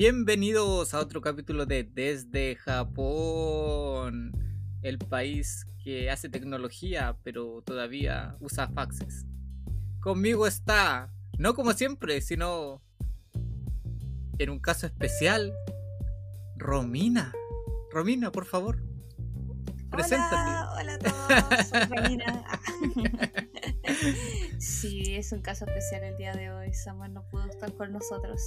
Bienvenidos 0.00 0.94
a 0.94 1.00
otro 1.00 1.20
capítulo 1.20 1.66
de 1.66 1.82
Desde 1.82 2.54
Japón, 2.54 4.30
el 4.80 4.96
país 4.96 5.66
que 5.82 6.08
hace 6.08 6.28
tecnología 6.28 7.16
pero 7.24 7.62
todavía 7.62 8.36
usa 8.38 8.68
faxes. 8.68 9.26
Conmigo 9.98 10.46
está, 10.46 11.12
no 11.36 11.54
como 11.54 11.72
siempre, 11.72 12.20
sino 12.20 12.80
en 14.38 14.50
un 14.50 14.60
caso 14.60 14.86
especial, 14.86 15.52
Romina. 16.56 17.32
Romina, 17.90 18.30
por 18.30 18.44
favor, 18.44 18.80
preséntate. 19.90 20.36
Hola, 20.36 20.74
hola 20.78 20.94
a 20.94 20.98
todos, 21.00 21.66
soy 21.66 21.82
Romina. 21.96 22.44
sí, 24.60 25.16
es 25.16 25.32
un 25.32 25.42
caso 25.42 25.64
especial 25.64 26.04
el 26.04 26.16
día 26.16 26.34
de 26.34 26.52
hoy. 26.52 26.72
Samuel 26.72 27.14
no 27.14 27.28
pudo 27.30 27.48
estar 27.48 27.74
con 27.74 27.90
nosotros. 27.90 28.40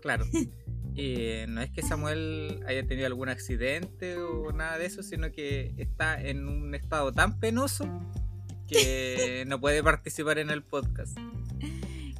Claro. 0.00 0.24
Y 1.00 1.46
no 1.48 1.62
es 1.62 1.70
que 1.70 1.80
Samuel 1.80 2.62
haya 2.66 2.86
tenido 2.86 3.06
algún 3.06 3.30
accidente 3.30 4.18
o 4.18 4.52
nada 4.52 4.76
de 4.76 4.84
eso, 4.84 5.02
sino 5.02 5.32
que 5.32 5.72
está 5.78 6.20
en 6.20 6.46
un 6.46 6.74
estado 6.74 7.10
tan 7.10 7.40
penoso 7.40 7.86
que 8.68 9.44
no 9.48 9.58
puede 9.58 9.82
participar 9.82 10.38
en 10.38 10.50
el 10.50 10.62
podcast. 10.62 11.16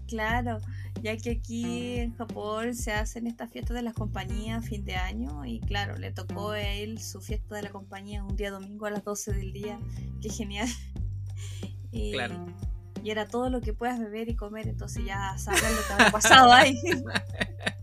Claro, 0.08 0.60
ya 1.02 1.14
que 1.18 1.32
aquí 1.32 1.98
en 1.98 2.16
Japón 2.16 2.74
se 2.74 2.92
hacen 2.92 3.26
estas 3.26 3.50
fiestas 3.50 3.76
de 3.76 3.82
las 3.82 3.92
compañías 3.92 4.64
a 4.64 4.66
fin 4.66 4.82
de 4.86 4.94
año 4.96 5.44
y 5.44 5.60
claro, 5.60 5.98
le 5.98 6.10
tocó 6.10 6.52
a 6.52 6.62
él 6.62 7.02
su 7.02 7.20
fiesta 7.20 7.56
de 7.56 7.62
la 7.64 7.70
compañía 7.70 8.24
un 8.24 8.34
día 8.34 8.50
domingo 8.50 8.86
a 8.86 8.90
las 8.90 9.04
12 9.04 9.34
del 9.34 9.52
día. 9.52 9.78
Qué 10.22 10.30
genial. 10.30 10.68
Y, 11.92 12.12
Claro. 12.12 12.46
y 13.02 13.10
era 13.10 13.26
todo 13.26 13.50
lo 13.50 13.60
que 13.60 13.72
puedas 13.72 13.98
beber 13.98 14.28
y 14.28 14.36
comer, 14.36 14.68
entonces 14.68 15.04
ya 15.04 15.36
sabrás 15.38 15.72
lo 15.74 15.84
que 15.84 15.92
había 15.92 16.12
pasado 16.12 16.52
ahí. 16.52 16.80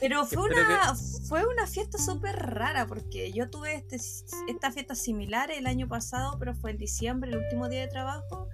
Pero 0.00 0.26
fue 0.26 0.44
una, 0.44 0.94
fue 1.28 1.46
una 1.46 1.66
fiesta 1.66 1.98
súper 1.98 2.36
rara 2.36 2.86
porque 2.86 3.32
yo 3.32 3.48
tuve 3.48 3.74
este, 3.74 3.96
esta 3.96 4.70
fiesta 4.70 4.94
similar 4.94 5.50
el 5.50 5.66
año 5.66 5.88
pasado, 5.88 6.36
pero 6.38 6.54
fue 6.54 6.72
en 6.72 6.78
diciembre, 6.78 7.30
el 7.30 7.38
último 7.38 7.68
día 7.68 7.80
de 7.80 7.88
trabajo, 7.88 8.48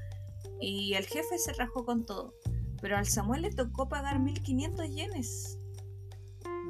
y 0.60 0.94
el 0.94 1.04
jefe 1.04 1.38
se 1.38 1.52
rajó 1.54 1.84
con 1.84 2.06
todo. 2.06 2.34
Pero 2.80 2.96
al 2.96 3.06
Samuel 3.06 3.42
le 3.42 3.50
tocó 3.50 3.88
pagar 3.88 4.20
1500 4.20 4.88
yenes. 4.88 5.58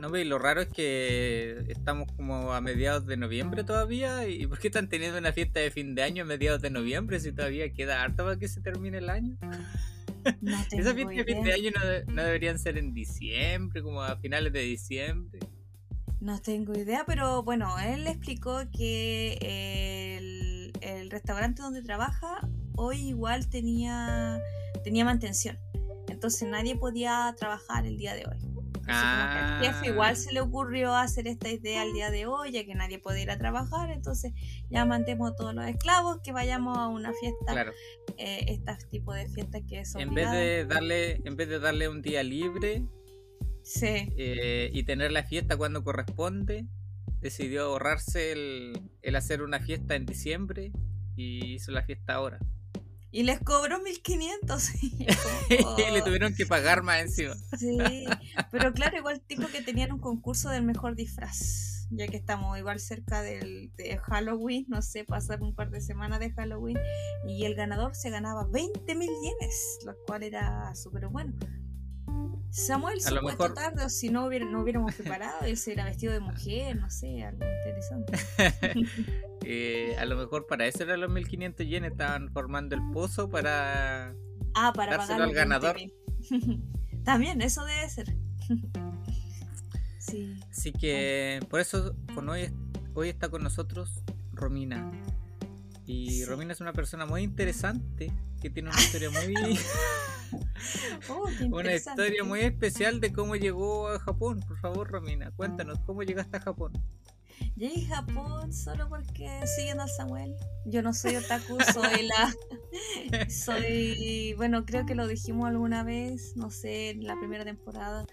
No 0.00 0.16
y 0.16 0.24
lo 0.24 0.38
raro 0.38 0.62
es 0.62 0.68
que 0.68 1.64
estamos 1.68 2.10
como 2.16 2.52
a 2.52 2.60
mediados 2.60 3.06
de 3.06 3.16
noviembre 3.16 3.62
todavía. 3.62 4.26
¿Y 4.26 4.46
por 4.48 4.58
qué 4.58 4.66
están 4.66 4.88
teniendo 4.88 5.18
una 5.18 5.32
fiesta 5.32 5.60
de 5.60 5.70
fin 5.70 5.94
de 5.94 6.02
año 6.02 6.24
a 6.24 6.26
mediados 6.26 6.60
de 6.60 6.70
noviembre 6.70 7.20
si 7.20 7.32
todavía 7.32 7.72
queda 7.72 8.02
harto 8.02 8.24
para 8.24 8.36
que 8.36 8.48
se 8.48 8.60
termine 8.60 8.98
el 8.98 9.08
año? 9.08 9.36
No 10.40 10.56
tengo 10.68 10.82
Esas 10.82 10.94
fiestas 10.94 11.16
de 11.16 11.24
fin 11.24 11.42
de 11.44 11.50
idea. 11.50 11.54
año 11.54 11.70
no, 11.74 12.14
no 12.14 12.22
deberían 12.22 12.58
ser 12.58 12.78
en 12.78 12.94
diciembre, 12.94 13.82
como 13.82 14.02
a 14.02 14.16
finales 14.16 14.52
de 14.52 14.60
diciembre. 14.60 15.40
No 16.20 16.40
tengo 16.40 16.72
idea, 16.74 17.04
pero 17.06 17.42
bueno, 17.42 17.78
él 17.80 18.06
explicó 18.06 18.60
que 18.70 19.38
el, 20.18 20.72
el 20.80 21.10
restaurante 21.10 21.62
donde 21.62 21.82
trabaja 21.82 22.48
hoy 22.76 23.08
igual 23.08 23.48
tenía, 23.48 24.40
tenía 24.84 25.04
mantención. 25.04 25.58
Entonces 26.08 26.48
nadie 26.48 26.76
podía 26.76 27.34
trabajar 27.36 27.86
el 27.86 27.96
día 27.96 28.14
de 28.14 28.24
hoy. 28.26 28.51
Entonces, 28.82 29.02
como 29.02 29.32
que 29.32 29.38
al 29.38 29.60
jefe 29.62 29.86
Ah. 29.86 29.90
igual 29.92 30.16
se 30.16 30.32
le 30.32 30.40
ocurrió 30.40 30.94
hacer 30.94 31.26
esta 31.28 31.48
idea 31.50 31.82
el 31.84 31.92
día 31.92 32.10
de 32.10 32.26
hoy, 32.26 32.52
ya 32.52 32.64
que 32.64 32.74
nadie 32.74 32.98
puede 32.98 33.22
ir 33.22 33.30
a 33.30 33.38
trabajar. 33.38 33.90
Entonces 33.90 34.32
ya 34.70 34.84
mantemos 34.84 35.32
a 35.32 35.36
todos 35.36 35.54
los 35.54 35.64
esclavos 35.66 36.20
que 36.22 36.32
vayamos 36.32 36.76
a 36.76 36.88
una 36.88 37.12
fiesta, 37.12 37.52
Claro, 37.52 37.72
eh, 38.18 38.44
estos 38.48 38.88
tipos 38.90 39.14
de 39.16 39.28
fiestas 39.28 39.62
que 39.68 39.84
son 39.84 40.00
en 40.02 40.14
vez 40.14 40.30
de 40.30 40.64
darle, 40.66 41.20
en 41.24 41.36
vez 41.36 41.48
de 41.48 41.58
darle 41.60 41.88
un 41.88 42.02
día 42.02 42.22
libre 42.22 42.84
Sí, 43.62 44.08
eh, 44.16 44.70
y 44.72 44.82
tener 44.82 45.12
la 45.12 45.22
fiesta 45.22 45.56
cuando 45.56 45.84
corresponde, 45.84 46.66
decidió 47.20 47.66
ahorrarse 47.66 48.32
el, 48.32 48.90
el 49.02 49.14
hacer 49.16 49.42
una 49.42 49.60
fiesta 49.60 49.94
en 49.94 50.04
diciembre 50.04 50.72
y 51.14 51.54
hizo 51.54 51.70
la 51.70 51.82
fiesta 51.84 52.14
ahora. 52.14 52.40
Y 53.12 53.22
les 53.22 53.38
cobró 53.40 53.80
1500. 53.80 54.74
y 54.82 55.06
como, 55.62 55.76
le 55.76 56.00
oh. 56.00 56.04
tuvieron 56.04 56.34
que 56.34 56.46
pagar 56.46 56.82
más 56.82 57.02
encima. 57.02 57.34
Sí, 57.58 57.78
pero 58.50 58.72
claro, 58.72 58.96
igual 58.96 59.20
tipo 59.20 59.46
que 59.48 59.62
tenían 59.62 59.92
un 59.92 60.00
concurso 60.00 60.48
del 60.48 60.62
mejor 60.62 60.96
disfraz, 60.96 61.86
ya 61.90 62.08
que 62.08 62.16
estamos 62.16 62.58
igual 62.58 62.80
cerca 62.80 63.22
del, 63.22 63.70
de 63.76 63.98
Halloween, 63.98 64.64
no 64.68 64.82
sé, 64.82 65.04
pasar 65.04 65.42
un 65.42 65.54
par 65.54 65.70
de 65.70 65.80
semanas 65.80 66.18
de 66.18 66.32
Halloween, 66.32 66.78
y 67.28 67.44
el 67.44 67.54
ganador 67.54 67.94
se 67.94 68.10
ganaba 68.10 68.46
20 68.50 68.94
mil 68.94 69.10
yenes, 69.22 69.78
lo 69.84 69.94
cual 70.06 70.22
era 70.22 70.74
súper 70.74 71.06
bueno. 71.08 71.34
Samuel 72.52 72.98
A 73.06 73.10
lo 73.10 73.20
supo 73.20 73.30
mejor- 73.32 73.54
tarde, 73.54 73.84
o 73.84 73.88
si 73.88 74.10
no, 74.10 74.26
hubiera, 74.26 74.44
no 74.44 74.60
hubiéramos 74.62 74.94
preparado, 74.94 75.40
él 75.46 75.56
se 75.56 75.72
era 75.72 75.84
vestido 75.86 76.12
de 76.12 76.20
mujer, 76.20 76.76
no 76.76 76.90
sé, 76.90 77.22
algo 77.24 77.44
interesante. 77.58 78.12
Eh, 79.44 79.96
a 79.98 80.04
lo 80.04 80.16
mejor 80.16 80.46
para 80.46 80.66
eso 80.68 80.84
eran 80.84 81.00
los 81.00 81.10
1500 81.10 81.66
yenes, 81.66 81.90
estaban 81.90 82.30
formando 82.32 82.76
el 82.76 82.82
pozo 82.92 83.28
para... 83.28 84.14
Ah, 84.54 84.72
para 84.72 84.96
pagar 84.98 85.20
al 85.20 85.32
ganador. 85.32 85.76
20.000. 85.76 86.62
También, 87.04 87.42
eso 87.42 87.64
debe 87.64 87.88
ser. 87.88 88.14
sí. 89.98 90.38
Así 90.48 90.70
que 90.72 91.40
por 91.50 91.58
eso 91.58 91.96
con 92.14 92.28
hoy, 92.28 92.52
hoy 92.94 93.08
está 93.08 93.28
con 93.30 93.42
nosotros 93.42 94.04
Romina. 94.32 94.92
Y 95.86 96.10
Sí. 96.10 96.24
Romina 96.24 96.52
es 96.52 96.60
una 96.60 96.72
persona 96.72 97.06
muy 97.06 97.22
interesante, 97.22 98.12
que 98.40 98.50
tiene 98.50 98.70
una 98.70 98.80
historia 98.80 99.10
muy... 99.10 99.34
Oh, 101.10 101.24
una 101.50 101.74
historia 101.74 102.24
muy 102.24 102.40
especial 102.40 103.00
de 103.00 103.12
cómo 103.12 103.36
llegó 103.36 103.88
a 103.88 103.98
Japón. 103.98 104.40
Por 104.46 104.58
favor, 104.58 104.90
Romina, 104.90 105.30
cuéntanos, 105.32 105.78
¿cómo 105.80 106.02
llegaste 106.02 106.38
a 106.38 106.40
Japón? 106.40 106.72
Llegué 107.56 107.84
a 107.92 107.96
Japón 107.96 108.52
solo 108.52 108.88
porque 108.88 109.28
siguiendo 109.56 109.82
al 109.82 109.88
Samuel. 109.90 110.34
Yo 110.64 110.82
no 110.82 110.92
soy 110.92 111.16
otaku, 111.16 111.58
soy 111.72 112.06
la. 112.06 113.28
soy. 113.28 114.34
Bueno, 114.36 114.64
creo 114.64 114.86
que 114.86 114.94
lo 114.94 115.06
dijimos 115.06 115.48
alguna 115.48 115.82
vez, 115.82 116.34
no 116.36 116.50
sé, 116.50 116.90
en 116.90 117.04
la 117.04 117.18
primera 117.18 117.44
temporada. 117.44 118.06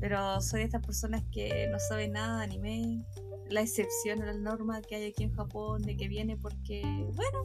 Pero 0.00 0.40
soy 0.40 0.60
de 0.60 0.66
estas 0.66 0.84
personas 0.84 1.22
que 1.32 1.68
no 1.70 1.78
saben 1.78 2.12
nada 2.12 2.38
de 2.38 2.44
anime. 2.44 3.04
La 3.50 3.60
excepción 3.60 4.22
a 4.22 4.26
la 4.26 4.34
norma 4.34 4.80
que 4.82 4.96
hay 4.96 5.04
aquí 5.10 5.24
en 5.24 5.32
Japón, 5.32 5.82
de 5.82 5.96
que 5.96 6.08
viene 6.08 6.36
porque, 6.36 6.82
bueno, 7.14 7.44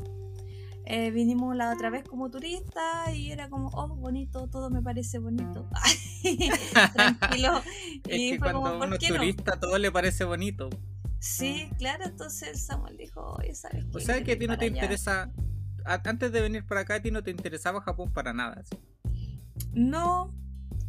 eh, 0.85 1.11
vinimos 1.11 1.55
la 1.55 1.71
otra 1.71 1.89
vez 1.89 2.03
como 2.03 2.31
turista 2.31 3.11
y 3.13 3.31
era 3.31 3.49
como, 3.49 3.69
oh, 3.73 3.87
bonito, 3.95 4.47
todo 4.47 4.69
me 4.69 4.81
parece 4.81 5.19
bonito. 5.19 5.69
Tranquilo. 6.93 7.61
Es 8.07 8.19
y 8.19 8.31
que 8.31 8.39
fue 8.39 8.51
cuando 8.51 8.61
como, 8.61 8.79
¿por 8.79 8.87
uno 8.87 8.95
es 8.95 9.09
no? 9.09 9.15
turista 9.15 9.59
todo 9.59 9.77
le 9.77 9.91
parece 9.91 10.23
bonito. 10.23 10.69
Sí, 11.19 11.69
claro, 11.77 12.05
entonces 12.05 12.65
Samuel 12.65 12.97
dijo, 12.97 13.35
oye, 13.37 13.53
¿sabes 13.53 13.85
qué? 13.85 13.97
O 13.97 13.99
sea 13.99 14.23
que 14.23 14.31
a 14.31 14.39
ti 14.39 14.47
no 14.47 14.57
te 14.57 14.65
allá". 14.65 14.75
interesa... 14.75 15.31
Antes 15.85 16.31
de 16.31 16.41
venir 16.41 16.65
para 16.65 16.81
acá, 16.81 16.95
a 16.95 17.01
ti 17.01 17.09
no 17.11 17.23
te 17.23 17.31
interesaba 17.31 17.81
Japón 17.81 18.11
para 18.11 18.33
nada. 18.33 18.63
¿sí? 18.63 18.77
No, 19.73 20.33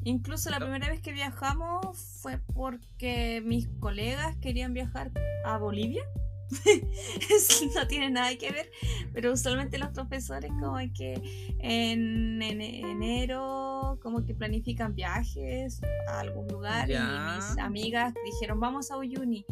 incluso 0.04 0.50
la 0.50 0.58
No. 0.58 0.66
primera 0.66 0.88
vez 0.88 1.00
que 1.00 1.12
viajamos 1.12 1.96
fue 2.22 2.38
porque 2.54 3.42
mis 3.44 3.68
colegas 3.80 4.36
querían 4.38 4.72
viajar 4.74 5.10
a 5.44 5.58
Bolivia. 5.58 6.02
No 7.74 7.86
tiene 7.86 8.10
nada 8.10 8.34
que 8.36 8.50
ver, 8.50 8.70
pero 9.12 9.32
usualmente 9.32 9.78
los 9.78 9.90
profesores 9.90 10.50
como 10.60 10.76
que 10.96 11.14
en, 11.60 12.42
en 12.42 12.60
enero 12.60 13.98
como 14.02 14.24
que 14.24 14.34
planifican 14.34 14.94
viajes 14.96 15.80
a 16.08 16.20
algún 16.20 16.48
lugar 16.48 16.88
Ya. 16.88 16.98
y 16.98 17.36
mis 17.36 17.58
amigas 17.58 18.12
dijeron 18.24 18.58
vamos 18.58 18.90
a 18.90 18.96
Uyuni 18.98 19.44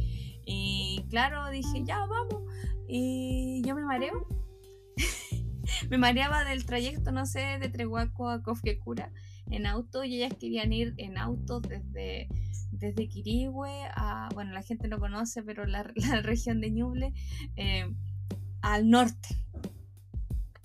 y 0.44 1.04
claro 1.08 1.48
dije 1.50 1.84
ya 1.84 2.04
vamos 2.06 2.42
y 2.88 3.62
yo 3.64 3.74
me 3.76 3.82
mareo 3.84 4.26
me 5.90 5.98
mareaba 5.98 6.44
del 6.44 6.64
trayecto 6.66 7.12
no 7.12 7.26
sé 7.26 7.58
de 7.60 7.68
Trehuaco 7.68 8.28
a 8.28 8.42
Kofkekura 8.42 9.12
en 9.50 9.66
auto 9.66 10.04
y 10.04 10.16
ellas 10.16 10.34
querían 10.38 10.72
ir 10.72 10.94
en 10.96 11.18
auto 11.18 11.60
desde 11.60 12.28
desde 12.78 13.08
Quirihue 13.08 13.70
a, 13.94 14.28
bueno, 14.34 14.52
la 14.52 14.62
gente 14.62 14.88
no 14.88 14.98
conoce, 14.98 15.42
pero 15.42 15.66
la, 15.66 15.90
la 15.96 16.22
región 16.22 16.60
de 16.60 16.70
Ñuble, 16.70 17.12
eh, 17.56 17.92
al 18.60 18.90
norte. 18.90 19.28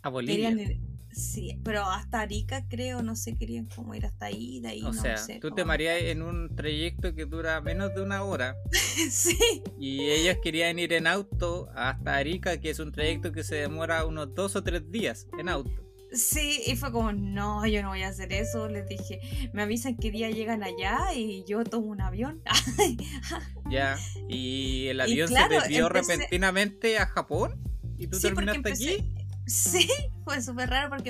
A 0.01 0.09
Bolivia. 0.09 0.50
Querían 0.50 0.59
ir, 0.59 0.80
sí, 1.12 1.59
pero 1.63 1.83
hasta 1.85 2.21
Arica 2.21 2.68
creo, 2.68 3.01
no 3.03 3.15
sé, 3.15 3.35
querían 3.35 3.68
como 3.68 3.95
ir 3.95 4.06
hasta 4.06 4.25
ahí, 4.25 4.59
de 4.59 4.69
ahí, 4.69 4.81
O 4.81 4.91
no 4.91 5.01
sea, 5.01 5.18
sé. 5.18 5.39
tú 5.39 5.51
te 5.51 5.63
mareas 5.63 6.01
en 6.01 6.21
un 6.21 6.53
trayecto 6.56 7.13
que 7.13 7.25
dura 7.25 7.62
menos 7.62 7.94
de 7.95 8.01
una 8.01 8.24
hora 8.24 8.56
sí, 9.09 9.38
y 9.80 10.01
ellas 10.09 10.38
querían 10.44 10.80
ir 10.80 10.91
en 10.94 11.07
auto 11.07 11.69
hasta 11.75 12.18
Arica, 12.18 12.59
que 12.59 12.69
es 12.69 12.80
un 12.80 12.91
trayecto 12.91 13.31
que 13.31 13.44
se 13.44 13.56
demora 13.56 14.06
unos 14.06 14.33
dos 14.33 14.56
o 14.56 14.63
tres 14.63 14.91
días 14.91 15.27
en 15.39 15.50
auto. 15.50 15.82
Sí, 16.13 16.62
y 16.65 16.75
fue 16.75 16.92
como, 16.92 17.12
no, 17.12 17.65
yo 17.65 17.81
no 17.81 17.89
voy 17.89 18.04
a 18.04 18.10
hacer 18.10 18.31
eso. 18.33 18.68
Les 18.69 18.88
dije, 18.88 19.19
me 19.54 19.62
avisan 19.63 19.98
qué 19.98 20.12
día 20.12 20.30
llegan 20.30 20.63
allá 20.63 21.13
y 21.15 21.44
yo 21.48 21.63
tomo 21.63 21.88
un 21.88 22.01
avión. 22.01 22.42
Ya, 23.69 23.98
y 24.30 24.88
el 24.88 25.01
avión 25.01 25.27
claro, 25.30 25.50
se 25.50 25.60
desvió 25.62 25.88
empecé- 25.88 26.13
repentinamente 26.15 27.00
a 27.00 27.07
Japón 27.07 27.60
y 27.98 28.07
tú 28.07 28.18
Sí, 28.18 28.24
terminaste 28.24 28.57
empecé- 28.60 28.94
aquí. 29.00 29.15
Sí, 29.45 29.89
fue 30.24 30.42
súper 30.42 30.69
raro 30.69 30.89
porque 30.89 31.10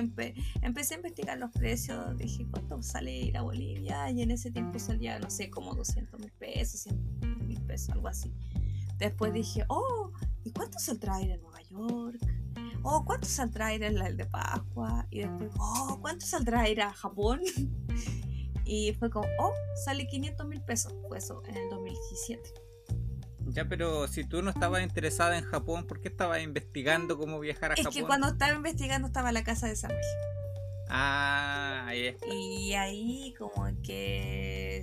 empecé 0.62 0.94
a 0.94 0.98
investigar 0.98 1.38
los 1.38 1.52
precios. 1.52 2.18
Dije, 2.18 2.48
¿cuánto 2.50 2.82
sale 2.82 3.12
ir 3.16 3.38
a 3.38 3.42
Bolivia? 3.42 4.10
Y 4.12 4.22
en 4.24 4.32
ese 4.32 4.50
tiempo 4.50 4.80
salía, 4.80 5.20
no 5.20 5.30
sé, 5.30 5.50
como 5.52 5.76
200 5.76 6.20
mil 6.20 6.32
pesos, 6.32 6.82
100 6.82 7.48
mil 7.48 7.62
pesos, 7.62 7.90
algo 7.90 8.08
así. 8.08 8.34
Después 8.98 9.34
dije, 9.34 9.66
oh, 9.68 10.12
¿y 10.44 10.52
cuánto 10.52 10.80
saldrá 10.80 11.22
ir 11.22 11.34
a 11.34 11.38
Nueva 11.38 11.62
York? 11.70 12.20
Oh, 12.84 13.04
¿cuánto 13.06 13.28
saldrá 13.28 13.74
ir 13.74 13.84
el 13.84 14.18
de 14.18 14.26
Pascua? 14.26 15.08
Y 15.10 15.22
después, 15.22 15.52
oh, 15.58 15.98
¿cuánto 16.02 16.26
saldrá 16.26 16.70
ir 16.70 16.82
a 16.82 16.94
Japón? 16.94 17.42
Y 18.66 18.94
fue 18.94 19.10
como, 19.10 19.28
oh, 19.40 19.54
sale 19.84 20.08
500 20.08 20.48
mil 20.48 20.62
pesos. 20.62 20.94
Fue 21.08 21.18
eso 21.18 21.44
en 21.48 21.58
el 21.58 21.70
2017. 21.70 22.42
Ya, 23.48 23.68
pero 23.68 24.08
si 24.08 24.24
tú 24.24 24.42
no 24.42 24.52
estabas 24.52 24.84
interesada 24.84 25.38
en 25.38 25.44
Japón, 25.44 25.86
¿por 25.86 26.00
qué 26.00 26.08
estabas 26.08 26.42
investigando 26.42 27.18
cómo 27.18 27.40
viajar 27.40 27.74
a 27.74 27.76
Japón? 27.76 27.92
Es 27.92 27.94
que 27.94 28.04
cuando 28.04 28.28
estaba 28.28 28.54
investigando 28.54 29.08
estaba 29.08 29.30
en 29.30 29.34
la 29.34 29.44
casa 29.44 29.68
de 29.68 29.76
Samuel. 29.76 30.00
Ah, 30.90 31.86
ahí 31.88 32.08
está. 32.08 32.26
Y 32.34 32.74
ahí 32.74 33.34
como 33.38 33.66
que 33.82 34.82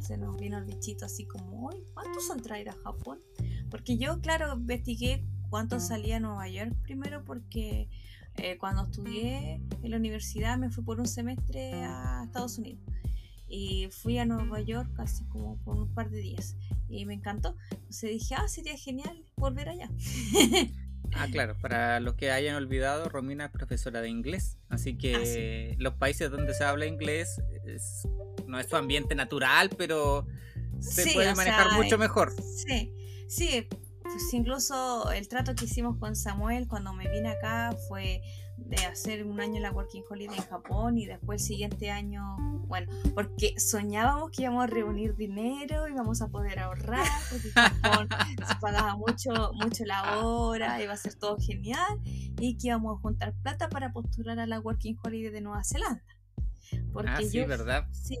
se 0.00 0.16
nos 0.16 0.36
vino 0.38 0.58
el 0.58 0.64
bichito 0.64 1.04
así 1.04 1.26
como, 1.26 1.70
¿cuánto 1.92 2.20
saldrá 2.20 2.58
ir 2.60 2.70
a 2.70 2.72
Japón? 2.72 3.20
Porque 3.70 3.98
yo, 3.98 4.20
claro, 4.20 4.54
investigué 4.54 5.24
cuánto 5.52 5.80
salía 5.80 6.16
a 6.16 6.20
Nueva 6.20 6.48
York 6.48 6.72
primero 6.82 7.26
porque 7.26 7.86
eh, 8.38 8.56
cuando 8.56 8.84
estudié 8.84 9.60
en 9.82 9.90
la 9.90 9.98
universidad 9.98 10.56
me 10.56 10.70
fui 10.70 10.82
por 10.82 10.98
un 10.98 11.06
semestre 11.06 11.74
a 11.74 12.22
Estados 12.24 12.56
Unidos 12.56 12.80
y 13.48 13.86
fui 13.90 14.16
a 14.16 14.24
Nueva 14.24 14.62
York 14.62 14.88
casi 14.96 15.24
como 15.26 15.58
por 15.58 15.76
un 15.76 15.92
par 15.92 16.08
de 16.08 16.20
días 16.20 16.56
y 16.88 17.04
me 17.04 17.12
encantó. 17.12 17.54
Entonces 17.70 18.12
dije, 18.12 18.34
ah, 18.34 18.48
sería 18.48 18.78
genial 18.78 19.24
volver 19.36 19.68
allá. 19.68 19.90
Ah, 21.14 21.26
claro, 21.30 21.58
para 21.60 22.00
los 22.00 22.14
que 22.14 22.30
hayan 22.30 22.56
olvidado, 22.56 23.06
Romina 23.10 23.44
es 23.44 23.50
profesora 23.50 24.00
de 24.00 24.08
inglés, 24.08 24.56
así 24.70 24.96
que 24.96 25.74
ah, 25.74 25.76
los 25.78 25.92
países 25.96 26.30
donde 26.30 26.54
se 26.54 26.64
habla 26.64 26.86
inglés 26.86 27.38
no 28.46 28.58
es 28.58 28.66
su 28.66 28.76
ambiente 28.76 29.14
natural, 29.14 29.68
pero 29.76 30.26
se 30.80 31.12
puede 31.12 31.34
manejar 31.34 31.72
mucho 31.72 31.98
mejor. 31.98 32.32
Sí, 32.40 32.94
sí, 33.28 33.68
pues 34.12 34.34
incluso 34.34 35.10
el 35.10 35.26
trato 35.28 35.54
que 35.54 35.64
hicimos 35.64 35.96
con 35.98 36.14
Samuel 36.14 36.68
cuando 36.68 36.92
me 36.92 37.08
vine 37.08 37.30
acá 37.30 37.74
fue 37.88 38.22
de 38.58 38.76
hacer 38.84 39.26
un 39.26 39.40
año 39.40 39.60
la 39.60 39.72
Working 39.72 40.04
Holiday 40.08 40.36
en 40.36 40.44
Japón 40.44 40.98
y 40.98 41.06
después 41.06 41.42
el 41.42 41.46
siguiente 41.46 41.90
año, 41.90 42.36
bueno, 42.66 42.92
porque 43.14 43.58
soñábamos 43.58 44.30
que 44.30 44.42
íbamos 44.42 44.64
a 44.64 44.66
reunir 44.66 45.16
dinero, 45.16 45.88
íbamos 45.88 46.22
a 46.22 46.28
poder 46.28 46.58
ahorrar, 46.58 47.06
porque 47.30 47.48
en 47.48 47.54
Japón 47.54 48.08
se 48.48 48.54
pagaba 48.60 48.96
mucho, 48.96 49.52
mucho 49.54 49.84
la 49.84 50.18
hora, 50.18 50.82
iba 50.82 50.92
a 50.92 50.96
ser 50.96 51.14
todo 51.14 51.38
genial 51.38 52.00
y 52.04 52.56
que 52.58 52.68
íbamos 52.68 52.98
a 52.98 53.00
juntar 53.00 53.34
plata 53.42 53.68
para 53.68 53.92
postular 53.92 54.38
a 54.38 54.46
la 54.46 54.60
Working 54.60 54.98
Holiday 55.02 55.30
de 55.30 55.40
Nueva 55.40 55.64
Zelanda. 55.64 56.02
Porque 56.92 57.10
ah, 57.10 57.20
sí, 57.22 57.40
¿verdad? 57.44 57.88
Sí, 57.90 58.18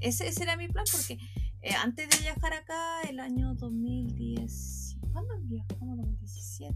ese, 0.00 0.26
ese, 0.28 0.42
era 0.42 0.56
mi 0.56 0.68
plan 0.68 0.84
porque 0.90 1.18
eh, 1.62 1.74
antes 1.74 2.08
de 2.10 2.18
viajar 2.18 2.52
acá, 2.52 3.02
el 3.08 3.20
año 3.20 3.54
2010 3.54 4.83
¿Cuándo 5.14 5.34
viajamos? 5.44 5.96
2017, 5.96 6.74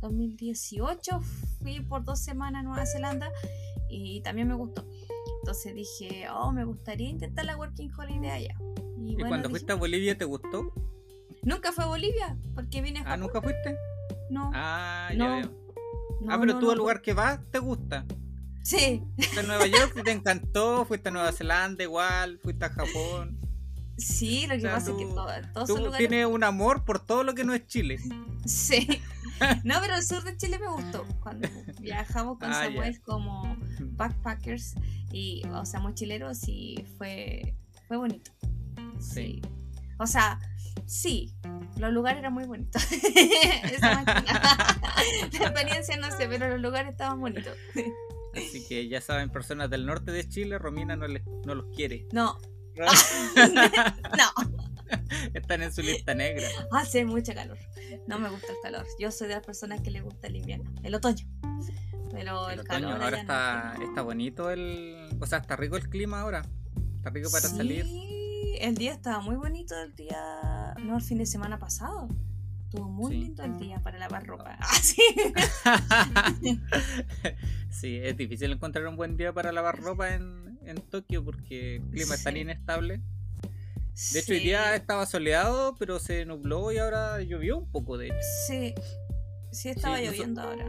2018 0.00 1.20
fui 1.62 1.78
por 1.80 2.04
dos 2.04 2.18
semanas 2.18 2.60
a 2.60 2.62
Nueva 2.64 2.84
Zelanda 2.84 3.30
y 3.88 4.20
también 4.22 4.48
me 4.48 4.54
gustó. 4.54 4.84
Entonces 5.40 5.72
dije, 5.72 6.28
oh, 6.30 6.50
me 6.50 6.64
gustaría 6.64 7.08
intentar 7.08 7.44
la 7.44 7.56
Working 7.56 7.92
Holiday 7.96 8.30
allá. 8.30 8.56
¿Y, 8.98 9.16
cuando 9.18 9.48
fuiste 9.50 9.72
a 9.72 9.76
Bolivia 9.76 10.18
te 10.18 10.24
gustó? 10.24 10.72
Nunca 11.44 11.70
fue 11.70 11.84
a 11.84 11.86
Bolivia, 11.86 12.36
porque 12.56 12.82
vine 12.82 12.98
a 13.00 13.12
Ah, 13.12 13.16
¿nunca 13.16 13.40
fuiste? 13.40 13.76
No. 14.30 14.50
Ah, 14.52 15.10
ya 15.16 15.36
veo. 15.36 15.50
ah, 16.28 16.38
pero 16.40 16.58
tú 16.58 16.72
al 16.72 16.78
lugar 16.78 17.02
que 17.02 17.14
vas 17.14 17.38
te 17.52 17.60
gusta. 17.60 18.04
Sí. 18.64 19.00
Fuiste 19.14 19.40
a 19.40 19.42
Nueva 19.44 19.66
York, 19.68 20.02
te 20.02 20.10
encantó, 20.10 20.84
fuiste 20.86 21.10
a 21.10 21.12
Nueva 21.12 21.30
Zelanda 21.30 21.84
igual, 21.84 22.40
fuiste 22.42 22.64
a 22.64 22.70
Japón. 22.70 23.43
Sí, 23.96 24.46
lo 24.46 24.56
que 24.56 24.62
pasa 24.62 24.90
es 24.90 24.96
que 24.96 25.06
todos 25.52 25.66
tú 25.66 25.92
tienes 25.96 26.26
un 26.26 26.42
amor 26.42 26.84
por 26.84 26.98
todo 26.98 27.22
lo 27.22 27.34
que 27.34 27.44
no 27.44 27.54
es 27.54 27.66
Chile. 27.66 27.98
Sí. 28.46 29.00
No, 29.64 29.76
pero 29.80 29.96
el 29.96 30.04
sur 30.04 30.22
de 30.22 30.36
Chile 30.36 30.58
me 30.58 30.68
gustó. 30.68 31.06
Cuando 31.20 31.48
viajamos 31.80 32.38
con 32.38 32.52
ah, 32.52 32.64
Samuel 32.64 33.00
como 33.00 33.56
backpackers 33.80 34.74
y, 35.10 35.42
o 35.48 35.64
sea, 35.64 35.80
mochileros 35.80 36.46
y 36.46 36.84
fue, 36.98 37.54
fue 37.88 37.96
bonito. 37.96 38.30
Sí. 39.00 39.40
O 39.98 40.06
sea, 40.06 40.38
sí, 40.84 41.32
los 41.78 41.90
lugares 41.90 42.18
eran 42.18 42.34
muy 42.34 42.44
bonitos. 42.44 42.86
La 43.80 45.48
experiencia 45.48 45.96
no 45.96 46.10
sé, 46.10 46.28
pero 46.28 46.50
los 46.50 46.60
lugares 46.60 46.92
estaban 46.92 47.18
bonitos. 47.18 47.56
Así 48.34 48.66
que 48.68 48.88
ya 48.88 49.00
saben, 49.00 49.30
personas 49.30 49.70
del 49.70 49.86
norte 49.86 50.12
de 50.12 50.28
Chile, 50.28 50.58
Romina 50.58 50.96
no, 50.96 51.06
no 51.08 51.54
los 51.54 51.74
quiere. 51.74 52.06
No, 52.12 52.38
no. 54.18 54.32
Están 55.32 55.62
en 55.62 55.72
su 55.72 55.82
lista 55.82 56.14
negra. 56.14 56.46
Hace 56.72 57.04
mucha 57.04 57.34
calor. 57.34 57.58
No 58.06 58.18
me 58.18 58.28
gusta 58.28 58.48
el 58.52 58.58
calor. 58.62 58.86
Yo 58.98 59.10
soy 59.10 59.28
de 59.28 59.34
las 59.34 59.44
personas 59.44 59.80
que 59.80 59.90
le 59.90 60.00
gusta 60.00 60.26
el 60.26 60.36
invierno, 60.36 60.70
el 60.82 60.94
otoño. 60.94 61.26
Pero 62.12 62.48
el, 62.50 62.64
calor. 62.64 63.02
Ahora 63.02 63.20
está, 63.20 63.74
está 63.82 64.02
bonito 64.02 64.50
el. 64.50 65.08
O 65.20 65.26
sea, 65.26 65.38
está 65.38 65.56
rico 65.56 65.76
el 65.76 65.88
clima 65.88 66.20
ahora. 66.20 66.42
Está 66.96 67.10
rico 67.10 67.30
para 67.30 67.48
sí, 67.48 67.56
salir. 67.56 67.86
El 68.60 68.76
día 68.76 68.92
estaba 68.92 69.20
muy 69.20 69.36
bonito 69.36 69.74
el 69.82 69.94
día. 69.94 70.74
No, 70.80 70.96
el 70.96 71.02
fin 71.02 71.18
de 71.18 71.26
semana 71.26 71.58
pasado. 71.58 72.08
Estuvo 72.74 72.88
muy 72.88 73.14
lindo 73.14 73.44
el 73.44 73.56
día 73.58 73.80
para 73.80 73.98
lavar 73.98 74.26
ropa. 74.26 74.58
Ah, 74.58 74.74
sí, 77.70 77.96
es 77.98 78.16
difícil 78.16 78.50
encontrar 78.50 78.84
un 78.88 78.96
buen 78.96 79.16
día 79.16 79.32
para 79.32 79.52
lavar 79.52 79.80
ropa 79.82 80.12
en, 80.12 80.43
en 80.66 80.76
Tokio 80.76 81.24
porque 81.24 81.76
el 81.76 81.82
clima 81.90 82.14
es 82.14 82.22
tan 82.22 82.36
inestable. 82.36 83.00
De 84.12 84.18
hecho, 84.18 84.32
hoy 84.32 84.40
día 84.40 84.74
estaba 84.74 85.06
soleado, 85.06 85.76
pero 85.78 86.00
se 86.00 86.24
nubló 86.24 86.72
y 86.72 86.78
ahora 86.78 87.22
llovió 87.22 87.58
un 87.58 87.70
poco, 87.70 87.96
de 87.96 88.08
hecho. 88.08 88.16
Sí, 88.48 88.74
sí 89.52 89.68
estaba 89.68 90.00
lloviendo 90.00 90.42
ahora. 90.42 90.68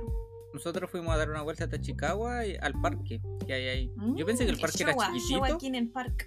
Nosotros 0.53 0.89
fuimos 0.89 1.13
a 1.13 1.17
dar 1.17 1.29
una 1.29 1.41
vuelta 1.41 1.65
hasta 1.65 1.81
Chicago 1.81 2.29
y 2.43 2.55
al 2.55 2.79
parque 2.79 3.21
que 3.45 3.53
hay 3.53 3.67
ahí. 3.67 3.93
yo 4.15 4.25
pensé 4.25 4.45
que 4.45 4.51
el 4.51 4.57
mm, 4.57 4.61
parque 4.61 4.83
era 4.83 4.95
chiquitito. 4.95 5.43
Aquí 5.43 5.67
en 5.67 5.75
el 5.75 5.89
parque. 5.89 6.25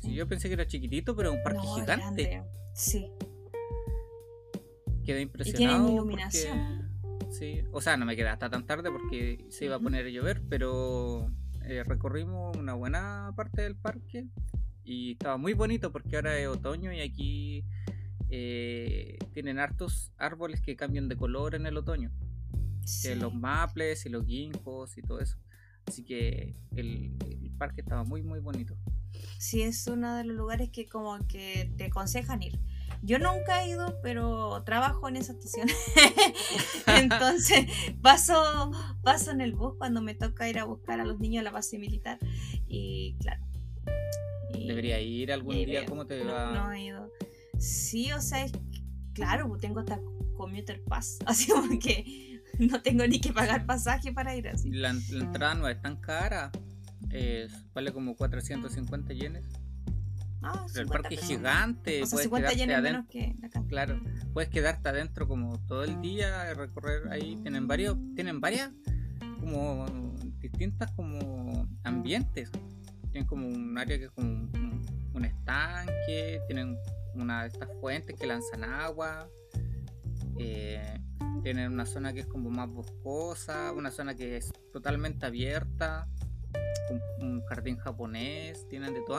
Sí. 0.00 0.14
yo 0.14 0.28
pensé 0.28 0.48
que 0.48 0.54
era 0.54 0.66
chiquitito, 0.66 1.16
pero 1.16 1.32
un 1.32 1.42
parque 1.42 1.60
gigante. 1.74 2.42
Sí. 2.72 3.10
Quedé 5.04 5.22
impresionado. 5.22 5.88
Y 5.88 5.92
iluminación. 5.92 6.88
sí, 7.30 7.64
o 7.72 7.80
sea, 7.80 7.96
no 7.96 8.06
me 8.06 8.14
quedé 8.14 8.28
hasta 8.28 8.48
tan 8.48 8.64
tarde 8.64 8.90
porque 8.90 9.44
se 9.48 9.64
iba 9.64 9.76
a 9.76 9.80
poner 9.80 10.06
a 10.06 10.08
llover, 10.08 10.40
pero 10.48 11.30
eh, 11.68 11.84
recorrimos 11.84 12.56
una 12.56 12.72
buena 12.72 13.32
parte 13.36 13.60
del 13.60 13.76
parque 13.76 14.26
y 14.84 15.12
estaba 15.12 15.36
muy 15.36 15.52
bonito 15.52 15.92
porque 15.92 16.16
ahora 16.16 16.38
es 16.38 16.48
otoño 16.48 16.90
y 16.94 17.00
aquí 17.02 17.62
eh, 18.30 19.18
tienen 19.34 19.58
hartos 19.58 20.10
árboles 20.16 20.62
que 20.62 20.76
cambian 20.76 21.10
de 21.10 21.16
color 21.16 21.54
en 21.54 21.66
el 21.66 21.76
otoño. 21.76 22.10
los 23.16 23.34
maples 23.34 24.06
y 24.06 24.08
los 24.08 24.24
ginkgos 24.24 24.96
y 24.96 25.02
todo 25.02 25.20
eso. 25.20 25.36
Así 25.86 26.04
que 26.04 26.54
el, 26.74 27.14
el, 27.28 27.50
parque 27.58 27.82
estaba 27.82 28.02
muy 28.02 28.22
muy 28.22 28.40
bonito. 28.40 28.74
Sí, 29.38 29.60
es 29.60 29.86
uno 29.88 30.16
de 30.16 30.24
los 30.24 30.36
lugares 30.36 30.70
que 30.70 30.86
como 30.86 31.18
que 31.26 31.70
te 31.76 31.84
aconsejan 31.84 32.42
ir. 32.42 32.58
Yo 33.02 33.18
nunca 33.18 33.62
he 33.62 33.70
ido, 33.70 33.98
pero 34.02 34.62
trabajo 34.64 35.08
en 35.08 35.16
esa 35.16 35.32
estación. 35.32 35.68
Entonces 36.86 37.66
paso, 38.02 38.72
paso 39.02 39.30
en 39.30 39.40
el 39.40 39.54
bus 39.54 39.74
cuando 39.78 40.02
me 40.02 40.14
toca 40.14 40.48
ir 40.48 40.58
a 40.58 40.64
buscar 40.64 41.00
a 41.00 41.04
los 41.04 41.18
niños 41.18 41.42
a 41.42 41.44
la 41.44 41.50
base 41.50 41.78
militar. 41.78 42.18
Y 42.66 43.16
claro. 43.20 43.44
Debería 44.52 45.00
ir 45.00 45.32
algún 45.32 45.56
día, 45.56 45.86
¿cómo 45.86 46.06
te 46.06 46.24
va? 46.24 46.52
No, 46.52 46.72
he 46.72 46.84
ido. 46.84 47.10
Sí, 47.58 48.12
o 48.12 48.20
sea, 48.20 48.44
es, 48.44 48.52
claro, 49.12 49.48
pues 49.48 49.60
tengo 49.60 49.80
hasta 49.80 50.00
commuter 50.36 50.82
pass, 50.84 51.18
así 51.26 51.50
como 51.50 51.78
que 51.78 52.40
no 52.58 52.80
tengo 52.82 53.06
ni 53.06 53.20
que 53.20 53.32
pagar 53.32 53.66
pasaje 53.66 54.12
para 54.12 54.34
ir 54.36 54.48
así. 54.48 54.70
La, 54.70 54.90
entrada 54.90 55.54
no 55.54 55.68
es 55.68 55.80
tan 55.80 55.96
cara, 55.96 56.50
vale 57.74 57.92
como 57.92 58.16
450 58.16 59.12
yenes. 59.12 59.44
Ah, 60.42 60.66
el 60.74 60.86
parque 60.86 61.16
es 61.16 61.22
gigante. 61.22 62.02
puedes 62.10 62.28
quedarte 62.28 62.74
adentro, 62.74 63.66
Claro, 63.68 64.00
puedes 64.32 64.50
quedarte 64.50 64.88
adentro 64.88 65.26
como 65.26 65.58
todo 65.66 65.84
el 65.84 66.00
día, 66.00 66.54
recorrer 66.54 67.08
ahí. 67.10 67.36
Tienen 67.42 67.66
varios, 67.66 67.96
tienen 68.14 68.40
varias 68.40 68.70
como 69.40 69.86
distintas 70.38 70.92
como 70.92 71.66
ambientes. 71.82 72.50
Tienen 73.10 73.26
como 73.26 73.48
un 73.48 73.76
área 73.78 73.98
que 73.98 74.04
es 74.04 74.10
como 74.10 74.28
un, 74.28 75.24
estanque, 75.24 76.40
tienen 76.46 76.78
una 77.14 77.42
de 77.42 77.48
estas 77.48 77.68
fuentes 77.80 78.16
que 78.16 78.26
lanzan 78.26 78.62
agua. 78.62 79.28
Eh, 80.38 81.00
tienen 81.42 81.72
una 81.72 81.84
zona 81.84 82.12
que 82.12 82.20
es 82.20 82.26
como 82.26 82.50
más 82.50 82.68
boscosa, 82.68 83.72
una 83.72 83.90
zona 83.90 84.14
que 84.14 84.36
es 84.36 84.52
totalmente 84.72 85.26
abierta, 85.26 86.06
un, 86.90 87.26
un 87.26 87.44
jardín 87.46 87.76
japonés, 87.78 88.68
tienen 88.68 88.94
de 88.94 89.00
todo 89.04 89.18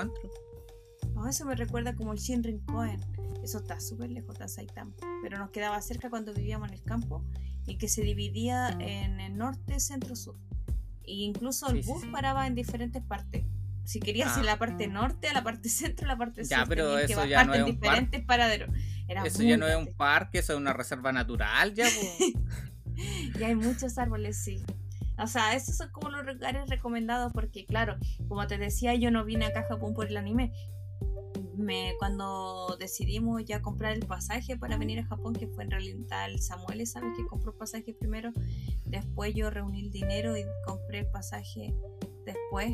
dentro 1.19 1.29
eso 1.29 1.45
me 1.45 1.55
recuerda 1.55 1.95
como 1.95 2.13
el 2.13 2.19
Shinrin 2.19 2.59
Koen. 2.59 2.99
Eso 3.43 3.59
está 3.59 3.79
súper 3.79 4.09
lejos 4.09 4.37
de 4.37 4.47
Saitama. 4.47 4.91
Pero 5.21 5.37
nos 5.37 5.49
quedaba 5.51 5.81
cerca 5.81 6.09
cuando 6.09 6.33
vivíamos 6.33 6.69
en 6.69 6.75
el 6.75 6.83
campo 6.83 7.23
y 7.65 7.77
que 7.77 7.87
se 7.87 8.01
dividía 8.01 8.69
en 8.79 9.19
el 9.19 9.37
norte, 9.37 9.79
centro, 9.79 10.15
sur. 10.15 10.35
E 11.03 11.13
incluso 11.13 11.69
el 11.69 11.81
bus 11.81 12.05
paraba 12.11 12.47
en 12.47 12.55
diferentes 12.55 13.03
partes. 13.03 13.45
Si 13.83 13.99
querías 13.99 14.37
ir 14.37 14.43
a 14.43 14.45
la 14.45 14.59
parte 14.59 14.85
ah. 14.85 14.87
norte, 14.87 15.27
a 15.27 15.33
la 15.33 15.43
parte 15.43 15.69
centro, 15.69 16.05
a 16.05 16.09
la 16.09 16.17
parte 16.17 16.43
sur. 16.43 16.51
Ya, 16.51 16.65
pero 16.65 16.97
eso 16.97 17.25
ya 17.25 17.43
no 17.43 17.53
es 17.53 17.63
un 17.63 17.79
paraderos. 18.25 18.69
eso 19.25 19.43
ya 19.43 19.57
no 19.57 19.67
es 19.67 19.75
un 19.75 19.93
parque, 19.93 20.39
eso 20.39 20.53
es 20.53 20.59
una 20.59 20.73
reserva 20.73 21.11
natural, 21.11 21.73
ya. 21.73 21.87
y 23.39 23.43
hay 23.43 23.55
muchos 23.55 23.97
árboles, 23.97 24.37
sí. 24.37 24.63
O 25.17 25.27
sea, 25.27 25.53
esos 25.53 25.75
son 25.75 25.89
como 25.91 26.09
los 26.09 26.25
lugares 26.25 26.69
recomendados 26.69 27.33
porque, 27.33 27.65
claro, 27.65 27.97
como 28.29 28.47
te 28.47 28.57
decía, 28.57 28.95
yo 28.95 29.11
no 29.11 29.25
vine 29.25 29.45
acá 29.45 29.61
a 29.61 29.67
Japón 29.67 29.93
por 29.93 30.07
el 30.07 30.15
anime. 30.15 30.53
Me, 31.59 31.93
cuando 31.99 32.77
decidimos 32.79 33.43
ya 33.43 33.61
comprar 33.61 33.93
el 33.93 34.05
pasaje 34.05 34.57
para 34.57 34.77
venir 34.77 34.99
a 34.99 35.05
Japón, 35.05 35.33
que 35.33 35.47
fue 35.47 35.65
en 35.65 35.71
realidad 35.71 36.29
el 36.29 36.41
Samuel, 36.41 36.85
¿sabes? 36.87 37.11
Que 37.17 37.25
compró 37.25 37.51
el 37.51 37.57
pasaje 37.57 37.93
primero. 37.93 38.31
Después 38.85 39.33
yo 39.35 39.49
reuní 39.49 39.81
el 39.81 39.91
dinero 39.91 40.37
y 40.37 40.45
compré 40.65 40.99
el 40.99 41.07
pasaje 41.07 41.75
después, 42.25 42.73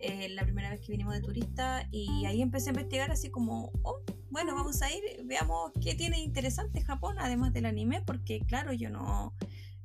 eh, 0.00 0.28
la 0.30 0.44
primera 0.44 0.70
vez 0.70 0.80
que 0.80 0.92
vinimos 0.92 1.14
de 1.14 1.20
turista. 1.20 1.86
Y 1.90 2.24
ahí 2.24 2.40
empecé 2.40 2.70
a 2.70 2.72
investigar 2.72 3.10
así 3.10 3.30
como, 3.30 3.70
oh, 3.82 4.00
bueno, 4.30 4.54
vamos 4.54 4.80
a 4.80 4.90
ir, 4.90 5.02
veamos 5.24 5.72
qué 5.82 5.94
tiene 5.94 6.20
interesante 6.20 6.82
Japón, 6.82 7.16
además 7.18 7.52
del 7.52 7.66
anime, 7.66 8.00
porque 8.00 8.40
claro, 8.46 8.72
yo 8.72 8.88
no 8.88 9.34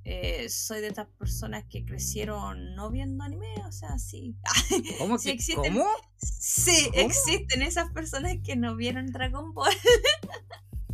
eh, 0.10 0.48
soy 0.48 0.80
de 0.80 0.88
estas 0.88 1.08
personas 1.20 1.66
que 1.70 1.84
crecieron 1.84 2.76
no 2.76 2.90
viendo 2.90 3.26
anime, 3.26 3.54
o 3.68 3.72
sea, 3.74 4.00
sí. 4.00 4.38
¿Cómo 5.00 5.18
sí 5.18 5.32
existen, 5.32 5.74
¿Cómo? 5.74 5.86
Sí, 6.16 6.90
existen 6.94 7.62
esas 7.62 7.92
personas 7.92 8.38
que 8.42 8.56
no 8.56 8.78
vieron 8.78 9.08
Dragon 9.08 9.54
Ball. 9.54 9.74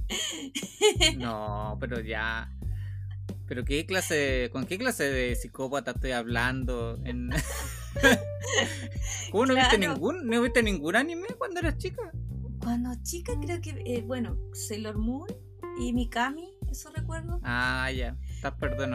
no, 1.18 1.78
pero 1.80 2.02
ya. 2.02 2.52
¿Pero 3.48 3.64
qué 3.66 3.86
clase, 3.86 4.50
con 4.52 4.66
qué 4.66 4.80
clase 4.80 5.04
de 5.04 5.36
psicópata 5.36 5.92
estoy 5.92 6.12
hablando? 6.12 7.00
En... 7.04 7.30
¿Cómo 9.32 9.46
no 9.46 9.54
viste 9.54 9.78
ningún, 9.78 10.26
no 10.26 10.42
viste 10.42 10.64
ningún 10.64 10.96
anime 10.96 11.28
cuando 11.38 11.60
eras 11.60 11.78
chica? 11.78 12.02
Cuando 12.64 12.90
chica 13.04 13.34
creo 13.40 13.62
que, 13.62 13.80
eh, 13.86 14.02
bueno, 14.02 14.40
Sailor 14.54 14.98
Moon 14.98 15.28
y 15.80 15.94
Mikami, 15.94 16.56
eso 16.72 16.90
recuerdo. 16.96 17.40
Ah, 17.44 17.92
ya. 17.92 18.18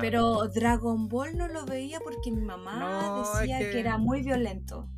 Pero 0.00 0.48
Dragon 0.48 1.08
Ball 1.08 1.36
no 1.36 1.48
lo 1.48 1.64
veía 1.64 2.00
porque 2.00 2.30
mi 2.30 2.42
mamá 2.42 3.24
decía 3.40 3.58
que... 3.58 3.80
era 3.80 3.98
muy 3.98 4.22
violento. 4.22 4.88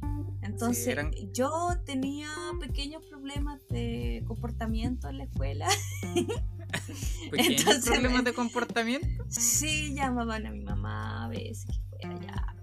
Entonces, 0.43 0.97
yo 1.33 1.51
tenía 1.85 2.29
pequeños 2.61 3.05
problemas 3.07 3.61
de 3.69 4.25
comportamiento 4.27 5.09
en 5.09 5.19
la 5.19 5.25
escuela. 5.25 5.69
¿Pequeños 7.31 7.85
problemas 7.85 8.25
de 8.25 8.33
comportamiento? 8.33 9.25
Sí, 9.29 9.95
llamaban 9.95 10.47
a 10.47 10.51
mi 10.51 10.61
mamá 10.61 11.25
a 11.25 11.29
veces 11.29 11.67
que 11.67 11.81
fuera 11.91 12.21
ya, 12.21 12.57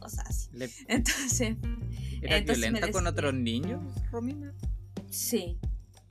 cosas 0.00 0.28
así. 0.28 0.50
Entonces. 0.88 1.56
¿Era 2.22 2.40
violenta 2.40 2.90
con 2.90 3.06
otros 3.06 3.34
niños, 3.34 3.82
Romina? 4.10 4.54
Sí, 5.10 5.58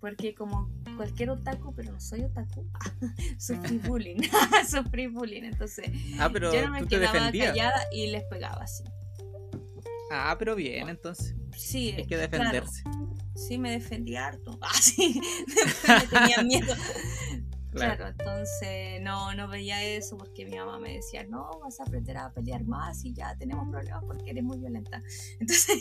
porque 0.04 0.36
como 0.36 0.70
cualquier 0.98 1.30
otaku, 1.30 1.74
pero 1.74 1.94
no 1.94 2.02
soy 2.02 2.24
otaku, 2.24 2.70
sufrí 3.40 3.78
bullying, 3.78 4.18
sufrí 4.70 5.08
bullying, 5.08 5.44
entonces 5.44 5.90
ah, 6.20 6.30
pero 6.30 6.54
yo 6.54 6.62
no 6.68 6.74
me 6.74 6.86
quedaba 6.86 7.32
callada 7.32 7.86
y 7.90 8.08
les 8.08 8.26
pegaba 8.26 8.64
así. 8.64 8.84
Ah, 10.12 10.36
pero 10.38 10.56
bien, 10.58 10.90
entonces. 10.90 11.36
Sí, 11.56 11.94
hay 11.96 12.06
que 12.06 12.18
defenderse. 12.18 12.84
Sí, 13.34 13.58
me 13.58 13.72
defendía 13.72 14.28
harto. 14.28 14.60
Ah, 14.62 14.74
sí, 14.74 15.22
me 15.88 16.08
tenía 16.08 16.44
miedo. 16.44 16.76
Claro. 17.74 18.08
entonces 18.08 19.02
no, 19.02 19.34
no 19.34 19.48
veía 19.48 19.84
eso 19.84 20.18
porque 20.18 20.46
mi 20.46 20.58
mamá 20.58 20.80
me 20.80 20.94
decía, 20.94 21.24
no, 21.24 21.60
vas 21.62 21.80
a 21.80 21.84
aprender 21.84 22.18
a 22.18 22.32
pelear 22.32 22.64
más 22.66 23.04
y 23.04 23.14
ya 23.14 23.36
tenemos 23.36 23.70
problemas 23.70 24.04
porque 24.06 24.32
eres 24.32 24.44
muy 24.44 24.60
violenta. 24.60 25.02
Entonces, 25.40 25.78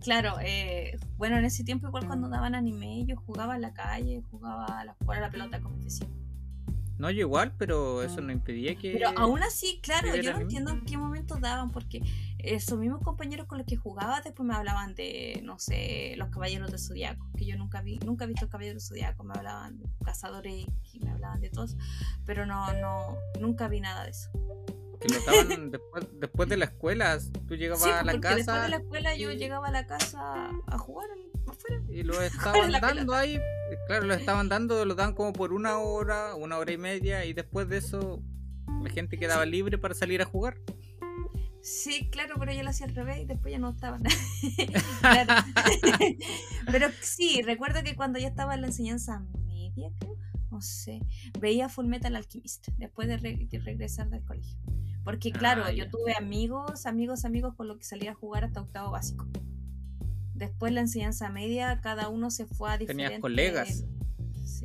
claro, 0.00 0.36
eh, 0.40 0.98
bueno, 1.16 1.38
en 1.38 1.44
ese 1.44 1.64
tiempo 1.64 1.88
igual 1.88 2.06
cuando 2.06 2.28
daban 2.28 2.54
anime 2.54 3.04
yo 3.04 3.16
jugaba 3.16 3.56
en 3.56 3.62
la 3.62 3.72
calle, 3.72 4.22
jugaba 4.30 4.66
a 4.66 4.84
la, 4.84 4.96
a 5.06 5.20
la 5.20 5.30
pelota 5.30 5.60
con 5.60 5.76
mi 5.76 5.84
vecino. 5.84 6.21
No, 6.98 7.10
yo 7.10 7.20
igual, 7.20 7.52
pero 7.56 8.02
eso 8.02 8.20
no 8.20 8.32
impedía 8.32 8.76
que... 8.76 8.92
Pero 8.92 9.10
aún 9.16 9.42
así, 9.42 9.80
claro, 9.82 10.14
yo 10.14 10.32
no 10.32 10.40
entiendo 10.40 10.70
en 10.70 10.84
qué 10.84 10.96
momento 10.96 11.36
daban 11.36 11.70
porque 11.70 12.02
esos 12.38 12.78
mismos 12.78 13.02
compañeros 13.02 13.46
con 13.46 13.58
los 13.58 13.66
que 13.66 13.76
jugaba 13.76 14.20
después 14.20 14.46
me 14.46 14.54
hablaban 14.54 14.94
de, 14.94 15.40
no 15.42 15.58
sé, 15.58 16.14
los 16.16 16.28
caballeros 16.28 16.70
de 16.70 16.78
Zodiaco, 16.78 17.26
que 17.36 17.44
yo 17.44 17.56
nunca 17.56 17.82
vi, 17.82 17.98
nunca 18.00 18.24
he 18.24 18.28
visto 18.28 18.48
caballeros 18.48 18.82
de 18.82 18.88
Zodiaco, 18.88 19.24
me 19.24 19.34
hablaban 19.34 19.78
de 19.78 19.86
cazadores 20.04 20.66
y 20.92 21.00
me 21.00 21.10
hablaban 21.10 21.40
de 21.40 21.50
todos, 21.50 21.76
pero 22.24 22.46
no, 22.46 22.72
no, 22.74 23.16
nunca 23.40 23.68
vi 23.68 23.80
nada 23.80 24.04
de 24.04 24.10
eso. 24.10 24.30
Que 25.00 25.08
lo 25.08 25.18
estaban 25.18 25.70
después, 25.70 26.06
después 26.20 26.48
de 26.48 26.56
la 26.56 26.64
escuela, 26.66 27.18
tú 27.48 27.56
llegabas 27.56 27.84
a 27.84 28.04
la 28.04 28.20
casa. 28.20 28.36
Después 28.36 28.62
de 28.62 28.68
la 28.68 28.76
escuela 28.76 29.16
yo 29.16 29.32
llegaba 29.32 29.68
a 29.68 29.72
la 29.72 29.86
casa 29.86 30.50
a 30.66 30.78
jugar 30.78 31.08
afuera. 31.50 31.82
Y 31.88 32.02
lo 32.02 32.20
estaban 32.22 32.72
dando 32.72 33.14
ahí, 33.14 33.40
claro, 33.86 34.06
lo 34.06 34.14
estaban 34.14 34.48
dando, 34.48 34.84
lo 34.84 34.94
dan 34.94 35.14
como 35.14 35.32
por 35.32 35.52
una 35.52 35.78
hora, 35.78 36.34
una 36.34 36.58
hora 36.58 36.72
y 36.72 36.78
media, 36.78 37.24
y 37.24 37.32
después 37.32 37.68
de 37.68 37.78
eso 37.78 38.22
la 38.82 38.90
gente 38.90 39.18
quedaba 39.18 39.44
libre 39.46 39.78
para 39.78 39.94
salir 39.94 40.22
a 40.22 40.24
jugar. 40.24 40.56
Sí, 41.62 42.08
claro, 42.10 42.34
pero 42.40 42.52
yo 42.52 42.64
lo 42.64 42.70
hacía 42.70 42.86
al 42.86 42.94
revés 42.94 43.20
y 43.20 43.24
después 43.24 43.52
ya 43.52 43.58
no 43.58 43.70
estaban. 43.70 44.02
pero 46.70 46.88
sí, 47.00 47.40
recuerdo 47.42 47.84
que 47.84 47.94
cuando 47.94 48.18
ya 48.18 48.26
estaba 48.28 48.54
en 48.54 48.62
la 48.62 48.66
enseñanza 48.66 49.20
media, 49.46 49.90
creo, 50.00 50.16
no 50.50 50.60
sé, 50.60 51.00
veía 51.38 51.68
Full 51.68 51.86
Metal 51.86 52.14
Alchemist 52.16 52.68
después 52.78 53.06
de, 53.06 53.16
regresar 53.16 54.10
del 54.10 54.24
colegio. 54.24 54.58
Porque 55.04 55.30
claro, 55.30 55.62
ah, 55.64 55.72
yo 55.72 55.88
tuve 55.88 56.14
amigos, 56.16 56.84
amigos, 56.86 57.24
amigos 57.24 57.54
con 57.54 57.68
los 57.68 57.78
que 57.78 57.84
salía 57.84 58.10
a 58.10 58.14
jugar 58.14 58.44
hasta 58.44 58.60
octavo 58.60 58.90
básico. 58.90 59.26
Después 60.42 60.72
la 60.72 60.80
enseñanza 60.80 61.30
media, 61.30 61.80
cada 61.80 62.08
uno 62.08 62.28
se 62.32 62.46
fue 62.46 62.72
a 62.72 62.76
diferentes... 62.76 63.06
Tenías 63.06 63.20
colegas. 63.20 63.84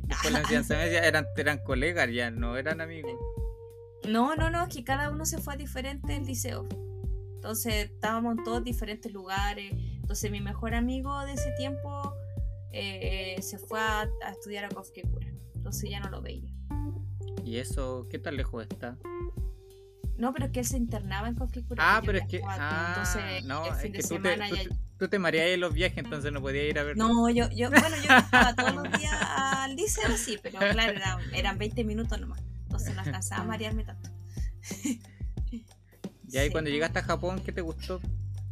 Después 0.08 0.32
la 0.32 0.40
enseñanza 0.40 0.74
media 0.76 1.04
eran, 1.04 1.24
eran 1.36 1.58
colegas, 1.58 2.10
ya 2.12 2.32
no 2.32 2.56
eran 2.56 2.80
amigos. 2.80 3.12
No, 4.08 4.34
no, 4.34 4.50
no, 4.50 4.64
es 4.64 4.74
que 4.74 4.82
cada 4.82 5.08
uno 5.08 5.24
se 5.24 5.38
fue 5.38 5.54
a 5.54 5.56
diferentes 5.56 6.26
liceos. 6.26 6.66
Entonces 7.36 7.92
estábamos 7.92 8.38
en 8.38 8.42
todos 8.42 8.64
diferentes 8.64 9.12
lugares. 9.12 9.72
Entonces 9.72 10.32
mi 10.32 10.40
mejor 10.40 10.74
amigo 10.74 11.16
de 11.26 11.34
ese 11.34 11.52
tiempo 11.52 12.12
eh, 12.72 13.36
se 13.40 13.58
fue 13.58 13.78
a, 13.78 14.10
estudiar 14.32 14.64
a 14.64 14.70
Cofquecura. 14.70 15.28
Entonces 15.54 15.90
ya 15.90 16.00
no 16.00 16.10
lo 16.10 16.20
veía. 16.20 16.52
¿Y 17.44 17.58
eso 17.58 18.08
qué 18.10 18.18
tan 18.18 18.36
lejos 18.36 18.66
está? 18.68 18.98
No, 20.16 20.32
pero 20.32 20.46
es 20.46 20.50
que 20.50 20.58
él 20.58 20.66
se 20.66 20.76
internaba 20.76 21.28
en 21.28 21.36
Cofquecura. 21.36 21.80
Ah, 21.80 22.02
pero 22.04 22.18
es 22.18 22.26
que. 22.26 22.40
Ah, 22.44 22.94
entonces, 22.96 23.44
no, 23.44 23.64
es 23.64 23.92
que 23.92 24.02
tú 24.02 24.20
te, 24.20 24.36
tú, 24.66 24.87
te 25.06 25.18
mareas 25.20 25.48
en 25.48 25.60
los 25.60 25.72
viajes, 25.72 25.98
entonces 25.98 26.32
no 26.32 26.40
podías 26.40 26.64
ir 26.64 26.78
a 26.78 26.82
ver. 26.82 26.96
No, 26.96 27.30
yo, 27.30 27.48
yo 27.50 27.70
bueno, 27.70 27.96
yo 28.04 28.16
estaba 28.16 28.54
todos 28.56 28.74
los 28.74 28.98
días 28.98 29.12
al 29.12 29.76
liceo, 29.76 30.16
sí, 30.16 30.38
pero 30.42 30.58
claro, 30.58 31.20
eran, 31.32 31.58
20 31.58 31.84
minutos 31.84 32.20
nomás. 32.20 32.42
Entonces 32.64 32.94
no 32.94 33.02
alcanzaba 33.02 33.42
a 33.42 33.46
marearme 33.46 33.84
tanto. 33.84 34.10
Y 36.30 36.36
ahí 36.36 36.50
cuando 36.50 36.68
llegaste 36.68 36.98
a 36.98 37.02
Japón, 37.02 37.40
¿qué 37.44 37.52
te 37.52 37.62
gustó? 37.62 38.00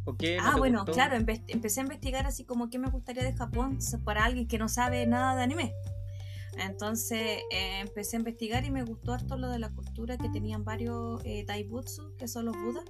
¿O 0.05 0.15
qué 0.15 0.39
ah, 0.41 0.55
bueno, 0.57 0.85
claro, 0.85 1.15
empecé 1.15 1.81
a 1.81 1.83
investigar 1.83 2.25
así 2.25 2.45
como 2.45 2.69
qué 2.69 2.79
me 2.79 2.89
gustaría 2.89 3.23
de 3.23 3.33
Japón 3.33 3.77
para 4.05 4.23
alguien 4.23 4.47
que 4.47 4.57
no 4.57 4.69
sabe 4.69 5.05
nada 5.05 5.35
de 5.35 5.43
anime. 5.43 5.73
Entonces 6.57 7.41
eh, 7.51 7.81
empecé 7.81 8.15
a 8.15 8.19
investigar 8.19 8.65
y 8.65 8.71
me 8.71 8.83
gustó 8.83 9.13
harto 9.13 9.37
lo 9.37 9.49
de 9.49 9.59
la 9.59 9.69
cultura 9.69 10.17
que 10.17 10.29
tenían 10.29 10.63
varios 10.63 11.21
eh, 11.23 11.43
Daibutsu, 11.45 12.15
que 12.17 12.27
son 12.27 12.45
los 12.45 12.55
budas. 12.57 12.85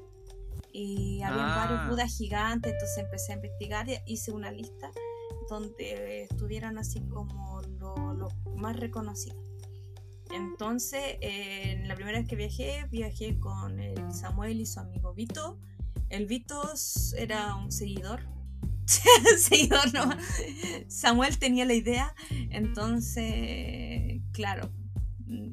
Y 0.79 1.24
había 1.24 1.43
varios 1.43 1.79
ah. 1.81 1.88
budas 1.89 2.15
gigantes, 2.15 2.72
entonces 2.72 3.00
empecé 3.00 3.31
a 3.31 3.36
investigar 3.38 3.89
y 3.89 3.98
hice 4.05 4.31
una 4.31 4.51
lista 4.51 4.91
donde 5.50 6.22
estuvieran 6.29 6.77
así 6.77 7.01
como 7.01 7.63
los 7.79 7.98
lo 8.15 8.29
más 8.55 8.75
reconocidos. 8.77 9.43
Entonces, 10.29 11.17
en 11.22 11.88
la 11.88 11.96
primera 11.96 12.19
vez 12.19 12.27
que 12.27 12.36
viajé, 12.36 12.86
viajé 12.91 13.39
con 13.39 13.79
el 13.79 14.13
Samuel 14.13 14.62
y 14.62 14.67
su 14.67 14.79
amigo 14.79 15.15
Vito. 15.15 15.57
El 16.10 16.27
Vito 16.27 16.62
era 17.17 17.55
un 17.55 17.72
seguidor. 17.72 18.22
seguidor, 19.39 19.91
no. 19.96 20.12
Samuel 20.89 21.39
tenía 21.39 21.65
la 21.65 21.74
idea. 21.74 22.13
Entonces, 22.51 24.22
claro, 24.31 24.69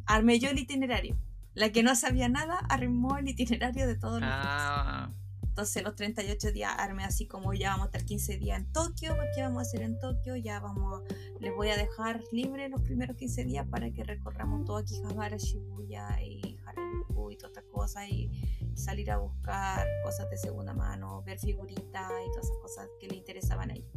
armé 0.05 0.39
yo 0.39 0.51
el 0.51 0.59
itinerario. 0.59 1.17
La 1.55 1.71
que 1.71 1.83
no 1.83 1.95
sabía 1.95 2.29
nada 2.29 2.59
armó 2.69 3.17
el 3.17 3.29
itinerario 3.29 3.87
de 3.87 3.97
todos 3.97 4.21
los 4.21 4.31
ah. 4.33 5.11
Entonces 5.55 5.85
los 5.85 5.95
38 5.95 6.51
días 6.51 6.75
armé 6.77 7.05
así 7.05 7.29
como 7.29 7.55
ya 7.55 7.71
vamos 7.71 7.85
a 7.85 7.87
estar 7.87 8.05
15 8.05 8.39
días 8.39 8.59
en 8.59 8.73
Tokio, 8.73 9.17
¿qué 9.37 9.43
vamos 9.43 9.59
a 9.59 9.63
hacer 9.63 9.83
en 9.83 10.01
Tokio? 10.01 10.35
Ya 10.35 10.59
vamos, 10.59 11.05
les 11.39 11.55
voy 11.55 11.69
a 11.69 11.77
dejar 11.77 12.21
libre 12.33 12.69
los 12.69 12.81
primeros 12.81 13.17
15 13.17 13.45
días 13.45 13.65
para 13.69 13.89
que 13.93 14.03
recorramos 14.03 14.65
todo 14.65 14.79
Akihabara, 14.79 15.37
Shibuya 15.37 16.21
y 16.21 16.59
Harajuku 16.67 17.31
y 17.31 17.37
todas 17.37 17.53
estas 17.53 17.71
cosas 17.71 18.09
y 18.09 18.33
salir 18.75 19.13
a 19.13 19.19
buscar 19.19 19.87
cosas 20.03 20.29
de 20.29 20.39
segunda 20.39 20.75
mano, 20.75 21.23
ver 21.23 21.39
figuritas 21.39 22.11
y 22.27 22.31
todas 22.33 22.47
esas 22.47 22.59
cosas 22.59 22.89
que 22.99 23.07
le 23.07 23.15
interesaban 23.15 23.71
ahí. 23.71 23.89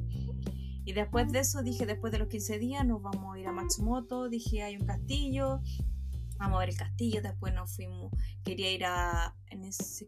Y 0.85 0.93
después 0.93 1.31
de 1.31 1.39
eso 1.39 1.63
dije, 1.63 1.87
después 1.87 2.13
de 2.13 2.19
los 2.19 2.27
15 2.27 2.59
días 2.59 2.85
nos 2.85 3.01
vamos 3.01 3.35
a 3.35 3.39
ir 3.39 3.47
a 3.47 3.51
Matsumoto, 3.51 4.29
dije 4.29 4.61
hay 4.61 4.77
un 4.77 4.85
castillo, 4.85 5.61
Vamos 6.37 6.57
a 6.57 6.59
ver 6.59 6.69
el 6.69 6.77
castillo, 6.77 7.21
después 7.21 7.53
nos 7.53 7.75
fuimos, 7.75 8.11
quería 8.43 8.71
ir 8.71 8.85
a 8.85 9.35
en 9.47 9.63
ese 9.63 10.07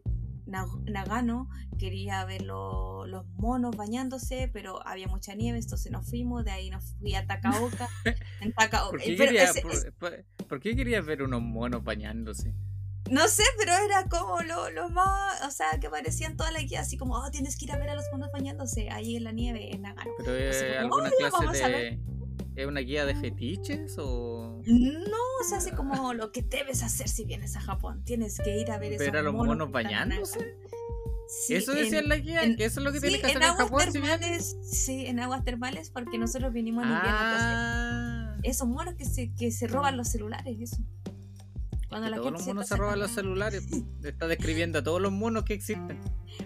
Nagano, 0.50 1.48
quería 1.78 2.24
ver 2.24 2.42
los 2.42 3.26
monos 3.36 3.76
bañándose, 3.76 4.50
pero 4.52 4.86
había 4.86 5.06
mucha 5.06 5.34
nieve, 5.34 5.58
entonces 5.58 5.90
nos 5.92 6.08
fuimos, 6.08 6.44
de 6.44 6.50
ahí 6.50 6.70
nos 6.70 6.94
fui 6.98 7.14
a 7.14 7.26
Takaoka. 7.26 7.88
en 8.40 8.52
¿Por, 8.52 9.00
qué 9.00 9.16
quería, 9.16 9.52
por, 10.48 10.60
qué 10.60 10.76
querías 10.76 11.04
ver 11.06 11.22
unos 11.22 11.42
monos 11.42 11.84
bañándose? 11.84 12.54
No 13.10 13.26
sé, 13.28 13.42
pero 13.58 13.72
era 13.72 14.08
como 14.08 14.40
lo, 14.42 14.70
lo, 14.70 14.88
más, 14.88 15.42
o 15.42 15.50
sea, 15.50 15.66
que 15.80 15.88
parecían 15.88 16.36
toda 16.36 16.52
la 16.52 16.60
guía, 16.60 16.80
así 16.80 16.96
como, 16.96 17.16
oh, 17.16 17.30
tienes 17.30 17.56
que 17.56 17.64
ir 17.64 17.72
a 17.72 17.78
ver 17.78 17.90
a 17.90 17.94
los 17.94 18.04
monos 18.12 18.30
bañándose 18.32 18.88
ahí 18.90 19.16
en 19.16 19.24
la 19.24 19.32
nieve, 19.32 19.74
en 19.74 19.82
Nagano. 19.82 20.10
Pero 20.18 20.36
eh, 20.36 20.78
alguna 20.78 21.10
clase 21.10 21.68
de... 21.68 22.00
¿Es 22.56 22.66
una 22.66 22.80
guía 22.80 23.06
de 23.06 23.14
fetiches 23.14 23.96
o...? 23.98 24.62
No, 24.66 25.16
o 25.40 25.48
sea, 25.48 25.58
así 25.58 25.70
como 25.70 26.12
lo 26.14 26.32
que 26.32 26.42
debes 26.42 26.82
hacer 26.82 27.08
si 27.08 27.24
vienes 27.24 27.56
a 27.56 27.60
Japón. 27.60 28.02
Tienes 28.04 28.38
que 28.38 28.58
ir 28.58 28.70
a 28.70 28.78
ver 28.78 28.94
esos 28.94 29.14
a 29.14 29.22
los 29.22 29.34
monos, 29.34 29.70
bañándose? 29.70 30.56
eso 31.48 31.72
decía 31.72 32.00
en, 32.00 32.08
la 32.08 32.16
guía, 32.16 32.40
que 32.56 32.64
eso 32.64 32.80
es 32.80 32.84
lo 32.84 32.92
que 32.92 33.00
tienes 33.00 33.20
que 33.20 33.28
hacer 33.28 33.42
en, 33.42 33.54
Japón 33.54 33.92
termales, 33.92 34.56
Sí, 34.62 35.06
en 35.06 35.20
aguas 35.20 35.44
termales, 35.44 35.90
porque 35.90 36.18
nosotros 36.18 36.52
vinimos 36.52 36.84
en 36.84 36.90
invierno. 36.90 37.18
Ah. 37.18 38.36
Esos 38.42 38.66
monos 38.66 38.94
que 38.94 39.04
se, 39.04 39.32
que 39.34 39.52
se 39.52 39.68
roban 39.68 39.96
los 39.96 40.08
celulares, 40.08 40.56
eso. 40.60 40.78
Cuando 41.88 42.10
todos 42.14 42.32
los 42.32 42.46
monos 42.46 42.68
se 42.68 42.76
roban 42.76 42.98
los 42.98 43.10
celulares. 43.10 43.64
Está 44.04 44.26
describiendo 44.28 44.78
a 44.78 44.82
todos 44.82 45.00
los 45.00 45.12
monos 45.12 45.44
que 45.44 45.54
existen. 45.54 46.00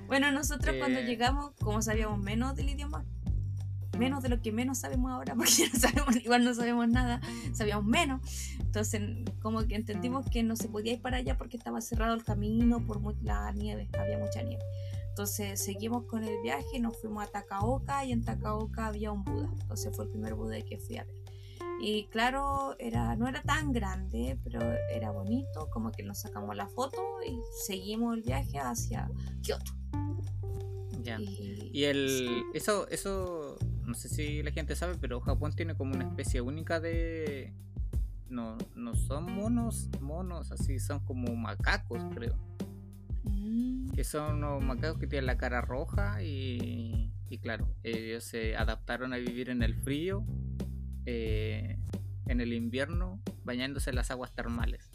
Bueno, 0.06 0.32
nosotros 0.32 0.74
cuando 0.78 1.00
eh. 1.00 1.04
llegamos, 1.04 1.52
como 1.60 1.82
sabíamos 1.82 2.18
menos 2.18 2.56
del 2.56 2.70
idioma, 2.70 3.04
menos 3.96 4.22
de 4.22 4.28
lo 4.28 4.40
que 4.40 4.52
menos 4.52 4.78
sabemos 4.78 5.10
ahora, 5.10 5.34
porque 5.36 5.68
no 5.72 5.78
sabemos, 5.78 6.16
igual 6.16 6.44
no 6.44 6.54
sabemos 6.54 6.88
nada, 6.88 7.20
sabíamos 7.52 7.86
menos. 7.86 8.20
Entonces, 8.58 9.00
como 9.40 9.66
que 9.66 9.74
entendimos 9.74 10.28
que 10.30 10.42
no 10.42 10.56
se 10.56 10.68
podía 10.68 10.94
ir 10.94 11.02
para 11.02 11.18
allá 11.18 11.36
porque 11.36 11.56
estaba 11.56 11.80
cerrado 11.80 12.14
el 12.14 12.24
camino 12.24 12.84
por 12.84 13.00
la 13.22 13.52
nieve, 13.52 13.88
había 13.98 14.18
mucha 14.18 14.42
nieve. 14.42 14.62
Entonces 15.14 15.60
seguimos 15.60 16.06
con 16.06 16.24
el 16.24 16.42
viaje, 16.42 16.80
nos 16.80 17.00
fuimos 17.00 17.22
a 17.22 17.28
Takaoka 17.28 18.04
y 18.04 18.10
en 18.10 18.24
Takaoka 18.24 18.88
había 18.88 19.12
un 19.12 19.22
Buda. 19.22 19.48
Entonces 19.60 19.94
fue 19.94 20.06
el 20.06 20.10
primer 20.10 20.34
Buda 20.34 20.60
que 20.62 20.76
fui 20.76 20.98
a 20.98 21.04
ver. 21.04 21.14
Y 21.80 22.06
claro, 22.06 22.74
era, 22.80 23.14
no 23.14 23.28
era 23.28 23.40
tan 23.42 23.72
grande, 23.72 24.36
pero 24.42 24.60
era 24.90 25.12
bonito, 25.12 25.68
como 25.70 25.92
que 25.92 26.02
nos 26.02 26.18
sacamos 26.18 26.56
la 26.56 26.66
foto 26.66 27.00
y 27.24 27.38
seguimos 27.64 28.16
el 28.16 28.22
viaje 28.22 28.58
hacia 28.58 29.08
Kioto. 29.42 29.72
Ya. 31.02 31.20
Y, 31.20 31.70
y 31.72 31.84
el, 31.84 32.42
eso, 32.52 32.88
eso 32.88 33.53
no 33.86 33.94
sé 33.94 34.08
si 34.08 34.42
la 34.42 34.50
gente 34.50 34.76
sabe, 34.76 34.96
pero 35.00 35.20
Japón 35.20 35.52
tiene 35.54 35.74
como 35.74 35.94
una 35.94 36.04
especie 36.04 36.40
única 36.40 36.80
de... 36.80 37.52
No, 38.28 38.56
no 38.74 38.94
son 38.94 39.32
monos, 39.32 39.90
monos, 40.00 40.50
así 40.50 40.78
son 40.80 41.00
como 41.04 41.34
macacos, 41.36 42.02
creo. 42.14 42.36
Mm. 43.24 43.90
Que 43.90 44.02
son 44.04 44.36
unos 44.36 44.64
macacos 44.64 44.98
que 44.98 45.06
tienen 45.06 45.26
la 45.26 45.36
cara 45.36 45.60
roja 45.60 46.22
y, 46.22 47.12
y 47.28 47.38
claro, 47.38 47.68
ellos 47.82 48.24
se 48.24 48.56
adaptaron 48.56 49.12
a 49.12 49.16
vivir 49.16 49.50
en 49.50 49.62
el 49.62 49.74
frío, 49.74 50.24
eh, 51.06 51.78
en 52.26 52.40
el 52.40 52.52
invierno, 52.52 53.20
bañándose 53.44 53.90
en 53.90 53.96
las 53.96 54.10
aguas 54.10 54.34
termales. 54.34 54.90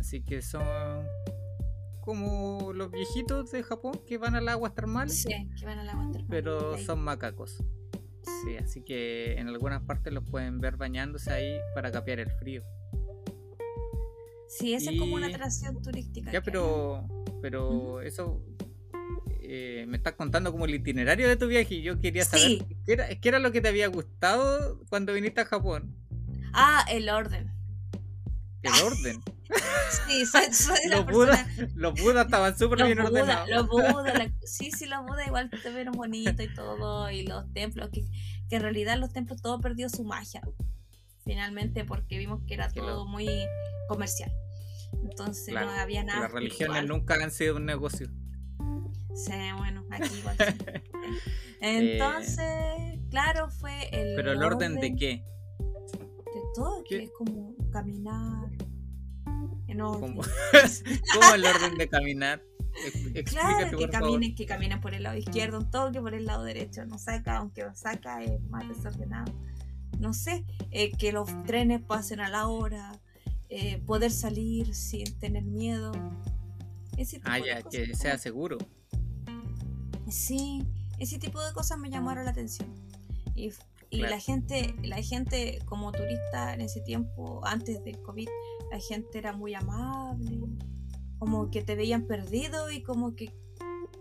Así 0.00 0.22
que 0.22 0.42
son 0.42 1.06
como 2.04 2.74
los 2.74 2.90
viejitos 2.90 3.50
de 3.50 3.62
Japón 3.62 3.98
que 4.06 4.18
van 4.18 4.34
al 4.34 4.46
agua 4.50 4.74
termal. 4.74 5.08
Sí, 5.08 5.28
que 5.58 5.64
van 5.64 5.78
al 5.78 5.88
agua. 5.88 6.12
Pero 6.28 6.76
son 6.76 7.00
macacos. 7.00 7.64
Sí, 8.22 8.56
así 8.58 8.82
que 8.82 9.38
en 9.38 9.48
algunas 9.48 9.82
partes 9.82 10.12
los 10.12 10.22
pueden 10.28 10.60
ver 10.60 10.76
bañándose 10.76 11.32
ahí 11.32 11.58
para 11.74 11.90
capear 11.90 12.20
el 12.20 12.30
frío. 12.32 12.62
Sí, 14.48 14.74
esa 14.74 14.90
es 14.90 14.98
como 14.98 15.16
una 15.16 15.28
atracción 15.28 15.80
turística. 15.80 16.30
Ya, 16.30 16.42
pero, 16.42 17.08
pero 17.40 18.02
eso 18.02 18.44
eh, 19.40 19.86
me 19.88 19.96
estás 19.96 20.12
contando 20.12 20.52
como 20.52 20.66
el 20.66 20.74
itinerario 20.74 21.26
de 21.26 21.36
tu 21.36 21.46
viaje 21.46 21.76
y 21.76 21.82
yo 21.82 22.00
quería 22.00 22.26
saber 22.26 22.66
qué, 22.84 22.92
era, 22.92 23.08
qué 23.18 23.28
era 23.30 23.38
lo 23.38 23.50
que 23.50 23.62
te 23.62 23.68
había 23.68 23.88
gustado 23.88 24.84
cuando 24.90 25.14
viniste 25.14 25.40
a 25.40 25.46
Japón. 25.46 25.96
Ah, 26.52 26.84
el 26.90 27.08
orden. 27.08 27.50
El 28.62 28.72
orden. 28.82 29.22
Sí, 30.06 30.26
soy, 30.32 30.52
soy 30.52 30.88
los, 30.88 31.06
Budas, 31.06 31.46
los 31.74 32.00
Budas 32.00 32.26
estaban 32.26 32.56
súper 32.56 32.84
bien 32.86 33.00
ordenados. 33.00 33.48
Los 33.48 33.68
Budas, 33.68 34.30
sí, 34.44 34.70
sí, 34.70 34.86
los 34.86 35.04
Budas 35.04 35.26
igual 35.26 35.50
te 35.50 35.70
vieron 35.70 35.94
bonito 35.94 36.42
y 36.42 36.52
todo, 36.52 37.10
y 37.10 37.26
los 37.26 37.52
templos, 37.52 37.90
que, 37.92 38.04
que 38.48 38.56
en 38.56 38.62
realidad 38.62 38.98
los 38.98 39.12
templos 39.12 39.40
todo 39.42 39.60
perdió 39.60 39.88
su 39.88 40.04
magia, 40.04 40.42
finalmente, 41.24 41.84
porque 41.84 42.18
vimos 42.18 42.42
que 42.46 42.54
era 42.54 42.70
todo 42.70 43.06
muy 43.06 43.28
comercial. 43.88 44.32
Entonces 45.02 45.54
no 45.54 45.70
había 45.70 46.04
nada. 46.04 46.20
Las 46.20 46.32
religiones 46.32 46.86
nunca 46.86 47.14
han 47.14 47.30
sido 47.30 47.56
un 47.56 47.66
negocio. 47.66 48.08
Sí, 49.14 49.32
bueno, 49.58 49.84
aquí 49.90 50.10
igual. 50.18 50.36
Entonces, 51.60 53.00
claro, 53.10 53.48
fue 53.48 53.88
el. 53.92 54.16
¿Pero 54.16 54.32
el 54.32 54.42
orden, 54.42 54.74
de 54.76 54.96
qué? 54.96 55.24
De 55.58 56.40
todo, 56.54 56.82
que 56.84 57.04
es 57.04 57.10
como 57.12 57.54
caminar, 57.70 58.50
¿Cómo 59.66 60.22
el 61.34 61.46
orden 61.46 61.78
de 61.78 61.88
caminar? 61.88 62.42
claro, 63.26 63.78
que 63.78 63.88
caminen, 63.88 64.34
que 64.34 64.46
caminen 64.46 64.80
por 64.80 64.94
el 64.94 65.04
lado 65.04 65.16
izquierdo, 65.16 65.58
un 65.58 65.70
toque 65.70 66.00
por 66.00 66.14
el 66.14 66.26
lado 66.26 66.44
derecho, 66.44 66.84
no 66.86 66.98
saca, 66.98 67.38
aunque 67.38 67.64
saca 67.74 68.22
es 68.22 68.40
más 68.48 68.68
desordenado. 68.68 69.32
No 69.98 70.12
sé, 70.12 70.44
eh, 70.70 70.90
que 70.92 71.12
los 71.12 71.28
trenes 71.44 71.80
pasen 71.80 72.20
a 72.20 72.28
la 72.28 72.48
hora, 72.48 73.00
eh, 73.48 73.80
poder 73.86 74.10
salir 74.10 74.74
sin 74.74 75.04
tener 75.18 75.44
miedo. 75.44 75.92
ah, 77.24 77.38
ya, 77.38 77.62
que 77.62 77.94
sea 77.94 78.18
seguro. 78.18 78.58
Sí, 80.10 80.66
ese 80.98 81.18
tipo 81.18 81.40
de 81.42 81.52
cosas 81.52 81.78
me 81.78 81.90
llamaron 81.90 82.24
la 82.24 82.32
atención. 82.32 82.74
Y, 83.36 83.52
y 83.90 84.00
la 84.00 84.18
gente, 84.18 84.74
la 84.82 85.00
gente 85.02 85.60
como 85.64 85.92
turista 85.92 86.54
en 86.54 86.60
ese 86.60 86.80
tiempo, 86.80 87.40
antes 87.44 87.82
del 87.84 88.00
COVID, 88.02 88.28
la 88.74 88.80
gente 88.80 89.18
era 89.18 89.32
muy 89.32 89.54
amable, 89.54 90.40
como 91.20 91.48
que 91.48 91.62
te 91.62 91.76
veían 91.76 92.08
perdido 92.08 92.72
y 92.72 92.82
como 92.82 93.14
que 93.14 93.32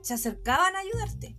se 0.01 0.15
acercaban 0.15 0.75
a 0.75 0.79
ayudarte. 0.79 1.37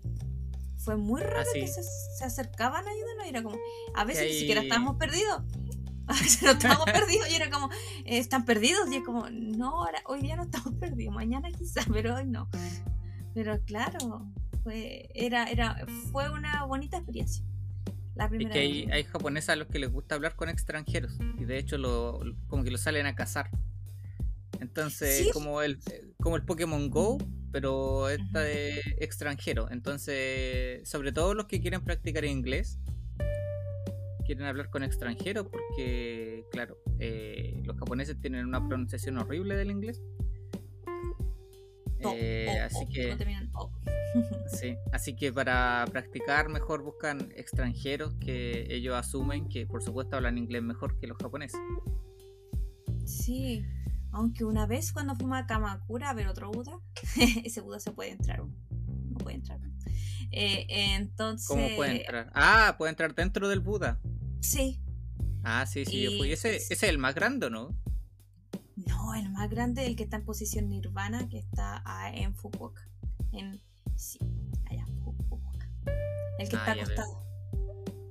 Fue 0.77 0.97
muy 0.97 1.20
raro 1.20 1.49
ah, 1.51 1.53
que 1.53 1.66
se, 1.66 1.81
acercaban 2.25 2.87
a 2.87 2.90
ayudarnos 2.92 3.27
y 3.27 3.29
era 3.31 3.42
como, 3.42 3.57
a 3.97 4.05
veces 4.05 4.31
ni 4.31 4.38
siquiera 4.38 4.62
estábamos 4.62 4.97
perdidos. 4.99 5.42
A 6.07 6.12
veces 6.12 6.42
no 6.42 6.51
estábamos 6.51 6.85
perdidos 6.85 7.31
y 7.31 7.35
era 7.35 7.49
como, 7.51 7.70
eh, 8.05 8.18
están 8.18 8.44
perdidos 8.44 8.92
y 8.92 8.97
es 8.97 9.03
como, 9.03 9.31
no, 9.31 9.83
ahora, 9.83 10.03
hoy 10.05 10.20
día 10.20 10.37
no 10.37 10.42
estamos 10.42 10.75
perdidos, 10.75 11.14
mañana 11.14 11.51
quizás, 11.51 11.87
pero 11.90 12.14
hoy 12.14 12.27
no. 12.27 12.47
Pero 13.33 13.59
claro, 13.64 14.31
fue, 14.62 15.09
era, 15.14 15.51
era, 15.51 15.87
fue 16.12 16.31
una 16.31 16.66
bonita 16.66 16.99
experiencia 16.99 17.42
es 18.16 18.50
que 18.50 18.59
hay, 18.59 18.88
hay, 18.92 19.05
japoneses 19.05 19.50
a 19.50 19.57
los 19.57 19.68
que 19.68 19.79
les 19.79 19.90
gusta 19.90 20.14
hablar 20.14 20.37
con 20.37 20.48
extranjeros 20.48 21.18
y 21.38 21.44
de 21.44 21.59
hecho 21.59 21.79
lo, 21.79 22.20
como 22.46 22.62
que 22.62 22.70
lo 22.70 22.79
salen 22.79 23.07
a 23.07 23.14
cazar. 23.14 23.50
Entonces, 24.61 25.31
como 25.33 25.62
el 25.62 25.79
como 26.18 26.37
el 26.37 26.42
Pokémon 26.42 26.90
Go, 26.90 27.18
pero 27.53 28.09
esta 28.09 28.40
de 28.40 28.81
extranjero. 28.98 29.70
Entonces, 29.70 30.88
sobre 30.88 31.12
todo 31.12 31.35
los 31.35 31.46
que 31.46 31.61
quieren 31.61 31.83
practicar 31.83 32.24
inglés, 32.24 32.79
quieren 34.24 34.44
hablar 34.46 34.70
con 34.70 34.83
extranjeros 34.83 35.46
porque, 35.48 36.44
claro, 36.50 36.79
eh, 36.98 37.61
los 37.64 37.77
japoneses 37.77 38.18
tienen 38.20 38.46
una 38.46 38.66
pronunciación 38.66 39.18
horrible 39.18 39.57
del 39.57 39.70
inglés. 39.70 40.03
Eh, 42.14 42.61
así 42.61 42.87
que 42.87 43.17
sí, 44.47 44.77
así 44.93 45.17
que 45.17 45.33
para 45.33 45.85
practicar 45.90 46.49
mejor 46.49 46.83
buscan 46.83 47.33
extranjeros 47.37 48.14
que 48.21 48.67
ellos 48.71 48.95
asumen 48.95 49.49
que 49.49 49.67
por 49.67 49.83
supuesto 49.83 50.17
hablan 50.17 50.38
inglés 50.38 50.62
mejor 50.62 50.99
que 50.99 51.07
los 51.07 51.19
japoneses. 51.19 51.61
Sí, 53.05 53.64
aunque 54.12 54.45
una 54.45 54.67
vez 54.67 54.93
cuando 54.93 55.14
fuimos 55.14 55.38
a 55.38 55.47
Kamakura 55.47 56.11
a 56.11 56.14
ver 56.14 56.29
otro 56.29 56.51
Buda, 56.51 56.79
ese 57.45 57.61
Buda 57.61 57.81
se 57.81 57.93
puede 57.93 58.11
entrar, 58.11 58.40
no 58.40 59.19
puede 59.19 59.37
entrar. 59.37 59.61
Eh, 60.31 60.67
entonces. 60.69 61.47
¿Cómo 61.47 61.69
puede 61.77 61.99
entrar? 61.99 62.31
Ah, 62.35 62.75
puede 62.79 62.90
entrar 62.90 63.14
dentro 63.14 63.49
del 63.49 63.61
Buda. 63.61 64.01
Sí. 64.40 64.81
Ah, 65.43 65.67
sí, 65.67 65.85
sí, 65.85 66.07
Ese, 66.33 66.57
ese 66.57 66.75
es 66.75 66.83
el 66.85 66.99
más 66.99 67.14
grande, 67.14 67.51
¿no? 67.51 67.77
No, 68.87 69.14
el 69.14 69.31
más 69.31 69.49
grande, 69.51 69.87
el 69.87 69.97
que 69.97 70.05
está 70.05 70.16
en 70.16 70.25
posición 70.25 70.68
nirvana, 70.68 71.29
que 71.29 71.38
está 71.38 71.83
en 72.12 72.35
Fukuoka. 72.35 72.88
En, 73.33 73.61
sí, 73.97 74.18
allá, 74.70 74.87
Fukuoka. 75.03 75.70
El 76.38 76.49
que 76.49 76.57
ah, 76.57 76.59
está 76.61 76.73
acostado. 76.73 77.25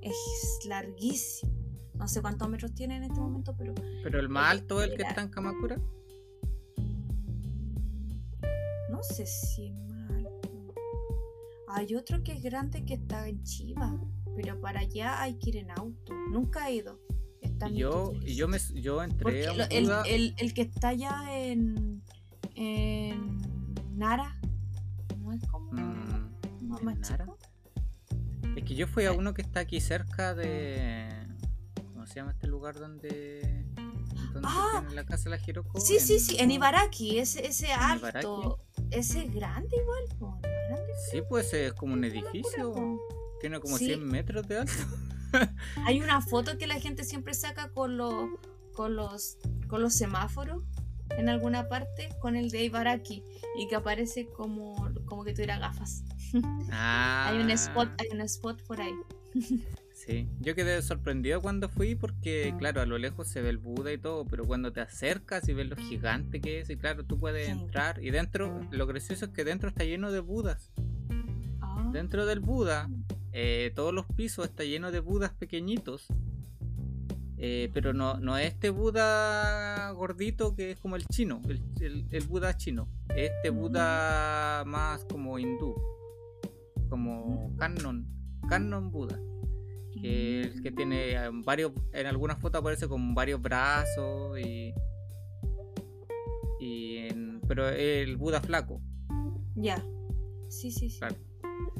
Es 0.00 0.16
larguísimo. 0.66 1.52
No 1.94 2.08
sé 2.08 2.20
cuántos 2.20 2.48
metros 2.48 2.74
tiene 2.74 2.96
en 2.96 3.04
este 3.04 3.20
momento, 3.20 3.54
pero. 3.56 3.74
¿Pero 4.02 4.18
el 4.18 4.28
más 4.28 4.50
alto 4.50 4.82
es 4.82 4.90
el 4.90 4.96
que 4.96 5.02
está 5.04 5.22
en 5.22 5.28
Kamakura? 5.28 5.78
No 8.90 9.02
sé 9.02 9.26
si 9.26 9.66
es 9.66 9.74
más 9.88 10.10
alto. 10.10 10.74
Hay 11.68 11.94
otro 11.94 12.22
que 12.22 12.32
es 12.32 12.42
grande 12.42 12.84
que 12.84 12.94
está 12.94 13.28
en 13.28 13.42
Chiba, 13.42 13.98
pero 14.36 14.60
para 14.60 14.80
allá 14.80 15.22
hay 15.22 15.38
que 15.38 15.50
ir 15.50 15.56
en 15.58 15.70
auto. 15.70 16.12
Nunca 16.30 16.68
he 16.68 16.76
ido 16.76 16.98
también. 17.64 17.80
yo, 17.82 18.12
y 18.24 18.34
yo, 18.34 18.48
me, 18.48 18.58
yo 18.74 19.02
entré 19.02 19.46
Porque 19.46 19.62
a 19.62 19.66
el, 19.66 19.90
el- 20.06 20.34
el 20.38 20.54
que 20.54 20.62
está 20.62 20.88
allá 20.88 21.24
en, 21.36 22.02
en 22.54 23.42
Nara, 23.96 24.38
no 25.20 25.32
es 25.32 25.44
como 25.48 25.72
Mm, 25.72 26.68
no, 26.68 26.78
¿en 26.78 26.84
más 26.84 26.98
Nara? 26.98 27.24
chico. 27.24 27.38
Es 28.56 28.64
que 28.64 28.74
yo 28.74 28.86
fui 28.86 29.04
a 29.04 29.12
Eh. 29.12 29.16
uno 29.16 29.34
que 29.34 29.42
está 29.42 29.60
aquí 29.60 29.80
cerca 29.80 30.34
de. 30.34 31.08
¿Cómo 31.92 32.06
se 32.06 32.14
llama 32.16 32.32
este 32.32 32.46
lugar 32.46 32.78
donde. 32.78 33.64
donde 34.32 34.48
Ah. 34.50 34.78
tiene 34.80 34.94
la 34.94 35.04
casa 35.04 35.24
de 35.24 35.30
la 35.30 35.40
Hiroko? 35.44 35.80
Sí, 35.80 35.98
sí, 36.00 36.18
sí, 36.20 36.36
en 36.38 36.50
Ibaraki, 36.50 37.18
ese, 37.18 37.46
ese 37.46 37.66
¿En 37.72 37.78
alto, 37.80 38.58
ese 38.90 39.24
es 39.24 39.34
grande 39.34 39.76
igual. 39.76 40.38
Sí, 41.10 41.22
pues 41.28 41.52
es 41.54 41.72
como 41.72 41.94
un 41.94 42.04
edificio. 42.04 42.98
Tiene 43.40 43.60
como 43.60 43.76
Sí. 43.78 43.86
100 43.86 44.04
metros 44.06 44.46
de 44.48 44.58
alto. 44.58 44.72
Hay 45.86 46.00
una 46.00 46.20
foto 46.20 46.56
que 46.58 46.66
la 46.66 46.80
gente 46.80 47.04
siempre 47.04 47.34
saca 47.34 47.68
con 47.70 47.96
los 47.96 48.30
con 48.74 48.96
los 48.96 49.38
con 49.68 49.82
los 49.82 49.94
semáforos 49.94 50.64
en 51.16 51.28
alguna 51.28 51.68
parte 51.68 52.08
con 52.20 52.34
el 52.34 52.50
de 52.50 52.64
Ibaraki 52.64 53.22
y 53.58 53.68
que 53.68 53.76
aparece 53.76 54.26
como, 54.36 54.74
como 55.06 55.22
que 55.24 55.32
tuviera 55.32 55.58
gafas. 55.58 56.02
Ah. 56.72 57.28
Hay 57.28 57.38
un 57.38 57.50
spot, 57.50 57.88
hay 58.00 58.08
un 58.12 58.20
spot 58.22 58.62
por 58.66 58.80
ahí. 58.80 58.94
Sí, 59.94 60.28
yo 60.40 60.54
quedé 60.56 60.82
sorprendido 60.82 61.40
cuando 61.40 61.68
fui 61.68 61.94
porque, 61.94 62.52
claro, 62.58 62.82
a 62.82 62.84
lo 62.84 62.98
lejos 62.98 63.28
se 63.28 63.40
ve 63.40 63.48
el 63.48 63.58
Buda 63.58 63.92
y 63.92 63.96
todo, 63.96 64.26
pero 64.26 64.44
cuando 64.44 64.70
te 64.72 64.80
acercas 64.80 65.48
y 65.48 65.54
ves 65.54 65.68
lo 65.68 65.76
gigante 65.76 66.40
que 66.40 66.58
es, 66.58 66.68
y 66.68 66.76
claro, 66.76 67.04
tú 67.04 67.18
puedes 67.18 67.46
Sí. 67.46 67.52
entrar 67.52 68.02
y 68.04 68.10
dentro, 68.10 68.60
lo 68.72 68.86
gracioso 68.88 69.26
es 69.26 69.30
que 69.30 69.44
dentro 69.44 69.68
está 69.68 69.84
lleno 69.84 70.10
de 70.10 70.18
Budas. 70.20 70.72
Ah, 71.62 71.88
Dentro 71.92 72.26
del 72.26 72.40
Buda, 72.40 72.90
eh, 73.34 73.72
todos 73.74 73.92
los 73.92 74.06
pisos 74.06 74.46
está 74.46 74.64
lleno 74.64 74.90
de 74.92 75.00
Budas 75.00 75.32
pequeñitos. 75.32 76.06
Eh, 77.36 77.68
pero 77.74 77.92
no, 77.92 78.14
no 78.20 78.38
es 78.38 78.46
este 78.54 78.70
Buda 78.70 79.90
gordito 79.90 80.54
que 80.54 80.70
es 80.70 80.78
como 80.78 80.96
el 80.96 81.04
chino, 81.08 81.42
el, 81.48 81.60
el- 81.80 82.06
el 82.10 82.26
Buda 82.26 82.56
chino. 82.56 82.88
Este. 83.14 83.50
Buda 83.50 84.62
más 84.66 85.04
como 85.04 85.38
hindú, 85.38 85.74
como 86.88 87.54
Kannon, 87.58 88.06
Kannon 88.48 88.90
Buda. 88.90 89.20
Que, 90.00 90.40
el 90.42 90.62
que 90.62 90.70
tiene 90.72 91.12
eh, 91.12 91.30
varios, 91.44 91.72
en 91.92 92.06
algunas 92.06 92.38
fotos 92.40 92.60
aparece 92.60 92.88
con 92.88 93.14
varios 93.14 93.40
brazos 93.42 94.38
y. 94.38 94.72
y 96.60 96.96
en- 96.98 97.40
pero 97.46 97.68
el 97.68 98.16
Buda 98.16 98.40
flaco, 98.40 98.80
Ya. 99.54 99.84
Sí, 100.48 100.70
sí, 100.70 100.88
sí. 100.88 100.98
claro. 100.98 101.16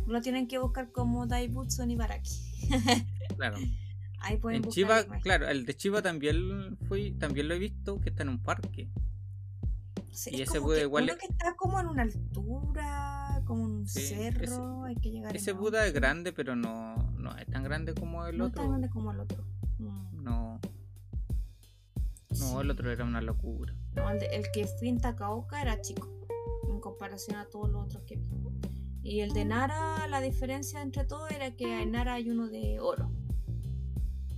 Lo 0.07 0.21
tienen 0.21 0.47
que 0.49 0.59
buscar 0.59 0.91
como 0.93 1.27
Daibutsu 1.27 1.83
en 1.83 1.91
Ibaraki. 1.93 2.31
claro. 3.37 3.57
Ahí 4.21 4.37
pueden 4.39 4.65
En 4.65 4.71
imágenes. 4.79 5.23
claro, 5.23 5.49
el 5.49 5.67
de 5.67 5.77
Chiva 5.77 6.01
también 6.03 6.79
fui, 6.89 7.13
también 7.13 7.49
lo 7.49 7.55
he 7.55 7.59
visto 7.59 8.01
que 8.01 8.09
está 8.11 8.23
en 8.23 8.31
un 8.31 8.43
parque. 8.43 8.89
Sí, 10.11 10.31
y 10.33 10.43
es 10.43 10.49
ese 10.49 10.61
Buda 10.61 10.77
que 10.77 10.83
igual 10.83 11.05
uno 11.05 11.17
que 11.19 11.27
está 11.27 11.55
como 11.57 11.81
en 11.81 11.87
una 11.89 12.03
altura, 12.03 13.43
como 13.47 13.65
un 13.65 13.87
Sí, 13.89 14.01
cerro, 14.07 14.85
hay 14.85 14.95
que 14.97 15.11
llegar 15.11 15.35
Ese 15.37 15.53
Buda 15.53 15.85
es 15.87 15.93
grande, 15.93 16.33
pero 16.33 16.55
no, 16.55 16.95
no 17.19 17.37
es 17.37 17.47
tan 17.49 17.65
grande 17.65 17.95
como 17.95 18.25
el 18.27 18.39
No 18.39 18.45
es 18.47 18.51
otro. 18.51 18.63
tan 18.63 18.71
grande 18.71 18.89
como 18.91 19.11
el 19.13 19.21
otro. 19.21 19.45
Mm, 19.79 20.23
No, 20.23 20.61
no, 22.39 22.61
el 22.61 22.71
otro 22.71 22.91
era 22.91 23.05
una 23.05 23.21
locura. 23.21 23.75
No, 23.95 24.09
el, 24.11 24.21
de- 24.21 24.27
el 24.37 24.45
que 24.53 24.67
fui 24.67 24.89
en 24.89 25.01
Takaoka 25.01 25.61
era 25.61 25.81
chico, 25.81 26.09
en 26.71 26.81
comparación 26.81 27.37
a 27.37 27.47
todos 27.47 27.69
los 27.71 27.85
otros 27.85 28.03
que 28.05 28.17
vi. 28.17 28.25
Y 29.05 29.21
el 29.21 29.33
de 29.35 29.45
Nara, 29.45 30.09
la 30.09 30.21
diferencia 30.21 30.81
entre 30.83 31.05
todos 31.05 31.31
era 31.31 31.51
que 31.55 31.83
en 31.83 31.93
Nara 31.93 32.15
hay 32.15 32.31
uno 32.31 32.49
de 32.49 32.81
oro, 32.81 33.13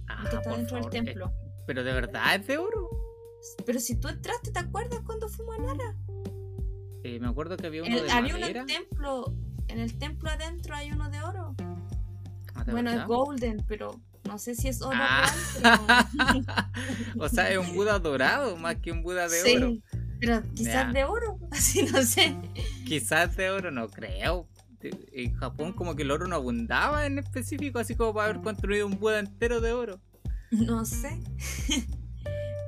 Ah, 0.09 0.25
que 0.29 0.37
está 0.37 0.51
dentro 0.57 0.77
favor, 0.79 0.91
del 0.93 1.03
eh, 1.03 1.05
templo. 1.07 1.33
pero 1.67 1.85
de 1.85 1.93
verdad 1.93 2.35
es 2.35 2.47
de 2.47 2.59
oro. 2.59 2.89
Pero 3.65 3.79
si 3.79 3.95
tú 3.97 4.09
entraste, 4.09 4.51
¿te 4.51 4.59
acuerdas 4.59 5.01
cuando 5.07 5.29
fuimos 5.29 5.57
a 5.59 5.63
Nara? 5.63 5.95
Eh, 7.05 7.21
me 7.21 7.29
acuerdo 7.29 7.57
que 7.57 7.69
había 7.69 7.83
uno 7.85 7.97
El- 7.97 8.07
de 8.07 8.11
había 8.13 8.35
uno 8.37 8.47
en 8.47 8.57
el 8.57 8.67
templo, 8.67 9.33
en 9.69 9.79
el 9.79 9.99
templo 9.99 10.31
adentro 10.31 10.75
hay 10.75 10.91
uno 10.91 11.09
de 11.11 11.23
oro. 11.23 11.55
Ah, 12.55 12.65
¿de 12.65 12.73
Bueno, 12.73 12.91
es 12.91 13.07
golden, 13.07 13.65
pero 13.69 14.01
no 14.25 14.39
sé 14.39 14.57
si 14.57 14.67
es 14.67 14.83
oro 14.83 14.97
Ah. 15.01 15.33
real, 15.63 16.07
pero... 16.13 17.23
o 17.25 17.29
sea, 17.29 17.51
es 17.53 17.59
un 17.59 17.73
Buda 17.77 18.01
dorado 18.01 18.57
más 18.57 18.77
que 18.77 18.91
un 18.91 19.03
Buda 19.05 19.29
de 19.29 19.41
sí, 19.43 19.57
oro. 19.57 19.73
pero 20.19 20.43
quizás 20.55 20.87
Ya. 20.87 20.93
de 20.93 21.05
oro, 21.05 21.39
así 21.53 21.85
no 21.85 22.03
sé. 22.03 22.37
Quizás 22.85 23.37
de 23.37 23.51
oro, 23.51 23.71
no 23.71 23.89
creo. 23.89 24.49
En 24.83 25.35
Japón 25.35 25.73
como 25.73 25.95
que 25.97 26.03
el 26.03 26.11
oro 26.11 26.27
no 26.27 26.37
abundaba 26.37 27.07
en 27.07 27.19
específico, 27.19 27.79
así 27.79 27.95
como 27.95 28.15
para 28.15 28.31
haber 28.31 28.43
construido 28.43 28.87
un 28.87 28.99
Buda 28.99 29.19
entero 29.21 29.61
de 29.61 29.73
oro. 29.73 30.01
No 30.51 30.85
sé. 30.85 31.21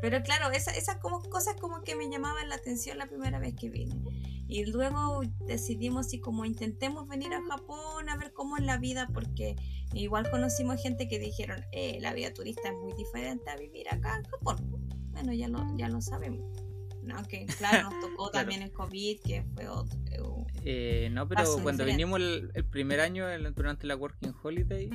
Pero 0.00 0.22
claro, 0.22 0.50
esa- 0.52 0.70
esas 0.76 0.98
como 0.98 1.20
cosas 1.22 1.56
como 1.60 1.82
que 1.82 1.96
me 1.96 2.08
llamaban 2.08 2.48
la 2.48 2.54
atención 2.54 2.98
la 2.98 3.06
primera 3.06 3.38
vez 3.40 3.54
que 3.54 3.68
vine. 3.68 4.00
Y 4.46 4.64
luego 4.66 5.22
decidimos 5.46 6.08
si 6.08 6.20
como 6.20 6.44
intentemos 6.44 7.06
venir 7.08 7.34
a 7.34 7.42
Japón 7.42 8.08
a 8.08 8.16
ver 8.16 8.32
cómo 8.32 8.56
es 8.56 8.64
la 8.64 8.78
vida, 8.78 9.08
porque 9.12 9.56
igual 9.92 10.30
conocimos 10.30 10.80
gente 10.80 11.08
que 11.08 11.18
dijeron, 11.18 11.64
eh, 11.72 11.98
la 12.00 12.14
vida 12.14 12.32
turista 12.32 12.68
es 12.68 12.74
muy 12.76 12.92
diferente 12.94 13.50
a 13.50 13.56
vivir 13.56 13.88
acá 13.90 14.16
en 14.16 14.24
Japón. 14.24 14.86
Bueno, 15.10 15.32
ya 15.32 15.48
lo, 15.48 15.66
ya 15.76 15.88
lo 15.88 16.00
sabemos. 16.00 16.48
Aunque 17.16 17.46
claro, 17.58 17.90
nos 17.90 18.00
tocó 18.00 18.30
Claro. 18.30 18.46
también 18.46 18.62
el 18.62 18.72
COVID, 18.72 19.20
que 19.20 19.42
fue 19.54 19.68
otro... 19.68 19.96
eh, 20.64 21.06
Eh, 21.06 21.10
no, 21.12 21.26
pero 21.28 21.42
cuando 21.62 21.84
diferente. 21.84 21.92
vinimos 21.92 22.20
el, 22.20 22.50
el 22.54 22.64
primer 22.64 23.00
año 23.00 23.28
el- 23.28 23.54
durante 23.54 23.86
la 23.86 23.96
Working 23.96 24.34
Holiday, 24.42 24.90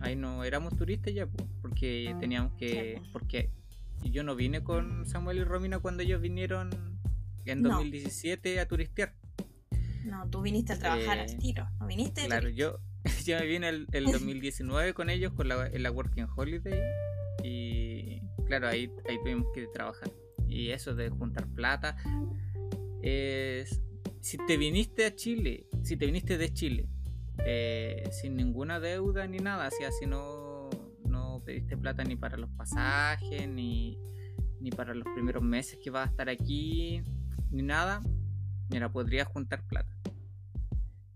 ahí 0.00 0.16
no 0.16 0.44
éramos 0.44 0.76
turistas 0.76 1.12
ya, 1.14 1.26
po, 1.26 1.46
porque 1.62 2.14
teníamos 2.20 2.52
que... 2.58 2.94
Claro. 2.94 3.08
Porque 3.12 3.50
yo 4.04 4.22
no 4.22 4.36
vine 4.36 4.62
con 4.62 5.06
Samuel 5.06 5.38
y 5.38 5.44
Romina 5.44 5.78
cuando 5.78 6.02
ellos 6.02 6.20
vinieron 6.20 6.70
en 7.44 7.62
No. 7.62 7.70
2017 7.70 8.60
a 8.60 8.66
turistear. 8.68 9.14
No, 10.04 10.28
tú 10.30 10.42
viniste 10.42 10.72
a 10.74 10.78
trabajar 10.78 11.18
Eh, 11.18 11.22
al 11.22 11.38
tiro, 11.38 11.68
no 11.80 11.86
viniste 11.86 12.20
de 12.22 12.26
Claro, 12.28 12.42
turista. 12.42 12.60
yo, 12.62 12.78
yo 13.26 13.38
me 13.40 13.46
vine 13.46 13.68
el, 13.68 13.86
el 13.92 14.04
2019 14.06 14.94
con 14.94 15.10
ellos 15.10 15.32
con 15.32 15.48
la, 15.48 15.66
en 15.66 15.82
la 15.82 15.90
Working 15.90 16.26
Holiday 16.36 16.80
y 17.42 18.20
claro, 18.46 18.68
ahí, 18.68 18.90
ahí 19.08 19.18
tuvimos 19.22 19.46
que 19.54 19.66
trabajar. 19.68 20.10
Y 20.48 20.70
eso 20.70 20.94
de 20.94 21.10
juntar 21.10 21.46
plata 21.48 21.96
es... 23.02 23.82
Si 24.20 24.38
te 24.38 24.56
viniste 24.56 25.06
a 25.06 25.14
Chile, 25.14 25.68
si 25.82 25.96
te 25.96 26.06
viniste 26.06 26.36
de 26.36 26.52
Chile, 26.52 26.88
eh, 27.44 28.08
sin 28.10 28.34
ninguna 28.34 28.80
deuda 28.80 29.26
ni 29.28 29.38
nada, 29.38 29.66
así 29.66 29.84
así 29.84 30.04
no, 30.06 30.68
no 31.04 31.42
pediste 31.44 31.76
plata 31.76 32.02
ni 32.02 32.16
para 32.16 32.36
los 32.36 32.50
pasajes, 32.50 33.48
ni, 33.48 33.98
ni 34.60 34.70
para 34.70 34.94
los 34.94 35.06
primeros 35.14 35.44
meses 35.44 35.78
que 35.82 35.90
vas 35.90 36.08
a 36.08 36.10
estar 36.10 36.28
aquí, 36.28 37.02
ni 37.52 37.62
nada, 37.62 38.02
mira, 38.68 38.90
podrías 38.90 39.28
juntar 39.28 39.64
plata 39.68 39.96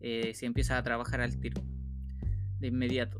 eh, 0.00 0.32
si 0.34 0.46
empiezas 0.46 0.78
a 0.78 0.82
trabajar 0.82 1.20
al 1.20 1.38
tiro 1.38 1.62
de 2.58 2.68
inmediato. 2.68 3.18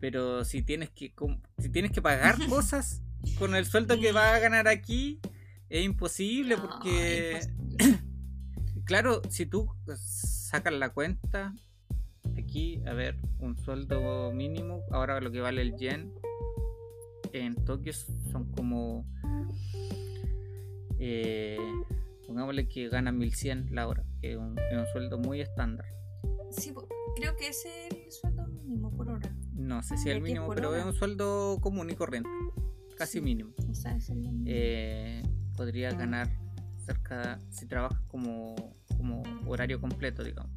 Pero 0.00 0.44
si 0.44 0.62
tienes 0.62 0.90
que 0.90 1.12
si 1.58 1.68
tienes 1.70 1.90
que 1.90 2.00
pagar 2.00 2.36
cosas 2.48 3.02
con 3.38 3.54
el 3.54 3.64
sueldo 3.66 3.98
que 3.98 4.12
vas 4.12 4.34
a 4.34 4.38
ganar 4.38 4.68
aquí 4.68 5.20
es 5.68 5.84
imposible 5.84 6.56
No, 6.56 6.62
porque 6.62 7.40
imposible. 7.42 7.98
claro 8.84 9.20
si 9.28 9.46
tú 9.46 9.68
sacas 9.96 10.72
la 10.72 10.90
cuenta 10.90 11.54
aquí 12.36 12.80
a 12.86 12.92
ver 12.94 13.16
un 13.38 13.56
sueldo 13.58 14.32
mínimo 14.32 14.82
ahora 14.90 15.20
lo 15.20 15.30
que 15.30 15.40
vale 15.40 15.62
el 15.62 15.76
yen 15.76 16.12
en 17.32 17.54
Tokio 17.64 17.92
son 17.92 18.50
como 18.52 19.04
eh, 20.98 21.58
pongámosle 22.26 22.68
que 22.68 22.88
gana 22.88 23.12
1100 23.12 23.68
la 23.74 23.86
hora 23.88 24.04
que 24.20 24.32
es 24.32 24.36
un, 24.38 24.58
es 24.58 24.78
un 24.78 24.86
sueldo 24.92 25.18
muy 25.18 25.40
estándar 25.40 25.86
Sí, 26.50 26.72
creo 27.16 27.36
que 27.36 27.48
ese 27.48 27.88
es 27.88 27.92
el 28.06 28.10
sueldo 28.12 28.46
mínimo 28.48 28.90
por 28.96 29.10
hora. 29.10 29.30
no 29.52 29.82
sé 29.82 29.96
si 29.98 30.04
Creo 30.04 30.16
el 30.16 30.22
es 30.22 30.28
mínimo 30.28 30.48
pero 30.54 30.74
es 30.74 30.84
un 30.84 30.94
sueldo 30.94 31.58
común 31.60 31.90
y 31.90 31.94
corriente 31.94 32.30
casi 32.98 33.12
Sí. 33.18 33.20
mínimo 33.20 33.50
O 33.70 33.74
sea, 33.74 33.96
ese 33.96 34.12
es 34.12 34.18
lo 34.18 34.30
mínimo. 34.32 34.44
eh, 34.48 35.22
podrías 35.56 35.96
ganar 35.96 36.28
cerca 36.84 37.38
si 37.50 37.66
trabajas 37.66 38.00
como, 38.08 38.54
como 38.96 39.22
horario 39.46 39.80
completo 39.80 40.22
digamos 40.24 40.52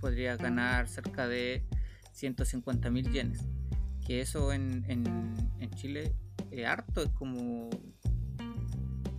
podrías 0.00 0.38
ganar 0.38 0.88
cerca 0.88 1.26
de 1.28 1.64
150 2.12 2.90
mil 2.90 3.10
yenes 3.12 3.40
que 4.06 4.20
eso 4.20 4.52
en, 4.52 4.84
en, 4.88 5.04
en 5.60 5.70
Chile 5.72 6.14
es 6.50 6.66
harto 6.66 7.02
es 7.02 7.10
como 7.10 7.68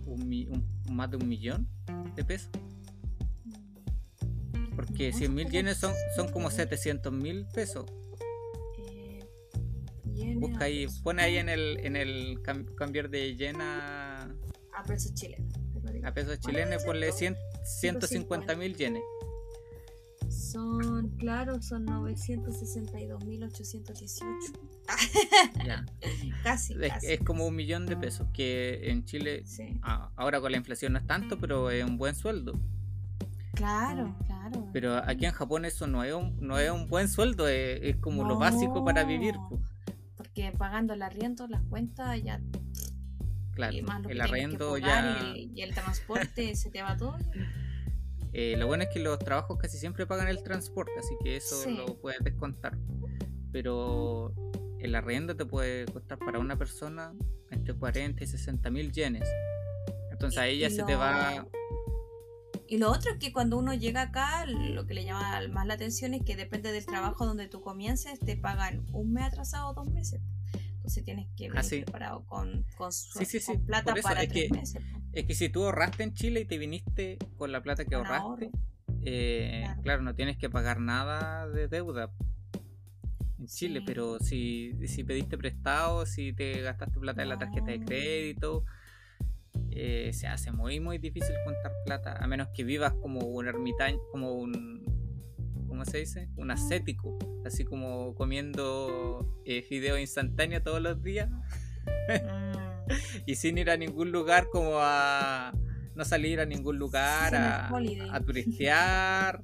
un 0.06 0.64
más 0.90 1.10
de 1.10 1.16
un 1.18 1.28
millón 1.28 1.68
de 2.16 2.24
pesos 2.24 2.50
porque 4.74 5.10
No, 5.12 5.18
100 5.18 5.26
son 5.28 5.34
mil 5.34 5.48
yenes 5.50 5.76
son, 5.76 5.92
son 6.16 6.28
como 6.32 6.50
cien. 6.50 6.68
700 6.68 7.12
mil 7.12 7.46
pesos 7.54 7.84
busca 10.36 10.64
ahí 10.64 10.86
pesos. 10.86 11.00
pone 11.02 11.22
ahí 11.22 11.36
en 11.38 11.48
el 11.48 11.78
en 11.84 11.96
el 11.96 12.40
cam- 12.42 12.72
cambiar 12.74 13.08
de 13.10 13.36
yen 13.36 13.60
a, 13.60 14.22
A 14.74 14.82
pesos 14.86 15.12
chilenos. 15.14 15.52
a 16.04 16.12
pesos 16.14 16.38
¿Cuánto 16.40 16.48
chilenos 16.48 16.84
ponle 16.84 17.08
esto? 17.08 17.18
100 17.18 17.36
150 17.80 18.54
mil 18.56 18.74
yenes 18.76 19.02
Son, 20.30 21.08
claro, 21.16 21.60
son 21.62 21.86
962.818. 21.86 24.24
Ya. 25.64 25.84
casi, 26.42 26.74
Es, 26.80 26.92
casi. 26.92 27.06
es 27.12 27.20
como 27.20 27.46
un 27.46 27.54
millón 27.56 27.86
de 27.86 27.96
pesos, 27.96 28.26
que 28.32 28.90
en 28.90 29.04
Chile, 29.04 29.42
Sí. 29.46 29.78
ahora 30.16 30.40
con 30.40 30.50
la 30.52 30.58
inflación 30.58 30.92
no 30.94 30.98
es 30.98 31.06
tanto, 31.06 31.38
pero 31.38 31.70
es 31.70 31.84
un 31.84 31.96
buen 31.98 32.14
sueldo. 32.14 32.58
Claro, 33.54 34.14
claro. 34.26 34.68
Pero 34.72 34.96
aquí 34.96 35.26
en 35.26 35.32
Japón 35.32 35.64
eso 35.64 35.86
no 35.86 36.04
es 36.04 36.14
un, 36.14 36.36
no 36.40 36.58
es 36.58 36.70
un 36.70 36.88
buen 36.88 37.08
sueldo, 37.08 37.48
es, 37.48 37.80
es 37.82 37.96
como 37.96 38.24
lo 38.24 38.38
básico 38.38 38.84
para 38.84 39.04
vivir. 39.04 39.34
Porque 40.42 40.56
pagando 40.58 40.94
el 40.94 41.02
arriendo, 41.02 41.46
las 41.48 41.62
cuentas, 41.64 42.22
ya 42.22 42.40
Claro, 43.54 43.76
y 43.76 43.82
más 43.82 44.04
el 44.08 44.18
pagar 44.18 44.30
ya... 44.78 45.32
y, 45.36 45.50
y 45.54 45.62
el 45.62 45.74
transporte, 45.74 46.54
se 46.54 46.70
te 46.70 46.80
va 46.82 46.96
todo. 46.96 47.16
eh, 48.32 48.54
lo 48.56 48.66
bueno 48.68 48.84
es 48.84 48.90
que 48.90 49.00
los 49.00 49.18
trabajos 49.18 49.58
casi 49.58 49.78
siempre 49.78 50.06
pagan 50.06 50.28
el 50.28 50.42
transporte, 50.44 50.92
así 50.98 51.14
que 51.24 51.36
eso 51.36 51.56
Sí. 51.62 51.76
lo 51.76 51.98
puedes 52.00 52.20
descontar. 52.22 52.76
Pero 53.50 54.32
el 54.78 54.94
arriendo 54.94 55.34
te 55.34 55.44
puede 55.44 55.86
costar 55.86 56.18
para 56.18 56.38
una 56.38 56.56
persona 56.56 57.12
entre 57.50 57.74
40 57.74 58.22
y 58.22 58.26
60 58.26 58.70
mil 58.70 58.92
yenes. 58.92 59.28
Entonces 60.12 60.38
ahí 60.38 60.58
ya 60.60 60.70
se 60.70 60.84
te 60.84 60.94
va... 60.94 61.46
Y 62.68 62.76
lo 62.78 62.90
otro 62.90 63.12
es 63.12 63.18
que 63.18 63.32
cuando 63.32 63.56
uno 63.58 63.72
llega 63.74 64.02
acá, 64.02 64.44
lo 64.46 64.86
que 64.86 64.92
le 64.94 65.04
llama 65.04 65.40
más 65.50 65.66
la 65.66 65.74
atención 65.74 66.12
es 66.14 66.22
que 66.22 66.36
depende 66.36 66.70
del 66.70 66.84
trabajo 66.84 67.24
donde 67.26 67.48
tú 67.48 67.60
comiences, 67.62 68.18
te 68.20 68.36
pagan 68.36 68.84
un 68.92 69.12
mes 69.14 69.24
atrasado 69.24 69.70
o 69.70 69.74
dos 69.74 69.88
meses. 69.90 70.20
Entonces 70.76 71.04
tienes 71.04 71.26
que 71.36 71.44
venir 71.48 71.58
Ah, 71.58 71.62
sí. 71.62 71.80
preparado 71.82 72.24
con, 72.26 72.64
con, 72.76 72.92
su- 72.92 73.18
Sí, 73.18 73.24
sí, 73.40 73.40
con 73.44 73.64
plata 73.66 73.92
eso 73.94 74.02
para 74.02 74.22
es 74.22 74.28
tres 74.28 74.48
que- 74.50 74.54
meses. 74.54 74.82
Es 75.12 75.24
que 75.24 75.34
si 75.34 75.48
tú 75.48 75.64
ahorraste 75.64 76.02
en 76.02 76.12
Chile 76.14 76.40
y 76.40 76.44
te 76.44 76.58
viniste 76.58 77.18
con 77.38 77.50
la 77.52 77.62
plata 77.62 77.84
que 77.84 77.96
Con 77.96 78.06
ahorraste, 78.06 78.50
eh, 79.02 79.60
Claro. 79.64 79.82
claro. 79.82 80.02
no 80.02 80.14
tienes 80.14 80.36
que 80.36 80.50
pagar 80.50 80.78
nada 80.80 81.48
de 81.48 81.68
deuda 81.68 82.10
en 83.38 83.46
Chile, 83.46 83.82
pero 83.86 84.18
si, 84.18 84.72
si 84.86 85.04
pediste 85.04 85.38
prestado, 85.38 86.04
si 86.06 86.32
te 86.34 86.60
gastaste 86.60 86.98
plata 87.00 87.22
en 87.22 87.28
la 87.30 87.38
tarjeta 87.38 87.70
de 87.70 87.80
crédito, 87.84 88.64
eh, 89.70 90.10
se 90.12 90.26
hace 90.26 90.50
muy 90.52 90.80
muy 90.80 90.98
difícil 90.98 91.34
juntar 91.44 91.72
plata, 91.84 92.16
a 92.18 92.26
menos 92.26 92.48
que 92.48 92.64
vivas 92.64 92.94
como 92.94 93.20
un 93.20 93.46
ermitaño, 93.46 93.98
como 94.10 94.32
un, 94.34 94.84
¿cómo 95.66 95.84
se 95.84 95.98
dice? 95.98 96.28
Un 96.36 96.50
ascético, 96.50 97.18
así 97.44 97.64
como 97.64 98.14
comiendo 98.14 99.40
eh, 99.44 99.62
fideo 99.62 99.98
instantáneo 99.98 100.62
todos 100.62 100.80
los 100.80 101.02
días. 101.02 101.30
Y 103.26 103.34
sin 103.34 103.58
ir 103.58 103.68
a 103.68 103.76
ningún 103.76 104.12
lugar 104.12 104.48
como 104.50 104.78
a 104.80 105.52
no 105.94 106.04
salir 106.06 106.40
a 106.40 106.46
ningún 106.46 106.78
lugar 106.78 107.34
a, 107.34 108.20
turistear. 108.24 109.42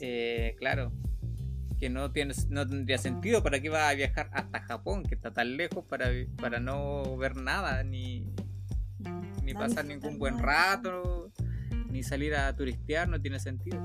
Eh, 0.00 0.54
claro 0.58 0.90
que 1.78 1.90
no 1.90 2.12
tienes 2.12 2.48
no 2.48 2.66
tendría 2.66 2.96
sentido 2.96 3.42
para 3.42 3.60
qué 3.60 3.68
vas 3.68 3.90
a 3.90 3.94
viajar 3.94 4.30
hasta 4.32 4.60
Japón 4.60 5.02
que 5.02 5.16
está 5.16 5.32
tan 5.32 5.56
lejos 5.56 5.84
para, 5.84 6.08
para 6.40 6.60
no 6.60 7.16
ver 7.16 7.36
nada 7.36 7.82
ni, 7.82 8.24
ni 9.54 9.58
pasar 9.58 9.84
ningún 9.84 10.18
buen 10.18 10.38
rato 10.38 11.30
ni 11.90 12.02
salir 12.02 12.34
a 12.34 12.54
turistear 12.56 13.08
no 13.08 13.20
tiene 13.20 13.38
sentido 13.38 13.78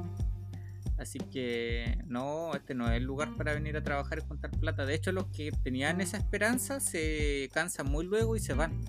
así 0.97 1.19
que 1.19 1.99
no 2.07 2.53
este 2.55 2.73
no 2.73 2.87
es 2.89 2.93
el 2.97 3.03
lugar 3.03 3.35
para 3.37 3.53
venir 3.53 3.77
a 3.77 3.83
trabajar 3.83 4.19
y 4.19 4.21
juntar 4.27 4.49
plata 4.51 4.85
de 4.85 4.95
hecho 4.95 5.11
los 5.11 5.25
que 5.27 5.51
tenían 5.63 6.01
esa 6.01 6.17
esperanza 6.17 6.79
se 6.79 7.49
cansan 7.53 7.87
muy 7.91 8.05
luego 8.05 8.35
y 8.35 8.39
se 8.39 8.53
van 8.53 8.81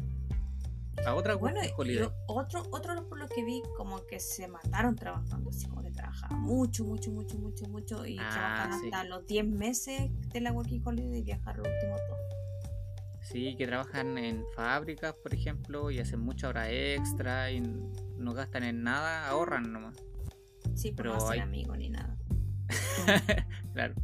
a 1.06 1.14
otra 1.14 1.36
Bueno, 1.36 1.56
working 1.60 1.70
y 1.70 1.80
holiday. 1.80 2.04
o- 2.26 2.34
otro, 2.34 2.62
otro 2.72 3.08
por 3.08 3.18
lo 3.18 3.28
que 3.28 3.44
vi, 3.44 3.62
como 3.76 4.04
que 4.06 4.18
se 4.18 4.48
mataron 4.48 4.96
trabajando, 4.96 5.50
así 5.50 5.66
como 5.68 5.82
que 5.82 5.92
trabajaban 5.92 6.40
mucho, 6.40 6.84
mucho, 6.84 7.12
mucho, 7.12 7.38
mucho, 7.38 7.68
mucho, 7.68 8.04
y 8.04 8.18
Ah, 8.18 8.28
trabajaban 8.28 8.80
sí. 8.80 8.86
hasta 8.86 9.04
los 9.04 9.24
10 9.26 9.46
meses 9.46 10.10
de 10.32 10.40
la 10.40 10.50
Working 10.52 10.82
Holiday 10.84 11.20
y 11.20 11.22
viajar 11.22 11.56
los 11.56 11.68
últimos 11.68 12.00
dos. 12.08 12.18
Sí, 13.30 13.56
que 13.56 13.66
trabajan 13.66 14.16
en 14.18 14.44
fábricas, 14.56 15.14
por 15.22 15.34
ejemplo, 15.34 15.90
y 15.90 15.98
hacen 15.98 16.20
mucha 16.20 16.48
hora 16.48 16.70
extra 16.70 17.50
y 17.50 17.60
no 17.60 18.32
gastan 18.32 18.64
en 18.64 18.82
nada, 18.82 19.28
ahorran 19.28 19.72
nomás. 19.72 19.96
Sí, 20.74 20.92
pero, 20.96 21.12
Pero 21.12 21.24
no 21.24 21.30
hay- 21.30 21.40
amigos 21.40 21.78
ni 21.78 21.90
nada. 21.90 22.16
claro. 23.74 23.94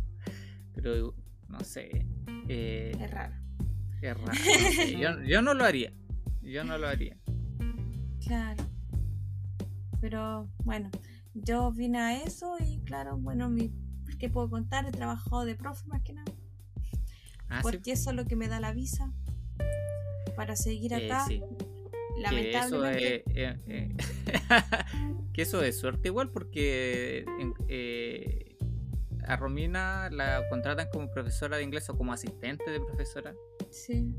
Pero 0.75 1.15
no 1.49 1.61
sé. 1.61 2.07
eh, 2.49 2.93
Es 3.01 3.11
raro. 3.11 3.35
es 4.03 4.17
raro. 4.17 4.33
no 4.33 4.35
sé, 4.73 4.99
Yo, 4.99 5.23
yo 5.23 5.43
no 5.43 5.55
lo 5.55 5.65
haría. 5.65 5.93
Yo 6.43 6.65
no 6.65 6.77
lo 6.79 6.89
haría. 6.89 7.17
Claro. 8.27 8.65
Pero 10.01 10.49
bueno, 10.65 10.91
yo 11.35 11.73
vine 11.73 11.99
a 11.99 12.23
eso 12.23 12.57
y 12.61 12.81
claro, 12.85 13.17
bueno, 13.17 13.49
mi, 13.49 13.73
¿qué 14.19 14.29
puedo 14.29 14.51
contar? 14.51 14.87
He 14.87 14.91
trabajado 14.93 15.45
de 15.47 15.55
profe 15.55 15.87
más 15.89 16.03
que 16.03 16.13
nada. 16.13 16.31
Ah, 17.49 17.59
sí. 17.59 17.63
porque 17.63 17.93
eso 17.93 18.11
es 18.11 18.17
lo 18.17 18.25
que 18.25 18.37
me 18.37 18.49
da 18.49 18.61
la 18.61 18.73
visa 18.73 19.13
para 20.37 20.57
seguir 20.57 20.93
Eh, 20.93 21.11
acá. 21.11 21.25
sí. 21.27 21.41
Que 21.41 21.47
eso 22.17 22.81
Lamentablemente. 22.81 23.17
es, 23.27 23.37
eh, 23.37 23.61
eh, 23.67 23.97
que 25.33 25.43
eso 25.43 25.63
es 25.63 25.79
suerte 25.79 26.09
igual 26.09 26.31
porque 26.31 27.25
eh, 27.69 28.57
a 29.27 29.37
Romina 29.37 30.09
la 30.11 30.43
contratan 30.49 30.89
como 30.93 31.11
profesora 31.11 31.57
de 31.57 31.65
inglés 31.65 31.89
o 31.91 31.97
como 31.97 32.13
asistente 32.13 32.71
de 32.71 32.81
profesora. 32.81 33.35
Sí. 33.71 34.15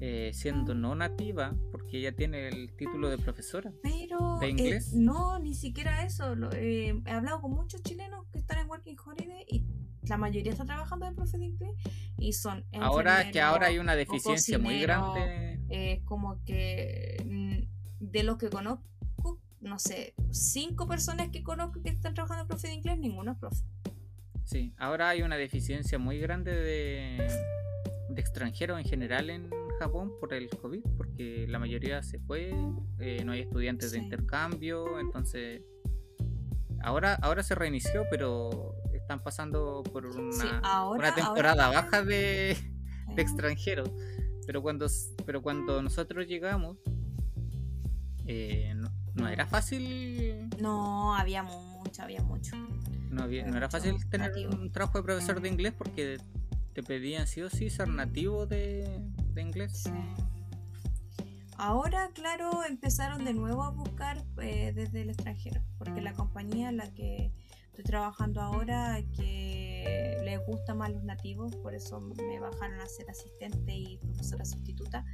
eh, 0.00 0.30
siendo 0.34 0.74
no 0.74 0.94
nativa, 0.94 1.54
porque 1.72 1.98
ella 1.98 2.14
tiene 2.14 2.48
el 2.48 2.70
título 2.76 3.08
de 3.08 3.16
profesora. 3.16 3.72
Pero 3.82 4.38
¿De 4.40 4.46
eh, 4.46 4.50
inglés? 4.50 4.92
no, 4.92 5.38
ni 5.38 5.54
siquiera 5.54 6.04
eso. 6.04 6.34
Lo- 6.34 6.52
eh, 6.52 7.00
he 7.06 7.10
hablado 7.10 7.40
con 7.40 7.52
muchos 7.52 7.82
chilenos 7.82 8.26
que 8.30 8.38
están 8.40 8.58
en 8.58 8.68
Working 8.68 8.96
Holiday 9.02 9.46
y 9.48 9.64
la 10.08 10.16
mayoría 10.16 10.52
está 10.52 10.64
trabajando 10.64 11.06
de 11.06 11.12
profe 11.12 11.38
de 11.38 11.44
inglés 11.46 11.70
y 12.18 12.32
son 12.32 12.64
Ahora 12.80 13.30
que 13.30 13.40
ahora 13.40 13.66
hay 13.68 13.78
una 13.78 13.94
deficiencia 13.96 14.58
muy 14.58 14.80
grande. 14.80 15.60
eh, 15.68 16.02
como 16.04 16.42
que 16.44 17.16
mm, 17.24 18.04
de 18.04 18.22
los 18.22 18.38
que 18.38 18.48
conozco, 18.50 19.40
no 19.60 19.78
sé, 19.78 20.14
cinco 20.30 20.86
personas 20.86 21.28
que 21.30 21.42
conozco 21.42 21.82
que 21.82 21.90
están 21.90 22.14
trabajando 22.14 22.44
de 22.44 22.48
profe 22.48 22.68
de 22.68 22.74
inglés, 22.74 22.98
ninguno 22.98 23.32
es 23.32 23.38
profe. 23.38 23.64
Sí, 24.44 24.72
ahora 24.78 25.08
hay 25.08 25.22
una 25.22 25.36
deficiencia 25.36 25.98
muy 25.98 26.20
grande 26.20 26.52
de, 26.54 27.28
de 28.10 28.20
extranjeros 28.20 28.78
en 28.78 28.84
general 28.84 29.28
en 29.30 29.50
Japón 29.80 30.12
por 30.20 30.32
el 30.32 30.48
COVID, 30.48 30.82
porque 30.96 31.46
la 31.48 31.58
mayoría 31.58 32.02
se 32.04 32.20
fue, 32.20 32.54
eh, 33.00 33.24
no 33.24 33.32
hay 33.32 33.40
estudiantes 33.40 33.90
de 33.90 33.98
intercambio, 33.98 35.00
entonces 35.00 35.62
ahora, 36.82 37.14
ahora 37.22 37.42
se 37.42 37.54
reinició, 37.56 38.04
pero 38.08 38.75
están 39.06 39.22
pasando 39.22 39.84
por 39.92 40.04
una, 40.04 40.32
Sí, 40.32 40.48
ahora- 40.64 40.98
una 40.98 41.14
temporada 41.14 41.66
ahora- 41.66 41.82
baja 41.82 42.02
de, 42.02 42.56
de 43.14 43.22
extranjeros. 43.22 43.88
Pero 44.48 44.62
cuando, 44.62 44.86
pero 45.24 45.42
cuando 45.42 45.80
nosotros 45.80 46.26
llegamos, 46.26 46.76
eh, 48.26 48.74
no, 48.74 48.90
no 49.14 49.28
era 49.28 49.46
fácil, 49.46 50.48
No, 50.60 51.14
había 51.14 51.44
mucho, 51.44 52.02
había 52.02 52.20
mucho. 52.22 52.56
no, 53.10 53.22
había- 53.22 53.42
Era 53.42 53.50
no 53.52 53.56
era 53.58 53.70
fácil 53.70 53.94
tener 54.10 54.30
nativo. 54.30 54.52
un 54.56 54.72
trabajo 54.72 54.98
de 54.98 55.04
profesor 55.04 55.40
de 55.40 55.48
inglés 55.50 55.72
porque 55.78 56.18
te 56.74 56.82
pedían 56.82 57.28
sí 57.28 57.42
o 57.42 57.48
sí 57.50 57.70
ser 57.70 57.86
nativo 57.88 58.46
de, 58.46 58.88
de 59.34 59.40
inglés. 59.42 59.84
Sí. 59.84 59.90
Ahora, 61.58 62.10
claro, 62.12 62.64
empezaron 62.68 63.24
de 63.24 63.32
nuevo 63.34 63.62
a 63.62 63.70
buscar 63.70 64.22
eh, 64.42 64.72
desde 64.74 65.02
el 65.02 65.10
extranjero, 65.10 65.62
porque 65.78 66.02
la 66.02 66.12
compañía 66.12 66.68
en 66.68 66.76
la 66.76 66.92
que 66.92 67.32
estoy 67.76 67.84
trabajando 67.84 68.40
ahora, 68.40 69.02
que 69.14 70.18
les 70.24 70.40
gusta 70.46 70.74
más 70.74 70.90
los 70.90 71.04
nativos, 71.04 71.54
por 71.56 71.74
eso 71.74 72.00
me 72.00 72.40
bajaron 72.40 72.80
a 72.80 72.86
ser 72.86 73.08
asistente 73.10 73.74
y 73.76 73.98
profesora 73.98 74.46
sustituta, 74.46 75.04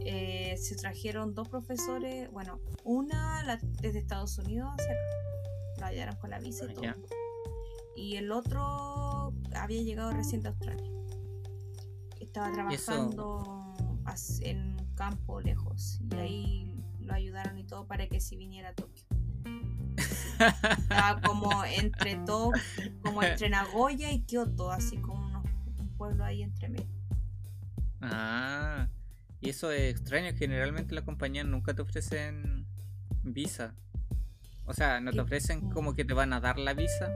eh, 0.00 0.56
se 0.56 0.74
trajeron 0.74 1.32
dos 1.34 1.48
profesores, 1.48 2.28
bueno, 2.32 2.58
una 2.84 3.44
la- 3.44 3.60
desde 3.80 4.00
Estados 4.00 4.36
Unidos 4.38 4.72
lo 5.78 5.84
hallaron 5.86 6.16
con 6.16 6.30
la 6.30 6.40
visa 6.40 6.64
y 6.64 6.70
Ah, 6.70 6.74
todo, 6.74 7.16
y 7.94 8.16
el 8.16 8.32
otro 8.32 9.32
había 9.54 9.82
llegado 9.82 10.10
recién 10.12 10.42
de 10.42 10.48
Australia. 10.48 10.90
Estaba 12.18 12.48
trabajando 12.52 13.74
as- 14.06 14.40
en 14.40 14.72
un 14.80 14.94
campo 14.96 15.40
lejos 15.40 16.00
y 16.10 16.14
ahí 16.16 16.74
lo 16.98 17.14
ayudaron 17.14 17.58
y 17.58 17.64
todo 17.64 17.86
para 17.86 18.08
que 18.08 18.20
se 18.20 18.36
viniera 18.36 18.70
a 18.70 18.74
Tokio. 18.74 19.04
Estaba 20.78 21.20
como 21.20 21.64
entre 21.64 22.16
todo, 22.26 22.52
como 23.02 23.22
entre 23.22 23.48
Nagoya 23.50 24.10
y 24.12 24.22
Kioto, 24.22 24.70
así 24.70 24.96
como 24.98 25.24
unos- 25.26 25.44
un 25.78 25.88
pueblo 25.96 26.24
ahí 26.24 26.42
entre 26.42 26.68
medio. 26.68 26.86
Ah, 28.00 28.88
y 29.40 29.50
eso 29.50 29.70
es 29.70 29.90
extraño, 29.94 30.32
generalmente 30.36 30.94
las 30.94 31.04
compañías 31.04 31.46
nunca 31.46 31.74
te 31.74 31.82
ofrecen 31.82 32.66
visa. 33.22 33.74
O 34.64 34.74
sea, 34.74 35.00
no 35.00 35.12
te 35.12 35.20
ofrecen 35.20 35.70
como 35.70 35.94
que 35.94 36.04
te 36.04 36.14
van 36.14 36.32
a 36.32 36.40
dar 36.40 36.58
la 36.58 36.74
visa 36.74 37.10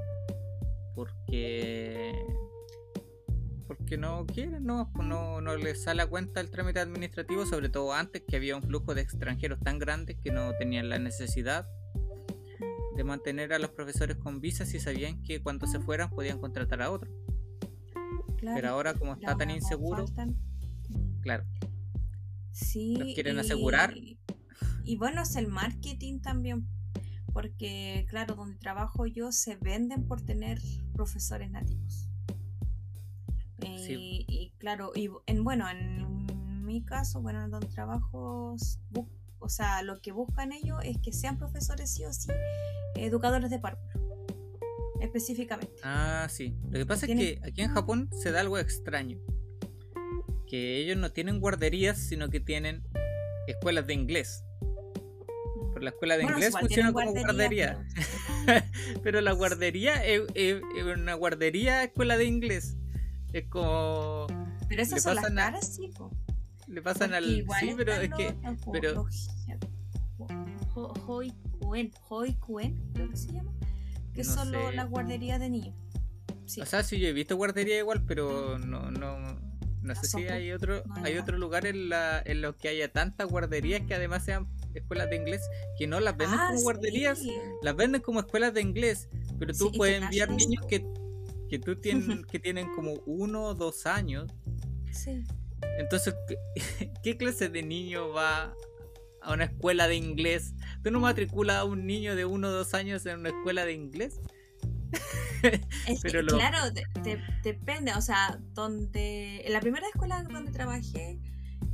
porque 0.95 2.13
porque 3.67 3.97
no 3.99 4.27
quieren, 4.27 4.65
no, 4.65 4.93
no, 4.95 5.41
no 5.41 5.57
les 5.57 5.83
sale 5.83 6.03
a 6.03 6.07
cuenta 6.07 6.41
el 6.41 6.51
trámite 6.51 6.79
administrativo, 6.81 7.47
sobre 7.47 7.69
todo 7.69 7.93
antes 7.93 8.23
que 8.27 8.37
había 8.37 8.55
un 8.57 8.63
flujo 8.63 8.95
de 8.95 9.01
extranjeros 9.03 9.59
tan 9.61 9.79
grande 9.81 10.17
que 10.17 10.31
no 10.31 10.53
tenían 10.57 10.89
la 10.89 10.99
necesidad 11.01 11.67
de 12.97 13.05
mantener 13.05 13.53
a 13.53 13.59
los 13.59 13.71
profesores 13.71 14.17
con 14.17 14.41
visas 14.41 14.69
si 14.69 14.81
sabían 14.81 15.23
que 15.23 15.43
cuando 15.43 15.67
se 15.67 15.79
fueran 15.79 16.11
podían 16.11 16.41
contratar 16.41 16.83
a 16.83 16.91
otro. 16.91 17.11
Pero 18.41 18.69
ahora 18.69 18.95
como 18.95 19.15
está 19.15 19.37
tan 19.37 19.51
inseguro, 19.51 20.05
claro. 21.21 21.45
Sí. 22.53 22.97
Los 22.97 23.15
quieren 23.15 23.39
asegurar. 23.39 23.95
Y 24.85 24.97
bueno, 24.97 25.23
es 25.23 25.37
el 25.37 25.49
marketing 25.49 26.21
también, 26.21 26.67
porque 27.33 28.07
claro, 28.09 28.35
donde 28.35 28.57
trabajo 28.57 29.07
yo 29.07 29.33
se 29.33 29.57
venden 29.57 30.07
por 30.07 30.23
tener 30.23 30.61
profesores 30.93 31.51
nativos. 31.51 32.09
Y, 33.89 34.53
claro, 34.59 34.93
y 34.95 35.11
en, 35.27 35.43
bueno, 35.43 35.69
en 35.69 36.65
mi 36.65 36.83
caso, 36.83 37.21
bueno, 37.21 37.45
en 37.45 37.51
donde 37.51 37.69
trabajo, 37.69 38.57
o 39.39 39.49
sea, 39.49 39.83
lo 39.83 40.01
que 40.01 40.13
buscan 40.13 40.53
ellos 40.53 40.79
es 40.85 40.99
que 40.99 41.13
sean 41.13 41.39
profesores 41.39 41.93
sí 41.93 42.05
o 42.05 42.13
sí, 42.13 42.29
educadores 42.97 43.51
de 43.51 43.59
párvulo, 43.59 44.27
específicamente. 45.01 45.75
Ah, 45.83 46.27
sí. 46.31 46.57
Lo 46.71 46.79
que 46.79 46.87
pasa 46.87 47.07
es 47.07 47.17
que 47.17 47.41
aquí 47.45 47.63
en 47.63 47.73
Japón 47.73 48.11
se 48.23 48.33
da 48.33 48.41
algo 48.41 48.59
extraño, 48.59 49.19
que 50.47 50.79
ellos 50.79 50.97
no 50.97 51.11
tienen 51.13 51.41
guarderías, 51.41 51.99
sino 51.99 52.29
que 52.29 52.41
tienen 52.41 52.83
escuelas 53.47 53.87
de 53.87 53.95
inglés. 53.95 54.45
Pero 55.73 55.85
la 55.85 55.91
escuela 55.91 56.17
de 56.17 56.25
inglés 56.25 56.55
funciona 56.59 56.93
como 56.93 57.11
guardería. 57.13 57.87
Pero... 59.03 59.21
la 59.21 59.33
guardería 59.33 60.03
es, 60.05 60.23
una 60.83 61.15
guardería 61.15 61.85
escuela 61.85 62.17
de 62.17 62.25
inglés. 62.25 62.77
Es 63.33 63.47
como. 63.49 64.27
Pero 64.69 64.83
esas 64.83 65.03
son 65.03 65.17
las 65.17 65.31
caras, 65.31 65.75
sí, 65.75 65.93
Le 66.77 66.83
pasan 66.83 67.15
al. 67.15 67.25
Sí, 67.25 67.73
pero 67.75 67.95
es 67.95 68.11
que. 68.13 68.35
Pero. 68.71 69.07
Hoikuen, 70.75 71.91
creo 72.93 73.09
que 73.09 73.17
se 73.17 73.33
llama. 73.33 73.51
Que 74.13 74.21
es 74.21 74.27
solo 74.27 74.71
la 74.73 74.85
guardería 74.85 75.39
de 75.39 75.49
niños. 75.49 75.75
O 76.61 76.67
sea, 76.67 76.83
sí, 76.83 76.99
yo 76.99 77.09
he 77.09 77.15
visto 77.15 77.35
guardería 77.35 77.79
igual, 77.79 78.05
pero 78.07 78.59
no, 78.59 78.91
no, 78.91 79.17
no 79.81 79.95
sé 79.95 80.07
si 80.07 80.29
hay 80.29 80.53
otro, 80.53 80.85
hay 81.03 81.17
otro 81.17 81.39
lugar 81.39 81.65
en, 81.65 81.89
la, 81.89 82.23
en 82.23 82.43
los 82.43 82.57
que 82.57 82.69
haya 82.69 82.93
tantas 82.93 83.27
guarderías 83.27 83.81
que 83.87 83.95
además 83.95 84.27
sean 84.27 84.47
escuelas 84.75 85.09
de 85.09 85.17
inglés 85.17 85.41
que 85.79 85.87
no 85.87 85.99
las 85.99 86.15
venden 86.15 86.39
ah, 86.39 86.49
como 86.49 86.61
guarderías, 86.61 87.23
las 87.63 87.75
venden 87.75 88.03
como 88.03 88.21
escuelas 88.21 88.53
de 88.53 88.61
inglés, 88.61 89.09
pero 89.39 89.55
tú 89.55 89.73
puedes 89.73 90.03
enviar 90.03 90.31
niños 90.31 90.67
que, 90.67 90.87
que 91.49 91.59
tú 91.59 91.77
tienen, 91.77 92.23
que 92.31 92.39
tienen 92.39 92.69
como 92.75 92.93
uno 93.07 93.45
o 93.45 93.55
dos 93.55 93.87
años. 93.87 94.31
Sí. 94.93 95.25
Entonces, 95.79 96.15
¿qué, 97.03 97.17
clase 97.17 97.49
de 97.49 97.63
niño 97.63 98.11
va 98.11 98.55
a 99.23 99.33
una 99.33 99.45
escuela 99.45 99.89
de 99.89 99.97
inglés? 99.97 100.55
¿Tú 100.83 100.91
no 100.91 101.01
matriculas 101.01 101.57
a 101.57 101.65
un 101.65 101.87
niño 101.87 102.17
de 102.17 102.25
uno 102.25 102.49
o 102.49 102.53
dos 102.53 102.75
años 102.75 103.05
en 103.07 103.21
una 103.21 103.31
escuela 103.31 103.65
de 103.65 103.73
inglés? 103.73 104.21
Pero 106.03 106.27
Claro, 106.27 106.59
depende. 107.43 107.93
O 107.95 108.01
sea, 108.01 108.41
donde. 108.55 109.43
En 109.45 109.53
la 109.53 109.61
primera 109.61 109.87
escuela 109.89 110.23
donde 110.23 110.53
trabajé 110.53 111.21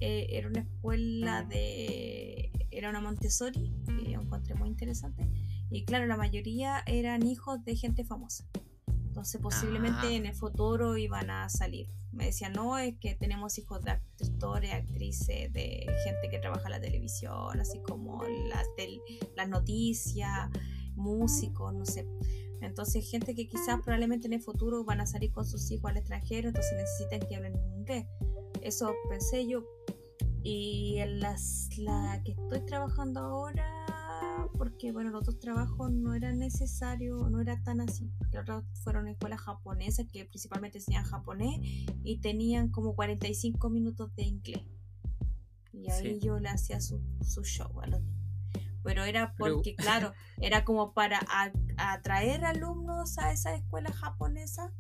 eh, 0.01 0.27
era 0.31 0.49
una 0.49 0.61
escuela 0.61 1.45
de 1.45 2.51
era 2.73 2.89
una 2.89 3.01
Montessori, 3.01 3.73
que 3.87 4.11
yo 4.11 4.21
encontré 4.21 4.55
muy 4.55 4.69
interesante. 4.69 5.29
Y 5.71 5.85
claro, 5.85 6.07
la 6.07 6.17
mayoría 6.17 6.83
eran 6.87 7.27
hijos 7.27 7.65
de 7.65 7.77
gente 7.77 8.05
famosa. 8.05 8.45
Entonces 9.07 9.41
posiblemente 9.41 10.07
ah. 10.07 10.13
en 10.13 10.27
el 10.27 10.35
futuro 10.35 10.97
iban 10.97 11.31
a 11.31 11.49
salir. 11.49 11.89
Me 12.13 12.27
decían, 12.27 12.53
no, 12.53 12.77
es 12.79 12.95
que 12.99 13.15
tenemos 13.15 13.59
hijos 13.59 13.83
de 13.83 13.93
actores, 13.93 14.73
actrices, 14.73 15.53
de 15.53 15.87
gente 16.05 16.29
que 16.31 16.39
trabaja 16.39 16.67
en 16.67 16.73
la 16.73 16.81
televisión, 16.81 17.59
así 17.59 17.81
como 17.81 18.23
las, 18.49 19.49
noticias, 19.49 20.51
músicos, 20.95 21.73
no 21.73 21.87
sé. 21.87 22.07
Entonces 22.61 23.11
gente 23.11 23.35
que 23.35 23.49
quizás 23.49 23.81
probablemente 23.83 24.27
en 24.27 24.35
el 24.35 24.43
futuro 24.43 24.85
van 24.85 25.01
a 25.01 25.07
salir 25.07 25.33
con 25.33 25.47
sus 25.47 25.71
hijos 25.71 25.91
al 25.91 25.97
extranjero, 25.97 26.49
entonces 26.49 26.73
necesitan 26.77 27.21
que 27.27 27.37
hablen 27.37 27.57
inglés. 27.77 28.07
Eso 28.61 28.95
pensé 29.09 29.47
yo, 29.47 29.65
y 30.43 31.01
las, 31.07 31.69
la 31.79 32.21
que 32.25 32.33
estoy 32.33 32.61
trabajando 32.67 33.21
ahora, 33.21 33.82
porque 34.63 34.93
bueno, 34.93 35.11
los 35.11 35.23
otros 35.23 35.41
trabajos 35.41 35.91
no 35.91 36.15
eran 36.15 36.39
necesarios, 36.39 37.29
no 37.33 37.41
era 37.41 37.61
tan 37.65 37.81
así. 37.81 38.13
Los 38.31 38.43
otros 38.43 38.65
fueron 38.85 39.09
escuelas 39.09 39.41
japonesas 39.41 40.07
que 40.07 40.25
principalmente 40.25 40.79
enseñaban 40.79 41.11
japonés 41.11 41.59
y 42.05 42.21
tenían 42.21 42.69
como 42.69 42.95
45 42.95 43.71
minutos 43.71 44.15
de 44.15 44.23
inglés. 44.23 44.63
Y 45.73 45.91
ahí 45.91 46.21
yo 46.21 46.39
le 46.39 46.49
hacía 46.49 46.81
su, 46.81 47.03
su 47.23 47.43
show 47.43 47.81
a 47.81 47.89
los 47.89 48.03
pero 48.85 49.03
era 49.03 49.35
porque, 49.37 49.75
claro, 49.77 50.13
era 50.41 50.65
como 50.65 50.93
para 50.93 51.19
atraer 51.77 52.45
alumnos 52.45 53.19
a 53.19 53.33
esa 53.33 53.57
escuela 53.57 53.93
japonesa 53.93 54.73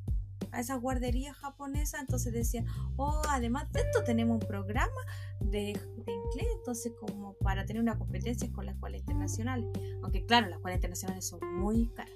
a 0.52 0.60
esa 0.60 0.76
guardería 0.76 1.34
japonesa, 1.34 1.98
entonces 2.00 2.32
decía, 2.32 2.64
oh, 2.96 3.22
además 3.28 3.70
de 3.72 3.80
esto 3.80 4.04
tenemos 4.04 4.40
un 4.40 4.46
programa 4.46 5.00
de, 5.40 5.70
inglés, 5.70 6.46
entonces 6.56 6.92
como 7.00 7.34
para 7.38 7.64
tener 7.64 7.82
una 7.82 7.98
competencia 7.98 8.50
con 8.52 8.66
las 8.66 8.74
escuelas 8.74 9.00
internacionales, 9.00 9.66
aunque 10.02 10.24
claro, 10.24 10.46
las 10.46 10.56
escuelas 10.56 10.76
internacionales 10.76 11.26
son 11.26 11.40
muy 11.58 11.88
caras, 11.88 12.14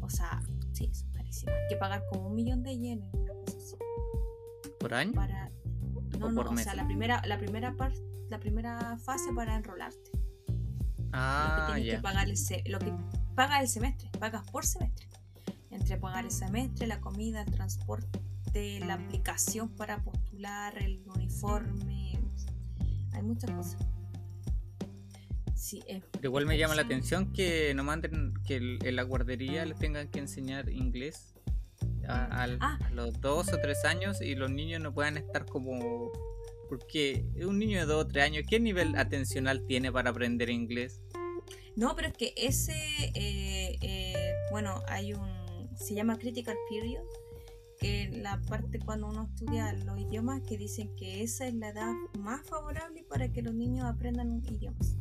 o 0.00 0.08
sea, 0.08 0.40
sí, 0.72 0.88
son 0.94 1.10
carísimas, 1.12 1.54
hay 1.54 1.68
que 1.68 1.76
pagar 1.76 2.04
como 2.10 2.28
un 2.28 2.34
millón 2.34 2.62
de 2.62 2.78
yenes, 2.78 3.12
una 3.12 3.34
cosa 3.34 3.58
así. 3.58 3.76
¿Por 4.78 4.94
año? 4.94 5.12
Para... 5.12 5.50
No, 6.18 6.30
no, 6.30 6.40
o 6.40 6.56
sea, 6.56 6.74
la 6.74 6.86
primera, 6.86 7.22
la 7.26 7.38
primera 7.38 7.76
parte, 7.76 8.00
la 8.28 8.40
primera 8.40 8.96
fase 8.98 9.32
para 9.34 9.56
enrolarte. 9.56 10.10
Ah, 11.12 11.66
lo 11.68 11.74
que 11.74 11.90
que 11.90 11.98
pagar 11.98 12.28
lo 12.66 12.78
que 12.78 12.92
paga 13.34 13.60
el 13.60 13.68
semestre, 13.68 14.10
pagas 14.18 14.48
por 14.50 14.64
semestre 14.64 15.08
entre 15.70 15.96
pagar 15.96 16.24
el 16.24 16.30
semestre, 16.30 16.86
la 16.86 17.00
comida, 17.00 17.42
el 17.42 17.50
transporte, 17.50 18.20
la 18.80 18.94
aplicación 18.94 19.68
para 19.68 20.02
postular, 20.02 20.76
el 20.78 21.02
uniforme. 21.14 22.18
Hay 23.12 23.22
muchas 23.22 23.50
cosas. 23.50 23.86
Sí, 25.54 25.82
Pero 25.86 26.28
igual 26.28 26.46
me 26.46 26.56
llama 26.56 26.74
la 26.76 26.82
atención 26.82 27.32
que 27.32 27.74
no 27.74 27.84
manden 27.84 28.32
que 28.46 28.78
en 28.80 28.96
la 28.96 29.02
guardería 29.02 29.66
les 29.66 29.78
tengan 29.78 30.08
que 30.08 30.20
enseñar 30.20 30.70
inglés 30.70 31.34
a, 32.08 32.46
ah. 32.60 32.78
a, 32.80 32.90
los 32.90 33.20
dos 33.20 33.52
o 33.52 33.58
tres 33.60 33.84
años 33.84 34.22
y 34.22 34.34
los 34.34 34.50
niños 34.50 34.80
no 34.80 34.94
puedan 34.94 35.16
estar 35.18 35.44
como 35.44 36.10
porque 36.68 37.24
un 37.44 37.58
niño 37.58 37.80
de 37.80 37.86
dos 37.86 38.04
o 38.04 38.06
tres 38.06 38.24
años 38.24 38.44
¿qué 38.48 38.60
nivel 38.60 38.96
atencional 38.96 39.66
tiene 39.66 39.92
para 39.92 40.10
aprender 40.10 40.48
inglés? 40.48 41.02
No, 41.76 41.94
pero 41.96 42.08
es 42.08 42.14
que 42.14 42.32
ese 42.36 42.80
eh, 43.14 43.78
eh, 43.82 44.34
bueno 44.50 44.82
hay 44.88 45.12
un 45.12 45.47
se 45.78 45.94
llama 45.94 46.18
Critical 46.18 46.56
Period, 46.68 47.04
que 47.78 48.10
la 48.12 48.40
parte 48.42 48.78
cuando 48.80 49.08
uno 49.08 49.30
estudia 49.32 49.72
los 49.72 49.98
idiomas 49.98 50.42
que 50.42 50.58
dicen 50.58 50.94
que 50.96 51.22
esa 51.22 51.46
es 51.46 51.54
la 51.54 51.68
edad 51.68 51.92
más 52.18 52.44
favorable 52.46 53.04
para 53.08 53.30
que 53.30 53.42
los 53.42 53.54
niños 53.54 53.86
aprendan 53.86 54.42
idiomas. 54.44 54.96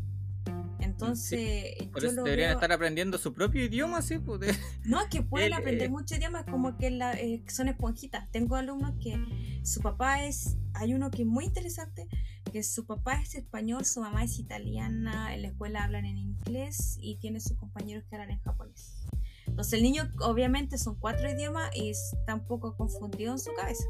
Entonces, 0.79 1.75
por 1.91 2.05
eso 2.05 2.23
deberían 2.23 2.51
estar 2.51 2.71
aprendiendo 2.71 3.17
su 3.17 3.33
propio 3.33 3.63
idioma, 3.63 4.01
sí. 4.01 4.19
Pues, 4.19 4.39
no, 4.85 5.01
es 5.01 5.07
que 5.09 5.21
pueden 5.21 5.53
aprender 5.53 5.89
muchos 5.89 6.17
idiomas, 6.17 6.45
como 6.45 6.77
que, 6.77 6.91
la, 6.91 7.13
eh, 7.13 7.43
son 7.47 7.67
esponjitas. 7.67 8.29
Tengo 8.31 8.55
alumnos 8.55 8.93
que 9.01 9.17
su 9.63 9.81
papá 9.81 10.23
es, 10.23 10.57
hay 10.73 10.93
uno 10.93 11.09
que 11.11 11.23
es 11.23 11.27
muy 11.27 11.45
interesante, 11.45 12.07
que 12.51 12.63
su 12.63 12.85
papá 12.85 13.19
es 13.21 13.35
español, 13.35 13.85
su 13.85 14.01
mamá 14.01 14.23
es 14.23 14.39
italiana, 14.39 15.33
en 15.33 15.41
la 15.41 15.47
escuela 15.49 15.83
hablan 15.83 16.05
en 16.05 16.17
inglés 16.17 16.97
y 17.01 17.17
tiene 17.17 17.39
sus 17.39 17.57
compañeros 17.57 18.03
que 18.09 18.15
hablan 18.15 18.31
en 18.31 18.39
japonés. 18.39 19.07
Entonces 19.57 19.73
el 19.73 19.81
niño 19.81 20.03
obviamente 20.21 20.77
son 20.77 20.99
cuatro 20.99 21.27
idiomas 21.27 21.75
y 21.75 21.89
está 21.89 22.35
un 22.35 22.45
poco 22.45 22.77
confundido 22.77 23.31
en 23.31 23.39
su 23.39 23.51
cabeza. 23.55 23.85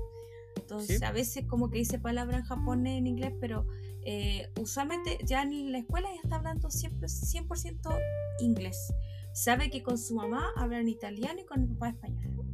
Entonces 0.55 1.03
a 1.03 1.11
veces 1.11 1.43
como 1.45 1.69
que 1.69 1.79
dice 1.79 1.99
palabras 1.99 2.39
en 2.39 2.45
japonés, 2.45 2.99
en 2.99 3.05
inglés, 3.05 3.33
pero 3.41 3.67
eh, 4.05 4.49
usualmente 4.61 5.19
ya 5.25 5.41
en 5.41 5.73
la 5.73 5.79
escuela 5.79 6.07
ya 6.07 6.21
está 6.23 6.37
hablando 6.37 6.71
siempre 6.71 7.09
100% 7.09 7.99
inglés. 8.39 8.93
Sabe 9.33 9.69
que 9.69 9.83
con 9.83 9.97
su 9.97 10.15
mamá 10.15 10.51
habla 10.55 10.79
en 10.79 10.87
italiano 10.87 11.41
y 11.41 11.45
con 11.45 11.63
el 11.63 11.67
papá 11.67 11.89
español. 11.89 12.45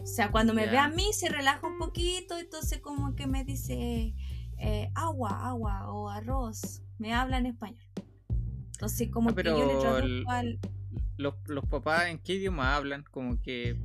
O 0.00 0.06
sea, 0.06 0.30
cuando 0.30 0.54
me 0.54 0.68
ve 0.68 0.78
a 0.78 0.86
mí 0.86 1.12
se 1.12 1.28
relaja 1.28 1.66
un 1.66 1.78
poquito, 1.78 2.38
entonces 2.38 2.78
como 2.78 3.16
que 3.16 3.26
me 3.26 3.42
dice 3.42 4.14
eh, 4.58 4.90
agua, 4.94 5.48
agua 5.48 5.92
o 5.92 6.08
arroz. 6.08 6.82
Me 6.98 7.12
habla 7.12 7.38
en 7.38 7.46
español. 7.46 7.84
Entonces 8.74 9.10
como 9.10 9.30
ah, 9.30 9.34
que 9.34 9.42
yo 9.42 9.66
le 9.66 9.80
traduzco 9.80 10.30
al 10.30 10.60
los, 11.16 11.34
los 11.46 11.64
papás 11.66 12.08
en 12.08 12.18
qué 12.18 12.34
idioma 12.34 12.76
hablan, 12.76 13.04
como 13.10 13.40
que 13.40 13.78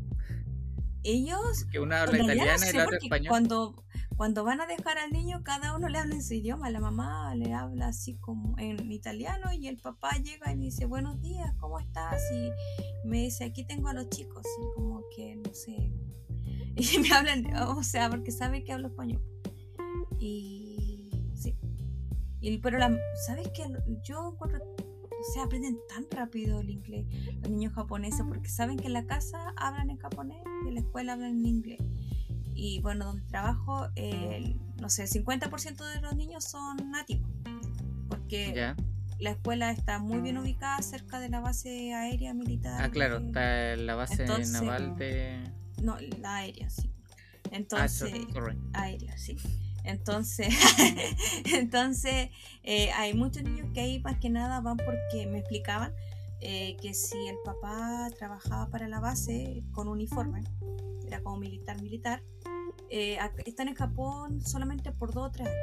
ellos 1.04 1.66
que 1.72 1.80
una 1.80 2.02
habla 2.02 2.24
italiana 2.24 2.70
y 2.70 2.74
la 2.74 2.84
otra 2.86 2.98
español. 2.98 3.30
Cuando, 3.30 3.86
cuando 4.18 4.44
van 4.44 4.60
a 4.62 4.68
dejar 4.68 4.98
al 4.98 5.12
niño, 5.12 5.44
cada 5.44 5.76
uno 5.76 5.88
le 5.88 5.98
habla 5.98 6.16
en 6.16 6.24
su 6.24 6.34
idioma. 6.34 6.70
La 6.70 6.80
mamá 6.80 7.34
le 7.36 7.54
habla 7.54 7.88
así 7.88 8.18
como 8.18 8.58
en 8.60 8.92
italiano 8.92 9.52
y 9.54 9.68
el 9.68 9.78
papá 9.78 10.18
llega 10.18 10.52
y 10.52 10.58
dice 10.58 10.86
buenos 10.86 11.22
días, 11.22 11.54
¿cómo 11.58 11.80
estás? 11.80 12.22
Y 12.34 12.52
me 13.08 13.24
dice 13.24 13.46
aquí 13.46 13.64
tengo 13.64 13.88
a 13.88 13.94
los 13.94 14.10
chicos 14.10 14.46
y 14.62 14.76
como 14.76 15.04
que 15.16 15.36
no 15.36 15.54
sé. 15.54 15.92
Y 16.76 16.98
me 17.00 17.12
hablan, 17.12 17.46
o 17.58 17.84
sea, 17.84 18.10
porque 18.10 18.32
sabe 18.32 18.64
que 18.64 18.72
hablo 18.72 18.88
español. 18.88 19.22
Y 20.18 21.10
sí. 21.36 21.58
Y, 22.40 22.58
pero 22.60 22.78
la, 22.78 22.98
¿sabes 23.28 23.50
qué? 23.54 23.66
Yo 24.02 24.32
encuentro 24.32 24.62
o 25.20 25.34
sea, 25.34 25.44
aprenden 25.44 25.78
tan 25.88 26.06
rápido 26.12 26.60
el 26.62 26.70
inglés 26.70 27.06
los 27.42 27.50
niños 27.50 27.74
japoneses 27.74 28.22
porque 28.28 28.50
saben 28.50 28.78
que 28.78 28.88
en 28.88 28.94
la 28.94 29.06
casa 29.06 29.54
hablan 29.58 29.90
en 29.90 29.98
japonés 29.98 30.38
y 30.66 30.70
en 30.70 30.76
la 30.76 30.82
escuela 30.82 31.14
hablan 31.14 31.32
en 31.32 31.46
inglés. 31.46 31.80
Y 32.54 32.82
bueno, 32.82 33.06
donde 33.06 33.26
trabajo, 33.28 33.88
no 34.82 34.90
sé, 34.90 35.04
el 35.04 35.10
50% 35.10 35.94
de 35.94 36.02
los 36.02 36.16
niños 36.16 36.44
son 36.44 36.92
nativos. 36.92 37.30
Porque 38.10 38.76
la 39.20 39.32
escuela 39.32 39.72
está 39.72 40.00
muy 40.00 40.20
bien 40.20 40.38
ubicada 40.38 40.82
cerca 40.82 41.20
de 41.20 41.30
la 41.30 41.40
base 41.40 41.94
aérea 41.94 42.34
militar. 42.34 42.82
Ah, 42.82 42.90
claro, 42.90 43.18
está 43.20 43.76
la 43.78 43.96
base 43.96 44.26
naval 44.26 44.96
de... 44.98 45.44
No, 45.82 45.98
la 46.20 46.38
aérea, 46.38 46.70
sí. 46.70 46.92
Ah, 47.46 47.50
Entonces, 47.52 48.14
aérea, 48.74 49.18
sí. 49.18 49.38
Entonces, 49.84 50.54
entonces 51.54 52.30
eh, 52.64 52.92
hay 52.92 53.14
muchos 53.14 53.44
niños 53.44 53.68
que 53.74 53.82
ahí 53.82 54.00
más 54.00 54.20
que 54.20 54.30
nada 54.30 54.62
van 54.62 54.78
porque 54.78 55.28
me 55.28 55.40
explicaban 55.40 55.94
eh, 56.42 56.78
que 56.82 56.94
si 56.94 57.18
el 57.28 57.38
papá 57.44 58.10
trabajaba 58.18 58.70
para 58.70 58.88
la 58.88 59.00
base 59.00 59.64
con 59.72 59.88
uniforme, 59.88 60.44
era 61.06 61.22
como 61.22 61.38
militar, 61.38 61.82
militar, 61.82 62.24
eh, 62.90 63.18
están 63.46 63.68
en 63.68 63.76
Japón 63.76 64.42
solamente 64.42 64.92
por 64.92 65.14
dos 65.14 65.28
o 65.28 65.32
tres 65.32 65.48
años. 65.48 65.60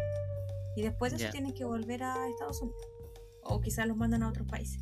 Y 0.76 0.82
después 0.82 1.12
de 1.12 1.22
eso 1.22 1.32
tienen 1.32 1.54
que 1.54 1.64
volver 1.64 2.02
a 2.02 2.28
Estados 2.28 2.60
Unidos. 2.60 2.80
O 3.42 3.60
quizás 3.60 3.86
los 3.86 3.96
mandan 3.96 4.22
a 4.22 4.28
otros 4.28 4.46
países. 4.46 4.80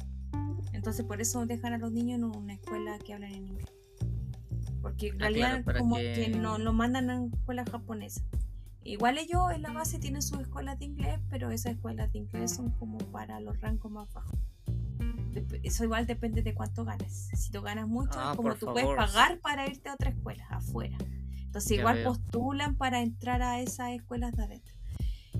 Entonces 0.72 1.04
por 1.06 1.20
eso 1.20 1.46
dejan 1.46 1.72
a 1.72 1.78
los 1.78 1.92
niños 1.92 2.18
en 2.18 2.24
una 2.24 2.54
escuela 2.54 2.98
que 2.98 3.14
hablan 3.14 3.32
en 3.32 3.46
inglés. 3.46 3.72
Porque 4.82 5.08
en 5.08 5.14
ah, 5.14 5.18
realidad 5.18 5.64
como 5.78 5.96
que... 5.96 6.28
no 6.30 6.58
lo 6.58 6.72
mandan 6.72 7.10
a 7.10 7.24
escuela 7.24 7.64
japonesa. 7.70 8.22
Igual 8.84 9.16
ellos 9.16 9.50
en 9.54 9.62
la 9.62 9.72
base 9.72 9.98
tienen 9.98 10.20
sus 10.20 10.40
escuelas 10.40 10.78
de 10.78 10.84
inglés, 10.84 11.18
pero 11.30 11.50
esas 11.50 11.72
escuelas 11.72 12.12
de 12.12 12.18
inglés 12.18 12.54
son 12.54 12.70
como 12.72 12.98
para 12.98 13.40
los 13.40 13.58
rangos 13.60 13.90
más 13.90 14.12
bajos. 14.12 14.38
Eso 15.62 15.84
igual 15.84 16.06
depende 16.06 16.42
de 16.42 16.54
cuánto 16.54 16.84
ganes. 16.84 17.30
Si 17.34 17.50
tú 17.50 17.62
ganas 17.62 17.88
mucho, 17.88 18.12
ah, 18.14 18.34
como 18.36 18.54
tú 18.54 18.66
puedes 18.66 18.86
pagar 18.94 19.40
para 19.40 19.66
irte 19.66 19.88
a 19.88 19.94
otra 19.94 20.10
escuela 20.10 20.46
afuera. 20.50 20.96
Entonces 21.38 21.78
igual 21.78 22.02
postulan 22.02 22.76
para 22.76 23.00
entrar 23.00 23.42
a 23.42 23.60
esas 23.60 23.92
escuelas 23.92 24.32
de 24.36 24.44
adentro. 24.44 24.74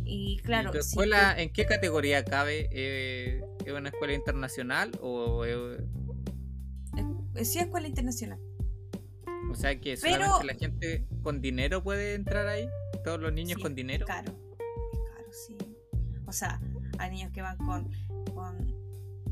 Y 0.05 0.39
claro. 0.39 0.71
tu 0.71 0.79
escuela 0.79 1.35
en 1.39 1.53
qué 1.53 1.67
categoría 1.67 2.25
cabe? 2.25 2.69
Eh, 2.73 3.43
¿Es 3.65 3.73
una 3.73 3.91
escuela 3.91 4.15
internacional 4.15 4.93
o 5.03 5.45
es... 5.45 5.83
Sí, 7.49 7.59
escuela 7.59 7.89
internacional. 7.89 8.39
O 9.51 9.55
sea 9.55 9.79
que 9.79 9.97
solamente 9.97 10.45
la 10.45 10.55
gente 10.55 11.07
con 11.23 11.41
dinero 11.41 11.83
puede 11.83 12.15
entrar 12.15 12.47
ahí. 12.49 12.69
Todos 13.05 13.21
los 13.21 13.33
niños 13.33 13.61
con 13.61 13.75
dinero. 13.75 14.07
Claro, 14.07 14.33
caro, 14.33 15.33
sí. 15.33 15.57
O 16.27 16.33
sea, 16.33 16.61
hay 16.99 17.11
niños 17.11 17.33
que 17.33 17.43
van 17.43 17.57
con, 17.59 17.91
con 18.35 18.75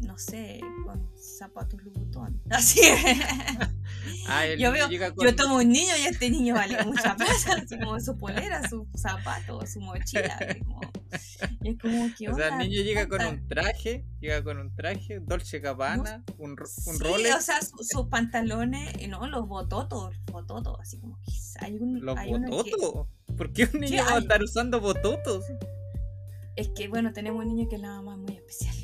no 0.06 0.18
sé, 0.18 0.60
con 0.84 1.08
zapatos 1.16 1.82
Louboutin. 1.82 2.40
Así 2.50 2.80
ah, 4.28 4.46
yo 4.58 4.72
veo, 4.72 4.88
yo 4.90 5.36
tomo 5.36 5.56
un 5.56 5.68
niño 5.68 5.92
y 6.02 6.06
este 6.06 6.28
niño 6.30 6.54
vale 6.54 6.82
mucha 6.84 7.16
plata, 7.16 7.32
así 7.64 7.78
como 7.78 8.00
su 8.00 8.16
polera, 8.16 8.68
su 8.68 8.86
zapato, 8.96 9.64
su 9.66 9.80
mochila. 9.80 10.36
es 11.62 11.78
como 11.78 12.08
que. 12.16 12.28
O 12.32 12.34
sea, 12.34 12.48
el 12.48 12.58
niño 12.58 12.82
llega 12.82 13.08
con 13.08 13.24
un 13.24 13.46
traje, 13.48 14.04
llega 14.20 14.42
con 14.42 14.58
un 14.58 14.74
traje, 14.74 15.20
Dolce 15.20 15.60
Gabbana, 15.60 16.24
un, 16.38 16.50
un 16.50 16.66
sí, 16.66 17.26
o 17.36 17.40
sea, 17.40 17.60
sus 17.62 18.08
pantalones, 18.08 19.08
no, 19.08 19.26
los 19.26 19.46
bototos, 19.46 20.14
bototos, 20.30 20.78
así 20.80 20.98
como 20.98 21.18
que 21.20 21.32
hay 21.60 21.76
un. 21.76 22.04
¿Los 22.04 22.16
bototos? 22.24 23.06
¿Por 23.36 23.52
qué 23.52 23.68
un 23.72 23.80
niño 23.80 24.04
va 24.04 24.16
a 24.16 24.18
estar 24.18 24.42
usando 24.42 24.80
bototos? 24.80 25.44
Es 26.56 26.68
que, 26.68 26.88
bueno, 26.88 27.12
tenemos 27.12 27.44
un 27.44 27.54
niño 27.54 27.68
que 27.68 27.76
es 27.76 27.82
la 27.82 27.88
mamá 27.88 28.16
muy 28.16 28.34
especial. 28.34 28.74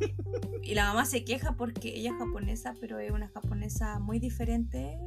y 0.62 0.74
la 0.74 0.86
mamá 0.86 1.04
se 1.04 1.24
queja 1.24 1.56
porque 1.56 1.94
ella 1.96 2.10
es 2.10 2.16
japonesa, 2.18 2.74
pero 2.80 2.98
es 2.98 3.10
una 3.10 3.28
japonesa 3.28 3.98
muy 3.98 4.18
diferente, 4.18 4.98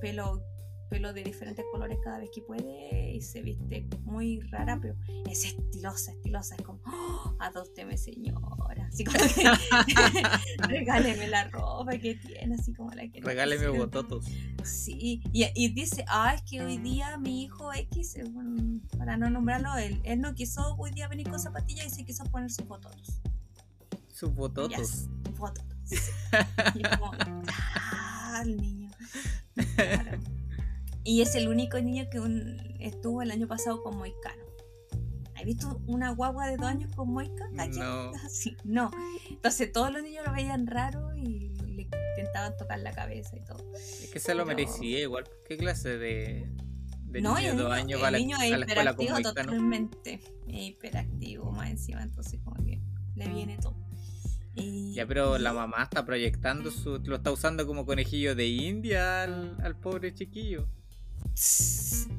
pelo 0.00 0.42
pelo 0.88 1.12
de 1.12 1.22
diferentes 1.22 1.64
colores 1.72 1.98
cada 2.02 2.18
vez 2.18 2.30
que 2.34 2.42
puede 2.42 3.12
y 3.12 3.20
se 3.20 3.42
viste 3.42 3.86
muy 4.04 4.40
rara, 4.50 4.78
pero 4.80 4.94
es 5.28 5.44
estilosa, 5.44 6.12
estilosa, 6.12 6.54
es 6.56 6.62
como, 6.62 6.80
oh, 6.86 7.36
adópteme 7.40 7.96
señora, 7.98 8.86
así 8.86 9.04
como 9.04 9.18
que 9.18 9.44
regáleme 10.68 11.28
la 11.28 11.48
ropa 11.48 11.98
que 11.98 12.14
tiene, 12.14 12.54
así 12.54 12.72
como 12.74 12.90
la 12.92 13.08
que... 13.08 13.20
Regáleme 13.20 13.68
bototos. 13.68 14.26
Sí, 14.64 15.22
y, 15.32 15.50
y, 15.54 15.68
dice, 15.72 16.04
ah, 16.08 16.34
es 16.34 16.42
que 16.42 16.62
hoy 16.62 16.78
día 16.78 17.16
mi 17.18 17.44
hijo 17.44 17.72
X, 17.72 18.16
para 18.98 19.16
no 19.16 19.30
nombrarlo, 19.30 19.76
él, 19.76 20.00
él 20.04 20.20
no 20.20 20.34
quiso 20.34 20.76
hoy 20.76 20.92
día 20.92 21.08
venir 21.08 21.28
con 21.28 21.40
zapatillas 21.40 21.86
y 21.86 21.90
se 21.90 22.04
quiso 22.04 22.24
poner 22.24 22.50
sus 22.50 22.66
bototos. 22.66 23.20
Sus 24.12 24.34
bototos. 24.34 25.08
y 26.74 26.82
como, 26.82 27.12
ah, 27.52 28.40
el 28.42 28.56
niño. 28.56 28.90
Claro. 29.76 30.18
Y 31.06 31.22
es 31.22 31.36
el 31.36 31.46
único 31.46 31.80
niño 31.80 32.10
que 32.10 32.18
estuvo 32.84 33.22
el 33.22 33.30
año 33.30 33.46
pasado 33.46 33.80
con 33.80 33.96
Moicano. 33.96 34.42
¿Has 35.36 35.44
visto 35.44 35.80
una 35.86 36.10
guagua 36.10 36.48
de 36.48 36.56
dos 36.56 36.66
años 36.66 36.92
con 36.96 37.12
Moica? 37.12 37.48
No. 37.52 38.12
no. 38.64 38.90
Entonces 39.30 39.70
todos 39.70 39.92
los 39.92 40.02
niños 40.02 40.26
lo 40.26 40.32
veían 40.32 40.66
raro 40.66 41.14
y 41.14 41.50
le 41.64 41.88
intentaban 42.10 42.56
tocar 42.56 42.80
la 42.80 42.90
cabeza 42.90 43.36
y 43.36 43.44
todo. 43.44 43.72
Es 43.74 44.10
que 44.12 44.18
se 44.18 44.34
lo 44.34 44.44
merecía 44.44 44.98
igual. 44.98 45.28
¿Qué 45.46 45.56
clase 45.56 45.96
de, 45.96 46.50
de 47.04 47.20
no, 47.20 47.36
niño 47.36 47.52
de 47.52 47.62
dos 47.62 47.72
años 47.72 48.02
va 48.02 48.08
a 48.08 48.10
la, 48.10 48.18
niño 48.18 48.38
es 48.42 48.50
hiperactivo 48.50 49.20
totalmente. 49.20 50.14
Es 50.48 50.60
hiperactivo 50.60 51.52
más 51.52 51.70
encima, 51.70 52.02
entonces 52.02 52.40
como 52.42 52.64
que 52.64 52.82
le 53.14 53.28
viene 53.28 53.58
todo. 53.58 53.76
ya, 54.92 55.06
pero 55.06 55.38
la 55.38 55.52
mamá 55.52 55.84
está 55.84 56.04
proyectando 56.04 56.72
su. 56.72 56.98
lo 57.04 57.14
está 57.14 57.30
usando 57.30 57.64
como 57.64 57.86
conejillo 57.86 58.34
de 58.34 58.48
India 58.48 59.22
al 59.22 59.78
pobre 59.78 60.12
chiquillo. 60.12 60.68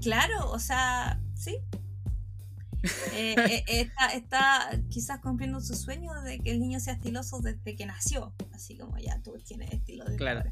Claro, 0.02 0.52
o 0.52 0.60
sea, 0.60 1.22
sí. 1.36 1.58
Eh, 3.14 3.36
eh, 3.38 3.64
está, 3.68 4.14
está, 4.14 4.82
quizás 4.90 5.20
cumpliendo 5.20 5.60
su 5.60 5.74
sueño 5.74 6.14
de 6.22 6.40
que 6.40 6.52
el 6.52 6.60
niño 6.60 6.80
sea 6.80 6.94
estiloso 6.94 7.42
desde 7.42 7.76
que 7.76 7.86
nació, 7.86 8.34
así 8.54 8.78
como 8.78 8.98
ya 8.98 9.20
tú 9.24 9.34
tienes 9.46 9.74
estilo 9.74 10.06
de 10.06 10.16
claro. 10.16 10.50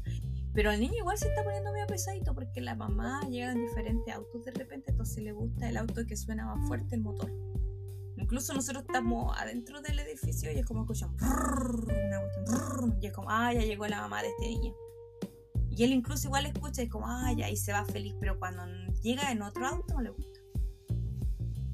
Pero 0.52 0.72
el 0.72 0.80
niño 0.80 0.96
igual 0.98 1.16
se 1.16 1.28
está 1.28 1.44
poniendo 1.44 1.72
medio 1.72 1.86
pesadito 1.86 2.34
porque 2.34 2.60
la 2.60 2.74
mamá 2.74 3.20
llega 3.30 3.52
en 3.52 3.64
diferentes 3.64 4.12
autos 4.12 4.44
de 4.44 4.50
repente, 4.50 4.90
entonces 4.90 5.22
le 5.22 5.32
gusta 5.32 5.68
el 5.68 5.76
auto 5.76 6.04
que 6.04 6.16
suena 6.16 6.46
más 6.46 6.66
fuerte 6.66 6.96
el 6.96 7.02
motor. 7.02 7.32
Incluso 8.16 8.54
nosotros 8.54 8.84
estamos 8.86 9.36
adentro 9.38 9.80
del 9.82 9.98
edificio 10.00 10.50
y 10.50 10.58
es 10.58 10.66
como 10.66 10.82
escuchan 10.82 11.14
y 13.00 13.06
es 13.06 13.12
como, 13.12 13.30
ah, 13.30 13.52
ya 13.52 13.60
llegó 13.60 13.86
la 13.86 14.00
mamá 14.00 14.22
de 14.22 14.28
este 14.28 14.46
niño. 14.48 14.74
Y 15.76 15.84
él 15.84 15.92
incluso 15.92 16.28
igual 16.28 16.46
escucha 16.46 16.82
y 16.82 16.88
como, 16.88 17.06
ay, 17.06 17.42
ahí 17.42 17.56
se 17.56 17.70
va 17.70 17.84
feliz, 17.84 18.14
pero 18.18 18.38
cuando 18.38 18.64
llega 19.02 19.30
en 19.30 19.42
otro 19.42 19.66
auto 19.66 19.94
no 19.94 20.00
le 20.00 20.10
gusta. 20.10 20.40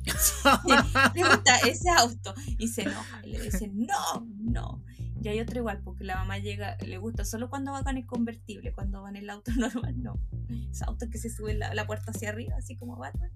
le 1.14 1.22
gusta 1.22 1.58
ese 1.58 1.88
auto 1.88 2.34
y 2.58 2.66
se 2.66 2.82
enoja 2.82 3.24
y 3.24 3.30
le 3.30 3.42
dice, 3.42 3.70
no, 3.72 4.26
no. 4.40 4.82
Y 5.22 5.28
hay 5.28 5.38
otro 5.38 5.60
igual, 5.60 5.82
porque 5.84 6.02
la 6.02 6.16
mamá 6.16 6.38
llega, 6.38 6.76
le 6.78 6.98
gusta 6.98 7.24
solo 7.24 7.48
cuando 7.48 7.70
va 7.70 7.84
con 7.84 7.96
el 7.96 8.04
convertible, 8.04 8.72
cuando 8.72 9.02
va 9.02 9.08
en 9.08 9.16
el 9.16 9.30
auto 9.30 9.52
normal, 9.56 10.02
no. 10.02 10.20
Ese 10.68 10.84
auto 10.84 11.08
que 11.08 11.18
se 11.18 11.30
sube 11.30 11.54
la, 11.54 11.72
la 11.72 11.86
puerta 11.86 12.10
hacia 12.10 12.30
arriba, 12.30 12.56
así 12.58 12.76
como 12.76 12.96
Batman. 12.96 13.30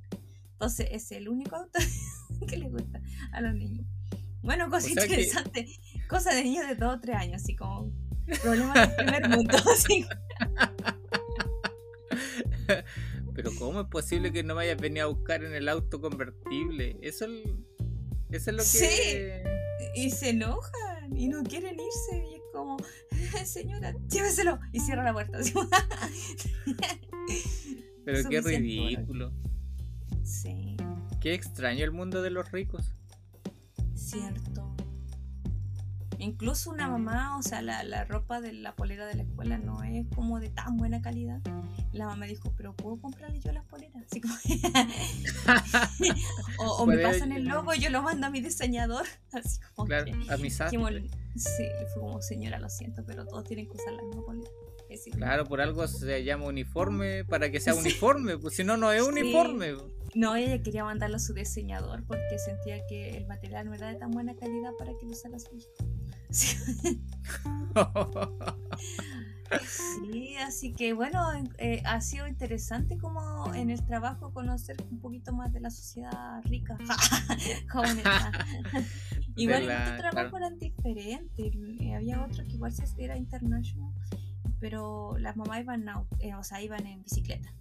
Entonces 0.50 0.88
es 0.90 1.12
el 1.12 1.28
único 1.28 1.54
auto 1.54 1.78
que 2.48 2.56
le 2.56 2.68
gusta 2.70 3.00
a 3.30 3.40
los 3.40 3.54
niños. 3.54 3.86
Bueno, 4.42 4.68
cosa 4.68 4.88
interesante. 4.88 5.66
Cosa 6.08 6.34
de 6.34 6.42
niños 6.42 6.66
de 6.66 6.74
2 6.74 6.96
o 6.96 7.00
3 7.00 7.16
años, 7.16 7.42
así 7.42 7.54
como 7.54 7.92
problemas 8.42 8.74
del 8.74 8.96
primer 8.96 9.28
mundo. 9.28 9.56
Así. 9.72 10.06
Pero 13.34 13.50
¿cómo 13.58 13.82
es 13.82 13.86
posible 13.88 14.32
que 14.32 14.42
no 14.42 14.54
me 14.54 14.62
hayas 14.62 14.80
venido 14.80 15.06
a 15.06 15.08
buscar 15.10 15.44
en 15.44 15.54
el 15.54 15.68
auto 15.68 16.00
convertible? 16.00 16.96
Eso, 17.02 17.26
eso 18.30 18.50
es 18.50 18.56
lo 18.56 18.58
que... 18.58 18.64
Sí, 18.64 19.18
y 19.94 20.10
se 20.10 20.30
enojan 20.30 21.16
y 21.16 21.28
no 21.28 21.42
quieren 21.42 21.74
irse 21.74 22.26
y 22.30 22.34
es 22.36 22.42
como, 22.52 22.76
señora, 23.44 23.94
lléveselo 24.08 24.58
y 24.72 24.80
cierra 24.80 25.04
la 25.04 25.12
puerta. 25.12 25.38
Pero 28.04 28.28
qué 28.28 28.40
ridículo. 28.40 29.32
Sí. 30.22 30.76
Qué 31.20 31.34
extraño 31.34 31.84
el 31.84 31.92
mundo 31.92 32.22
de 32.22 32.30
los 32.30 32.50
ricos. 32.52 32.94
Cierto. 33.94 34.75
Incluso 36.18 36.70
una 36.70 36.88
mamá, 36.88 37.36
o 37.38 37.42
sea, 37.42 37.62
la, 37.62 37.82
la, 37.84 38.04
ropa 38.04 38.40
de 38.40 38.52
la 38.52 38.74
polera 38.74 39.06
de 39.06 39.14
la 39.14 39.22
escuela 39.22 39.58
no 39.58 39.82
es 39.82 40.06
como 40.14 40.40
de 40.40 40.48
tan 40.48 40.76
buena 40.76 41.00
calidad. 41.02 41.40
La 41.92 42.06
mamá 42.06 42.26
dijo, 42.26 42.52
pero 42.56 42.74
¿puedo 42.74 43.00
comprarle 43.00 43.40
yo 43.40 43.52
las 43.52 43.64
poleras? 43.64 44.02
Así 44.10 44.20
como... 44.20 44.34
o, 46.58 46.86
me 46.86 46.98
pasan 46.98 47.32
el 47.32 47.44
logo 47.44 47.74
y 47.74 47.80
yo 47.80 47.90
lo 47.90 48.02
mando 48.02 48.26
a 48.26 48.30
mi 48.30 48.40
diseñador. 48.40 49.06
Así 49.32 49.60
como 49.74 49.86
claro, 49.86 50.12
a 50.28 50.36
mi 50.36 50.50
Sí, 50.50 51.64
fue 51.92 52.02
como, 52.02 52.22
señora, 52.22 52.58
lo 52.58 52.70
siento, 52.70 53.04
pero 53.06 53.26
todos 53.26 53.44
tienen 53.44 53.66
que 53.66 53.76
usar 53.76 53.92
la 53.92 54.02
misma 54.02 54.24
polera. 54.24 54.50
Claro, 55.12 55.44
por 55.44 55.60
algo 55.60 55.86
se 55.88 56.24
llama 56.24 56.46
uniforme 56.46 57.24
para 57.24 57.50
que 57.50 57.60
sea 57.60 57.74
uniforme, 57.74 58.38
pues 58.38 58.54
si 58.54 58.64
no, 58.64 58.76
no 58.76 58.92
es 58.92 59.02
uniforme. 59.02 59.74
No, 60.16 60.34
ella 60.34 60.62
quería 60.62 60.82
mandarlo 60.82 61.16
a 61.16 61.18
su 61.18 61.34
diseñador 61.34 62.02
porque 62.06 62.38
sentía 62.38 62.86
que 62.86 63.18
el 63.18 63.26
material 63.26 63.66
no 63.66 63.74
era 63.74 63.88
de 63.88 63.96
tan 63.96 64.10
buena 64.10 64.34
calidad 64.34 64.72
para 64.78 64.92
que 64.98 65.04
lo 65.04 65.12
usara 65.12 65.38
su 65.38 65.54
hijo. 65.54 65.68
Sí, 69.62 70.36
así 70.38 70.72
que 70.72 70.92
bueno, 70.92 71.20
eh, 71.58 71.80
ha 71.84 72.00
sido 72.00 72.26
interesante 72.26 72.98
como 72.98 73.54
en 73.54 73.70
el 73.70 73.80
trabajo 73.84 74.32
conocer 74.32 74.76
un 74.90 74.98
poquito 74.98 75.32
más 75.32 75.52
de 75.52 75.60
la 75.60 75.70
sociedad 75.70 76.42
rica. 76.44 76.76
igual 79.36 79.68
la, 79.68 79.96
trabajo 79.96 80.36
eran 80.36 80.58
diferentes. 80.58 81.52
Eh, 81.80 81.94
había 81.94 82.24
otro 82.24 82.42
que 82.44 82.54
igual 82.54 82.74
era 82.98 83.16
international, 83.16 83.92
pero 84.58 85.16
las 85.18 85.36
mamás 85.36 85.60
iban, 85.60 85.86
eh, 86.18 86.34
o 86.34 86.42
sea, 86.42 86.60
iban 86.60 86.84
en 86.86 87.04
bicicleta. 87.04 87.54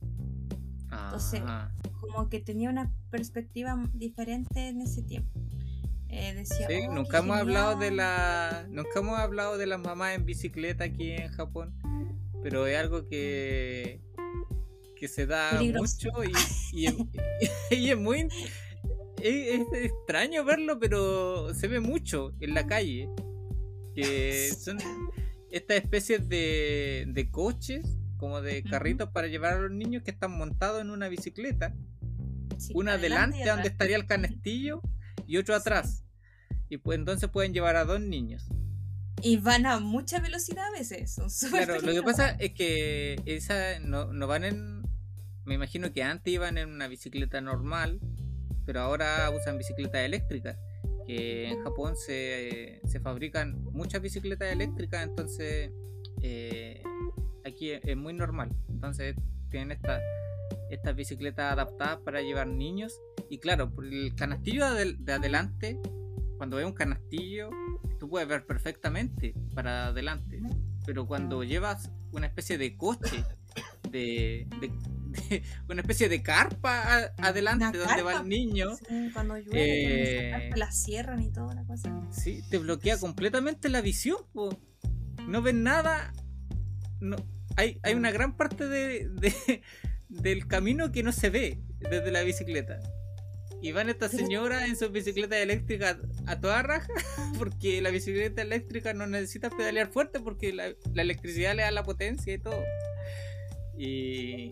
Entonces, 1.04 1.42
ah. 1.46 1.72
como 2.00 2.30
que 2.30 2.40
tenía 2.40 2.70
una 2.70 2.92
perspectiva 3.10 3.78
diferente 3.94 4.70
en 4.70 4.82
ese 4.82 5.04
tiempo. 5.04 5.40
Eh, 6.10 6.44
sí, 6.46 6.64
oh, 6.88 6.94
nunca 6.94 7.18
hemos 7.18 7.38
hablado 7.38 7.78
de 7.78 7.92
la 7.92 8.66
nunca 8.70 9.00
hemos 9.00 9.20
hablado 9.20 9.58
de 9.58 9.66
las 9.66 9.80
mamás 9.80 10.16
en 10.16 10.26
bicicleta 10.26 10.86
aquí 10.86 11.12
en 11.12 11.30
Japón, 11.30 11.76
pero 12.42 12.68
es 12.68 12.78
algo 12.78 13.08
que 13.08 14.02
que 14.96 15.08
se 15.08 15.26
da 15.26 15.62
mucho 15.62 16.10
y, 16.74 16.86
es, 16.86 17.98
muy 17.98 18.30
es, 19.22 19.62
extraño 19.74 20.46
verlo, 20.46 20.80
pero 20.80 21.54
se 21.54 21.68
ve 21.68 21.80
mucho 21.82 22.34
en 22.40 22.54
la 22.54 22.66
calle 22.66 23.10
que 23.94 24.52
son 24.58 24.78
estas 25.52 25.78
especies 25.78 26.30
de, 26.30 27.06
de 27.10 27.30
coches 27.30 27.98
como 28.26 28.42
de 28.42 28.64
carritos 28.64 29.10
para 29.12 29.28
llevar 29.28 29.54
a 29.54 29.60
los 29.60 29.72
niños 29.72 30.02
que 30.02 30.10
están 30.10 30.32
montados 30.32 30.82
en 30.82 30.90
una 30.90 31.10
bicicleta. 31.10 31.76
una 32.74 32.94
adelante, 32.94 33.46
donde 33.46 33.68
estaría 33.68 33.96
el 33.98 34.08
canestillo 34.08 34.82
y 35.28 35.38
otro 35.38 35.54
atrás. 35.54 36.04
Y 36.68 36.78
pues 36.78 36.98
entonces 36.98 37.30
pueden 37.30 37.54
llevar 37.54 37.76
a 37.76 37.86
dos 37.86 38.02
niños. 38.02 38.48
Y 39.22 39.38
van 39.38 39.68
a 39.68 39.80
mucha 39.80 40.20
velocidad 40.20 40.66
a 40.66 40.72
veces. 40.72 41.14
Son 41.14 41.28
claro, 41.52 41.80
lo 41.80 41.94
que 41.94 42.02
pasa 42.02 42.32
es 42.40 42.54
que 42.54 43.22
esa 43.26 43.78
no, 43.80 44.12
no 44.12 44.26
van 44.26 44.44
en. 44.44 44.82
Me 45.44 45.54
imagino 45.54 45.94
que 45.94 46.02
antes 46.02 46.34
iban 46.34 46.58
en 46.58 46.70
una 46.70 46.88
bicicleta 46.88 47.42
normal, 47.42 48.00
pero 48.66 48.82
ahora 48.82 49.30
usan 49.30 49.60
bicicleta 49.60 50.04
eléctrica. 50.04 50.58
Que 51.06 51.50
en 51.50 51.64
Japón 51.64 51.96
se, 51.96 52.82
se 52.88 53.00
fabrican 53.00 53.64
muchas 53.66 54.02
bicicletas 54.02 54.52
eléctricas, 54.52 55.04
entonces 55.04 55.70
eh, 56.24 56.82
aquí 57.46 57.72
es, 57.72 57.96
muy 57.96 58.14
normal. 58.14 58.52
Entonces 58.70 59.16
tienen 59.50 59.72
esta, 59.72 60.00
estas 60.70 60.96
bicicletas 60.96 61.54
adaptadas 61.54 62.00
para 62.00 62.22
llevar 62.22 62.48
niños. 62.48 63.00
Y 63.30 63.40
claro, 63.40 63.72
por 63.72 63.86
el 63.86 64.16
canastillo 64.16 64.74
de, 64.74 64.96
de 64.98 65.14
adelante 65.14 65.80
cuando 66.38 66.58
ves 66.58 66.66
un 66.66 66.74
canastillo, 66.74 67.50
tú 68.00 68.10
puedes 68.10 68.28
ver 68.28 68.46
perfectamente 68.46 69.34
para 69.54 69.88
adelante. 69.88 70.42
Pero 70.86 71.08
cuando 71.08 71.44
llevas 71.44 71.92
una 72.12 72.28
especie 72.28 72.58
de 72.58 72.76
coche, 72.76 73.24
de, 73.90 74.48
una 75.70 75.82
especie 75.82 76.10
de 76.10 76.22
carpa 76.22 77.14
adelante 77.18 77.78
donde 77.78 78.04
va 78.04 78.22
el 78.22 78.28
niño, 78.28 78.72
cuando 79.14 79.38
llueve, 79.38 80.48
eh, 80.48 80.52
la 80.56 80.72
cierran 80.72 81.24
y 81.24 81.32
toda 81.32 81.56
la 81.56 81.64
cosa. 81.64 81.90
Sí, 82.12 82.44
te 82.50 82.58
bloquea 82.58 83.00
completamente 83.00 83.70
la 83.70 83.82
visión. 83.82 84.18
No 85.28 85.42
ves 85.42 85.56
nada. 85.56 86.14
No, 87.00 87.16
hay, 87.56 87.80
hay 87.84 87.94
una 87.94 88.12
gran 88.12 88.36
parte 88.36 88.68
de, 88.68 89.10
del 90.10 90.48
camino 90.48 90.92
que 90.92 91.04
no 91.04 91.12
se 91.12 91.30
ve 91.30 91.60
desde 91.80 92.12
la 92.12 92.24
bicicleta. 92.24 92.80
Y 93.62 93.72
van 93.72 93.90
estas 93.90 94.12
señoras 94.12 94.68
en 94.70 94.76
sus 94.76 94.92
bicicletas 94.92 95.40
eléctricas 95.40 95.98
a 96.28 96.40
toda 96.40 96.62
raja, 96.62 96.94
porque 97.40 97.82
la 97.82 97.90
bicicleta 97.90 98.42
eléctrica 98.42 98.94
no 98.94 99.08
necesita 99.08 99.50
pedalear 99.50 99.88
fuerte 99.88 100.20
porque 100.20 100.54
la, 100.54 100.76
electricidad 100.96 101.56
le 101.56 101.64
da 101.64 101.72
la 101.72 101.84
potencia 101.84 102.34
y 102.34 102.38
todo. 102.38 102.64
Y, 103.78 104.52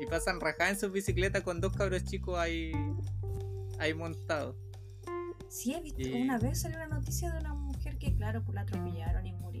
y 0.00 0.06
pasan 0.08 0.40
rajadas 0.40 0.74
en 0.74 0.80
sus 0.80 0.92
bicicletas 0.92 1.42
con 1.42 1.60
dos 1.60 1.74
cabros 1.74 2.04
chicos 2.04 2.38
ahí, 2.38 2.72
ahí 3.78 3.92
montados. 3.94 4.56
Sí, 5.48 5.72
he 5.72 5.80
visto, 5.80 6.02
una 6.16 6.38
vez 6.38 6.62
salió 6.62 6.78
una 6.78 6.88
noticia 6.88 7.30
de 7.30 7.38
una 7.38 7.54
mujer 7.54 7.96
que, 7.98 8.12
claro, 8.16 8.42
pues 8.42 8.56
la 8.56 8.62
atropellaron 8.62 9.24
y 9.24 9.32
murieron. 9.32 9.53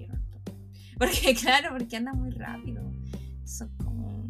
Porque, 0.98 1.34
claro, 1.34 1.70
porque 1.70 1.96
anda 1.96 2.12
muy 2.12 2.30
rápido. 2.30 2.82
Eso 3.42 3.68
como. 3.78 4.24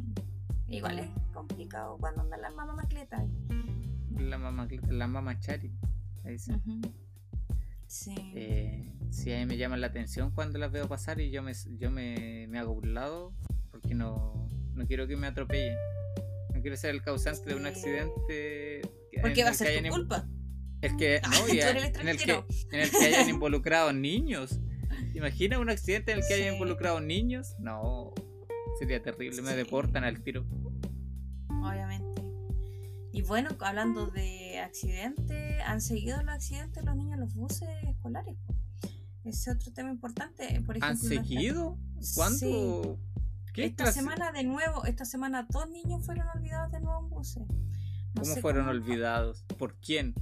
Igual 0.68 0.98
es 0.98 1.10
complicado 1.32 1.98
cuando 1.98 2.22
anda 2.22 2.36
la 2.38 2.50
mamá 2.50 2.74
macleta 2.74 3.24
la 4.18 4.38
mamá, 4.38 4.68
la 4.88 5.06
mamá 5.06 5.38
Chari. 5.40 5.72
Ahí 6.24 6.38
sí. 6.38 6.52
Eh, 8.34 8.92
sí, 9.10 9.32
a 9.32 9.38
mí 9.38 9.46
me 9.46 9.56
llama 9.56 9.76
la 9.76 9.88
atención 9.88 10.30
cuando 10.30 10.58
las 10.58 10.72
veo 10.72 10.88
pasar 10.88 11.20
y 11.20 11.30
yo 11.30 11.42
me, 11.42 11.52
yo 11.78 11.90
me, 11.90 12.46
me 12.48 12.58
hago 12.58 12.72
un 12.72 12.94
lado 12.94 13.32
porque 13.70 13.94
no, 13.94 14.48
no 14.74 14.86
quiero 14.86 15.06
que 15.06 15.16
me 15.16 15.26
atropellen. 15.26 15.76
No 16.54 16.60
quiero 16.60 16.76
ser 16.76 16.94
el 16.94 17.02
causante 17.02 17.50
de 17.50 17.56
un 17.56 17.66
accidente. 17.66 18.82
Porque 19.20 19.44
va 19.44 19.50
a 19.50 19.54
ser 19.54 19.82
tu 19.82 19.90
culpa. 19.90 20.26
El 20.80 20.98
que, 20.98 21.18
no, 21.22 21.48
en, 21.48 21.78
el 22.08 22.18
que, 22.18 22.32
en 22.72 22.80
el 22.80 22.90
que 22.90 23.06
hayan 23.06 23.26
involucrado 23.30 23.90
niños. 23.94 24.60
Imagina 25.14 25.58
un 25.58 25.70
accidente 25.70 26.12
en 26.12 26.18
el 26.18 26.24
que 26.26 26.34
hayan 26.34 26.54
involucrado 26.54 27.00
niños. 27.00 27.54
No, 27.58 28.12
sería 28.78 29.02
terrible, 29.02 29.40
me 29.42 29.54
deportan 29.54 30.04
al 30.04 30.22
tiro. 30.22 30.44
Obviamente. 31.48 32.22
Y 33.12 33.22
bueno, 33.22 33.50
hablando 33.60 34.08
de 34.08 34.58
accidentes, 34.58 35.62
¿han 35.64 35.80
seguido 35.80 36.20
los 36.22 36.34
accidentes 36.34 36.84
los 36.84 36.96
niños 36.96 37.14
en 37.14 37.20
los 37.20 37.34
buses 37.34 37.68
escolares? 37.84 38.36
Ese 39.24 39.50
es 39.50 39.56
otro 39.56 39.72
tema 39.72 39.90
importante. 39.90 40.60
Por 40.66 40.76
ejemplo, 40.76 40.86
¿Han 40.88 40.96
seguido? 40.98 41.78
¿Cuándo? 42.16 42.98
esta 43.54 43.92
semana 43.92 44.32
de 44.32 44.42
nuevo, 44.42 44.84
esta 44.84 45.04
semana 45.04 45.46
dos 45.48 45.70
niños 45.70 46.04
fueron 46.04 46.26
olvidados 46.34 46.72
de 46.72 46.80
nuevo 46.80 47.04
en 47.04 47.10
buses. 47.10 47.44
¿Cómo 48.16 48.36
fueron 48.36 48.68
olvidados? 48.68 49.44
¿Por 49.58 49.76
quién? 49.76 50.14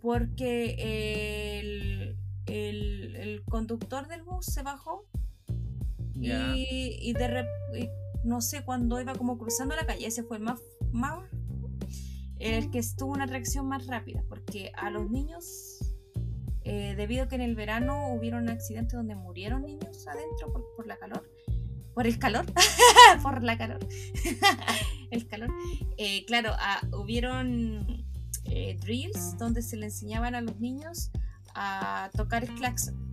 Porque 0.00 1.60
el, 1.60 2.18
el, 2.46 3.42
conductor 3.48 4.08
del 4.08 4.22
bus 4.22 4.46
se 4.46 4.62
bajó 4.62 5.06
y, 6.14 6.30
y, 7.00 7.12
de 7.14 7.46
no 8.24 8.40
sé, 8.40 8.64
cuando 8.64 9.00
iba 9.00 9.14
como 9.14 9.38
cruzando 9.38 9.74
la 9.74 9.86
calle, 9.86 10.06
ese 10.06 10.22
fue 10.22 10.36
el 10.36 10.42
más, 10.42 10.60
más 10.92 11.18
el 12.42 12.70
que 12.70 12.78
estuvo 12.78 13.12
una 13.12 13.26
reacción 13.26 13.68
más 13.68 13.86
rápida, 13.86 14.24
porque 14.28 14.72
a 14.76 14.90
los 14.90 15.08
niños, 15.10 15.94
eh, 16.64 16.94
debido 16.96 17.24
a 17.24 17.28
que 17.28 17.36
en 17.36 17.40
el 17.40 17.54
verano 17.54 18.12
hubieron 18.12 18.48
accidentes 18.48 18.94
donde 18.94 19.14
murieron 19.14 19.64
niños 19.64 20.06
adentro 20.08 20.52
por, 20.76 20.86
la 20.86 20.96
calor, 20.96 21.28
por 21.94 22.06
el 22.06 22.18
calor, 22.18 22.46
por 23.22 23.42
la 23.44 23.56
calor, 23.56 23.78
el 25.10 25.28
calor, 25.28 25.50
eh, 25.98 26.24
claro, 26.26 26.50
ah, 26.58 26.80
hubieron 26.92 28.04
eh, 28.46 28.76
drills 28.80 29.36
donde 29.38 29.62
se 29.62 29.76
le 29.76 29.86
enseñaban 29.86 30.34
a 30.34 30.40
los 30.40 30.58
niños 30.58 31.12
a 31.54 32.10
tocar 32.16 32.44
el 32.44 32.54
claxon. 32.54 33.12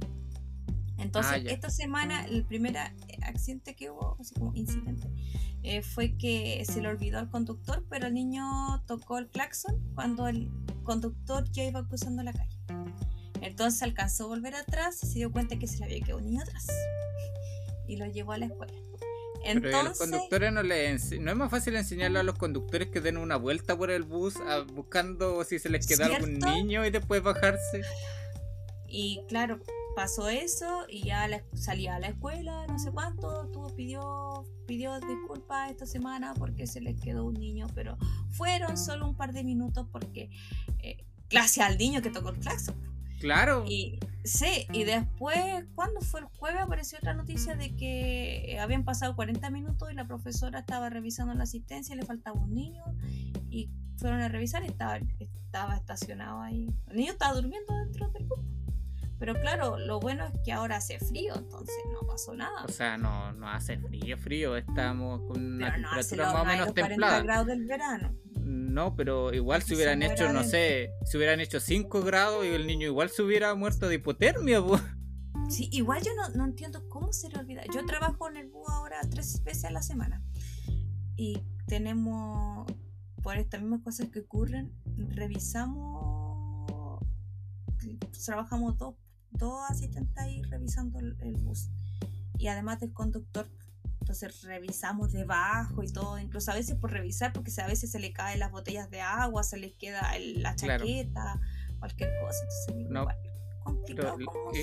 Entonces, 0.97 1.33
ah, 1.33 1.49
esta 1.49 1.69
semana, 1.69 2.25
el 2.25 2.45
primer 2.45 2.77
accidente 3.21 3.75
que 3.75 3.89
hubo, 3.89 4.17
así 4.19 4.33
como 4.35 4.53
incidente, 4.53 5.07
eh, 5.63 5.81
fue 5.81 6.17
que 6.17 6.63
se 6.65 6.81
le 6.81 6.89
olvidó 6.89 7.19
al 7.19 7.29
conductor, 7.29 7.85
pero 7.89 8.07
el 8.07 8.13
niño 8.13 8.83
tocó 8.85 9.17
el 9.17 9.29
claxon 9.29 9.79
cuando 9.95 10.27
el 10.27 10.51
conductor 10.83 11.49
ya 11.51 11.63
iba 11.63 11.87
cruzando 11.87 12.21
la 12.23 12.33
calle. 12.33 12.57
Entonces 13.41 13.81
alcanzó 13.81 14.25
a 14.25 14.27
volver 14.27 14.55
atrás 14.55 15.01
y 15.03 15.07
se 15.07 15.19
dio 15.19 15.31
cuenta 15.31 15.57
que 15.57 15.67
se 15.67 15.77
le 15.79 15.85
había 15.85 16.01
quedado 16.01 16.19
un 16.19 16.25
niño 16.25 16.41
atrás 16.41 16.67
y 17.87 17.95
lo 17.95 18.05
llevó 18.05 18.33
a 18.33 18.37
la 18.37 18.45
escuela. 18.47 18.73
Entonces, 19.43 19.61
pero 19.61 19.77
a 19.77 19.83
los 19.83 19.97
conductores 19.97 20.51
no 21.21 21.31
es 21.31 21.37
más 21.37 21.49
fácil 21.49 21.75
enseñarle 21.77 22.19
a 22.19 22.23
los 22.23 22.37
conductores 22.37 22.89
que 22.89 22.99
den 22.99 23.17
una 23.17 23.37
vuelta 23.37 23.77
por 23.77 23.89
el 23.89 24.03
bus 24.03 24.35
buscando 24.73 25.43
si 25.45 25.59
se 25.59 25.69
les 25.69 25.87
queda 25.87 26.07
algún 26.07 26.39
niño 26.39 26.85
y 26.85 26.89
después 26.89 27.23
bajarse. 27.23 27.83
Y 28.89 29.21
claro, 29.27 29.59
pasó 29.95 30.29
eso 30.29 30.85
y 30.87 31.03
ya 31.03 31.27
salía 31.53 31.95
a 31.95 31.99
la 31.99 32.07
escuela, 32.07 32.65
no 32.67 32.79
sé 32.79 32.91
cuánto, 32.91 33.47
tuvo, 33.47 33.75
pidió, 33.75 34.45
pidió 34.65 34.99
disculpas 34.99 35.71
esta 35.71 35.85
semana 35.85 36.33
porque 36.33 36.67
se 36.67 36.81
les 36.81 36.99
quedó 36.99 37.25
un 37.25 37.33
niño, 37.33 37.67
pero 37.75 37.97
fueron 38.31 38.77
solo 38.77 39.07
un 39.07 39.15
par 39.15 39.33
de 39.33 39.43
minutos 39.43 39.87
porque 39.91 40.29
eh, 40.79 41.05
gracias 41.29 41.67
al 41.67 41.77
niño 41.77 42.01
que 42.01 42.09
tocó 42.09 42.29
el 42.29 42.39
claxon. 42.39 42.75
Claro. 43.19 43.65
Y 43.67 43.99
sí, 44.23 44.65
y 44.71 44.85
después, 44.85 45.65
cuando 45.75 45.99
fue 46.01 46.21
el 46.21 46.27
jueves, 46.27 46.61
apareció 46.61 46.97
otra 46.97 47.13
noticia 47.13 47.55
de 47.55 47.75
que 47.75 48.57
habían 48.61 48.85
pasado 48.85 49.15
40 49.15 49.49
minutos 49.49 49.91
y 49.91 49.95
la 49.95 50.07
profesora 50.07 50.59
estaba 50.59 50.89
revisando 50.89 51.33
la 51.33 51.43
asistencia 51.43 51.93
y 51.93 51.97
le 51.97 52.05
faltaba 52.05 52.39
un 52.39 52.53
niño 52.53 52.85
y 53.49 53.69
fueron 53.97 54.21
a 54.21 54.29
revisar 54.29 54.63
y 54.63 54.67
estaba, 54.67 54.99
estaba 55.19 55.75
estacionado 55.75 56.41
ahí. 56.41 56.73
El 56.87 56.97
niño 56.97 57.11
estaba 57.11 57.33
durmiendo 57.33 57.75
dentro 57.75 58.09
del 58.09 58.25
grupo. 58.25 58.41
Pero 59.20 59.34
claro, 59.41 59.78
lo 59.78 59.99
bueno 59.99 60.26
es 60.26 60.34
que 60.45 60.53
ahora 60.53 60.78
hace 60.78 60.97
frío, 60.97 61.36
entonces 61.36 61.76
no 61.91 62.07
pasó 62.07 62.34
nada. 62.34 62.63
O 62.63 62.72
sea, 62.72 62.97
no, 62.97 63.34
no 63.34 63.49
hace 63.49 63.78
frío, 63.78 64.17
frío, 64.17 64.55
estamos 64.55 65.22
con 65.28 65.55
una 65.55 65.74
temperatura 65.74 66.34
más 66.34 66.41
o 66.41 66.45
menos 66.45 66.74
templada. 66.74 67.22
grados 67.22 67.47
del 67.47 67.65
verano. 67.65 68.15
No, 68.41 68.95
pero 68.95 69.34
igual 69.34 69.61
si 69.61 69.76
hubieran 69.76 70.01
hecho, 70.01 70.32
no 70.32 70.43
sé, 70.43 70.93
si 71.03 71.17
hubieran 71.17 71.39
hecho 71.41 71.59
5 71.59 72.01
grados 72.01 72.45
y 72.45 72.49
el 72.49 72.65
niño 72.65 72.88
igual 72.88 73.09
se 73.09 73.22
hubiera 73.22 73.53
muerto 73.55 73.89
de 73.89 73.95
hipotermia. 73.95 74.63
Sí, 75.49 75.67
igual 75.72 76.01
yo 76.03 76.11
no, 76.36 76.45
entiendo 76.45 76.88
cómo 76.89 77.11
se 77.11 77.28
le 77.30 77.39
olvida. 77.39 77.63
Yo 77.74 77.86
trabajo 77.86 78.30
en 78.30 78.38
el 78.38 78.47
búho 78.49 78.70
ahora 78.70 79.01
tres 79.09 79.43
veces 79.43 79.65
a 79.65 79.72
la 79.72 79.82
semana. 79.82 80.24
Y 81.15 81.43
tenemos, 81.67 82.72
por 83.22 83.38
estas 83.38 83.61
mismas 83.61 83.82
cosas 83.82 84.09
que 84.09 84.20
ocurren, 84.20 84.72
revisamos, 85.09 87.01
trabajamos 88.26 88.78
dos, 88.78 88.95
dos 89.32 89.61
asistentes 89.69 90.17
ahí 90.17 90.41
revisando 90.43 90.99
el, 90.99 91.17
el 91.21 91.36
bus. 91.38 91.69
Y 92.38 92.47
además 92.47 92.80
del 92.80 92.93
conductor 92.93 93.49
entonces 94.09 94.41
revisamos 94.41 95.11
debajo 95.11 95.84
y 95.84 95.88
todo, 95.88 96.17
incluso 96.17 96.51
a 96.51 96.55
veces 96.55 96.75
por 96.75 96.91
revisar, 96.91 97.32
porque 97.32 97.51
a 97.61 97.67
veces 97.67 97.91
se 97.91 97.99
le 97.99 98.11
caen 98.11 98.39
las 98.39 98.51
botellas 98.51 98.89
de 98.89 99.01
agua, 99.01 99.43
se 99.43 99.57
le 99.57 99.73
queda 99.73 100.11
la 100.17 100.55
chaqueta, 100.55 101.39
cualquier 101.77 102.09
cosa. 102.19 102.39
Entonces, 102.69 102.89
no. 102.89 103.07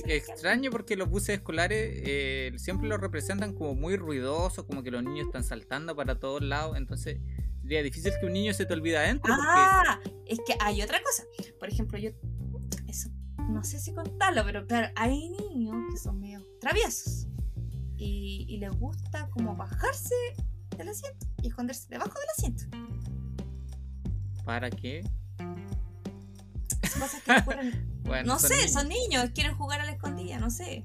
extraño 0.08 0.72
porque 0.72 0.96
los 0.96 1.08
buses 1.08 1.36
escolares 1.36 1.92
eh, 2.04 2.52
siempre 2.56 2.88
los 2.88 3.00
representan 3.00 3.52
como 3.52 3.74
muy 3.74 3.96
ruidosos, 3.96 4.64
como 4.64 4.82
que 4.82 4.90
los 4.90 5.04
niños 5.04 5.26
están 5.26 5.44
saltando 5.44 5.94
para 5.94 6.18
todos 6.18 6.42
lados, 6.42 6.76
entonces 6.76 7.20
sería 7.62 7.84
difícil 7.84 8.12
que 8.18 8.26
un 8.26 8.32
niño 8.32 8.52
se 8.52 8.66
te 8.66 8.74
olvide 8.74 8.96
adentro. 8.96 9.32
Ah, 9.32 10.00
es 10.26 10.40
que 10.44 10.56
hay 10.58 10.82
otra 10.82 11.00
cosa. 11.02 11.24
Por 11.60 11.68
ejemplo, 11.68 11.98
yo, 11.98 12.10
no 13.48 13.64
sé 13.64 13.78
si 13.78 13.92
contarlo, 13.92 14.44
pero 14.44 14.66
claro, 14.66 14.92
hay 14.96 15.30
niños 15.30 15.76
que 15.90 15.98
son 15.98 16.20
medio 16.20 16.44
traviesos 16.60 17.26
y, 17.96 18.46
y 18.48 18.58
les 18.58 18.70
gusta 18.78 19.28
como 19.30 19.56
bajarse 19.56 20.14
del 20.76 20.88
asiento 20.88 21.26
y 21.42 21.48
esconderse 21.48 21.88
debajo 21.88 22.18
del 22.18 22.28
asiento. 22.36 22.64
¿Para 24.44 24.70
qué? 24.70 25.02
Cosas 26.98 27.22
que 27.22 27.72
no 28.24 28.38
sé, 28.38 28.68
son 28.68 28.88
niños, 28.88 29.30
quieren 29.34 29.54
jugar 29.56 29.80
a 29.80 29.84
la 29.84 29.92
escondida, 29.92 30.38
no 30.38 30.50
sé. 30.50 30.84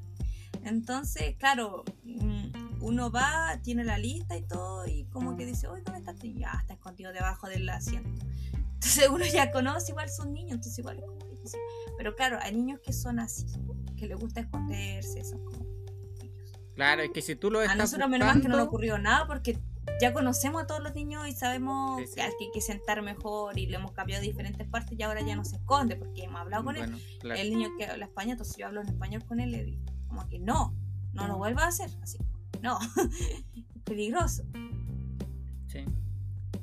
Entonces, 0.64 1.36
claro, 1.38 1.84
mm, 2.04 2.82
uno 2.82 3.12
va, 3.12 3.60
tiene 3.64 3.84
la 3.84 3.98
lista 3.98 4.36
y 4.36 4.44
todo, 4.44 4.88
y 4.88 5.06
como 5.06 5.38
que 5.38 5.46
dice, 5.46 5.68
oye, 5.68 5.84
¿dónde 5.84 6.00
estás? 6.00 6.24
Y 6.24 6.34
ya 6.40 6.58
está 6.60 6.74
escondido 6.74 7.14
debajo 7.14 7.48
del 7.48 7.68
asiento. 7.70 8.26
Entonces 8.74 9.10
uno 9.10 9.26
ya 9.26 9.52
conoce, 9.52 9.92
igual 9.92 10.10
son 10.10 10.34
niños, 10.34 10.54
entonces 10.54 10.80
igual 10.80 10.98
es 10.98 11.06
como 11.06 11.31
difícil. 11.42 11.60
Pero 11.98 12.16
claro, 12.16 12.40
hay 12.42 12.54
niños 12.54 12.80
que 12.80 12.94
son 12.94 13.20
así, 13.20 13.46
que 13.98 14.08
les 14.08 14.18
gusta 14.18 14.42
esconderse, 14.42 15.24
son 15.24 15.44
como 15.46 15.66
Claro, 16.76 17.02
es 17.02 17.12
que 17.12 17.22
si 17.22 17.36
tú 17.36 17.52
lo 17.52 17.62
estás 17.62 17.76
A 17.76 17.78
nosotros 17.78 18.10
menos 18.10 18.28
mal 18.28 18.42
que 18.42 18.48
no 18.48 18.56
le 18.56 18.64
ocurrió 18.64 18.98
nada 18.98 19.28
porque 19.28 19.58
ya 20.00 20.14
conocemos 20.14 20.64
a 20.64 20.68
todos 20.68 20.82
los 20.82 20.96
niños 20.96 21.28
y 21.28 21.34
sabemos 21.34 22.02
que 22.16 22.22
hay 22.22 22.32
que 22.54 22.62
sentar 22.62 23.02
mejor 23.02 23.60
y 23.60 23.68
le 23.68 23.76
hemos 23.76 23.92
cambiado 23.92 24.24
diferentes 24.24 24.68
partes 24.68 24.98
y 24.98 25.04
ahora 25.04 25.22
ya 25.22 25.36
no 25.36 25.44
se 25.44 25.58
esconde 25.58 25.96
porque 25.96 26.24
hemos 26.24 26.40
hablado 26.42 26.64
con 26.64 26.78
él. 26.78 26.96
El 27.24 27.50
niño 27.52 27.70
que 27.78 27.86
habla 27.86 28.06
español, 28.06 28.32
entonces 28.32 28.56
yo 28.58 28.68
hablo 28.68 28.82
en 28.82 28.88
español 28.88 29.24
con 29.26 29.40
él 29.40 29.52
le 29.52 29.64
digo 29.64 29.84
como 30.12 30.28
que 30.28 30.40
no, 30.40 30.76
no 31.14 31.28
lo 31.28 31.38
vuelva 31.38 31.64
a 31.64 31.68
hacer, 31.68 31.90
así, 32.02 32.18
no, 32.62 32.78
es 33.56 33.66
peligroso. 33.86 34.44
Sí. 35.68 35.86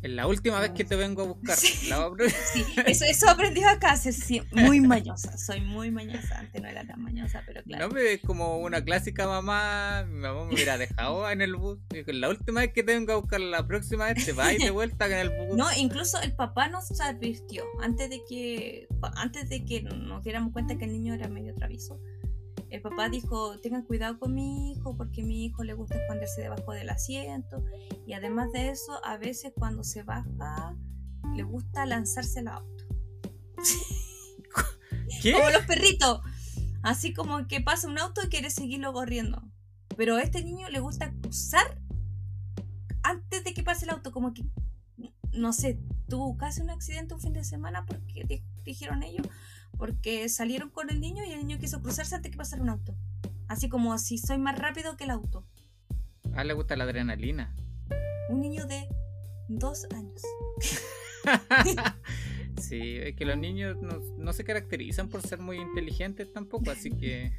Es 0.02 0.10
la 0.10 0.26
última 0.26 0.60
vez 0.60 0.70
que 0.70 0.84
te 0.84 0.94
vengo 0.96 1.22
a 1.22 1.26
buscar. 1.26 1.56
Sí, 1.56 1.90
eso, 2.86 3.04
eso 3.04 3.28
aprendí 3.28 3.62
acá, 3.64 3.96
sí, 3.96 4.42
muy 4.52 4.80
mañosa. 4.80 5.36
Soy 5.36 5.60
muy 5.60 5.90
mañosa. 5.90 6.38
Antes 6.38 6.62
no 6.62 6.68
era 6.68 6.86
tan 6.86 7.02
mañosa, 7.02 7.42
pero 7.46 7.62
claro. 7.64 7.88
No 7.88 7.94
me 7.94 8.02
ves 8.02 8.20
como 8.24 8.58
una 8.58 8.82
clásica 8.82 9.26
mamá. 9.26 10.04
Mi 10.08 10.20
mamá 10.20 10.44
me 10.44 10.54
hubiera 10.54 10.78
dejado 10.78 11.28
en 11.30 11.42
el 11.42 11.56
bus. 11.56 11.78
La 12.06 12.28
última 12.28 12.60
vez 12.60 12.72
que 12.72 12.82
te 12.82 12.94
vengo 12.94 13.12
a 13.12 13.16
buscar, 13.16 13.40
la 13.40 13.66
próxima 13.66 14.12
vez 14.12 14.24
te 14.24 14.32
vas 14.32 14.52
y 14.54 14.58
de 14.58 14.70
vuelta 14.70 15.06
en 15.06 15.12
el 15.14 15.30
bus. 15.30 15.56
No, 15.56 15.66
incluso 15.76 16.20
el 16.20 16.34
papá 16.34 16.68
nos 16.68 17.00
advirtió 17.00 17.64
antes 17.82 18.10
de 18.10 18.22
que 18.28 18.88
antes 19.16 19.48
de 19.48 19.64
que 19.64 19.82
nos 19.82 20.22
diéramos 20.22 20.52
cuenta 20.52 20.76
que 20.76 20.84
el 20.84 20.92
niño 20.92 21.14
era 21.14 21.28
medio 21.28 21.54
travieso 21.54 22.00
el 22.70 22.82
papá 22.82 23.08
dijo, 23.08 23.58
tengan 23.60 23.82
cuidado 23.82 24.18
con 24.18 24.34
mi 24.34 24.72
hijo 24.72 24.96
porque 24.96 25.22
a 25.22 25.24
mi 25.24 25.46
hijo 25.46 25.64
le 25.64 25.74
gusta 25.74 25.96
esconderse 25.96 26.42
debajo 26.42 26.72
del 26.72 26.90
asiento 26.90 27.64
y 28.06 28.12
además 28.12 28.52
de 28.52 28.70
eso, 28.70 29.04
a 29.04 29.16
veces 29.16 29.52
cuando 29.54 29.84
se 29.84 30.02
baja, 30.02 30.76
le 31.34 31.42
gusta 31.42 31.86
lanzarse 31.86 32.40
el 32.40 32.48
auto. 32.48 32.84
Como 35.22 35.50
los 35.50 35.64
perritos. 35.66 36.20
Así 36.82 37.12
como 37.12 37.46
que 37.48 37.60
pasa 37.60 37.88
un 37.88 37.98
auto 37.98 38.22
y 38.24 38.28
quiere 38.28 38.50
seguirlo 38.50 38.92
corriendo. 38.92 39.42
Pero 39.96 40.16
a 40.16 40.22
este 40.22 40.44
niño 40.44 40.68
le 40.68 40.78
gusta 40.80 41.12
cruzar 41.12 41.80
antes 43.02 43.42
de 43.42 43.52
que 43.52 43.62
pase 43.62 43.84
el 43.84 43.90
auto, 43.90 44.12
como 44.12 44.32
que, 44.32 44.44
no 45.32 45.52
sé, 45.52 45.80
tuvo 46.08 46.36
casi 46.36 46.60
un 46.60 46.70
accidente 46.70 47.14
un 47.14 47.20
fin 47.20 47.32
de 47.32 47.42
semana 47.42 47.84
porque 47.84 48.42
dijeron 48.64 49.02
ellos, 49.02 49.26
porque 49.78 50.28
salieron 50.28 50.70
con 50.70 50.90
el 50.90 51.00
niño 51.00 51.24
y 51.24 51.30
el 51.30 51.38
niño 51.38 51.58
quiso 51.58 51.80
cruzarse 51.80 52.16
antes 52.16 52.32
que 52.32 52.36
pasara 52.36 52.60
un 52.60 52.68
auto. 52.68 52.94
Así 53.46 53.68
como 53.68 53.96
si 53.98 54.18
soy 54.18 54.36
más 54.38 54.58
rápido 54.58 54.96
que 54.96 55.04
el 55.04 55.10
auto. 55.10 55.46
Ah, 56.34 56.44
le 56.44 56.52
gusta 56.52 56.76
la 56.76 56.84
adrenalina. 56.84 57.54
Un 58.28 58.40
niño 58.40 58.66
de 58.66 58.88
dos 59.48 59.86
años. 59.94 60.20
sí, 62.60 62.96
es 62.96 63.16
que 63.16 63.24
los 63.24 63.38
niños 63.38 63.76
no, 63.80 64.32
se 64.32 64.44
caracterizan 64.44 65.08
por 65.08 65.22
ser 65.22 65.38
muy 65.38 65.58
inteligentes 65.58 66.30
tampoco, 66.32 66.70
así 66.70 66.90
que... 66.90 67.32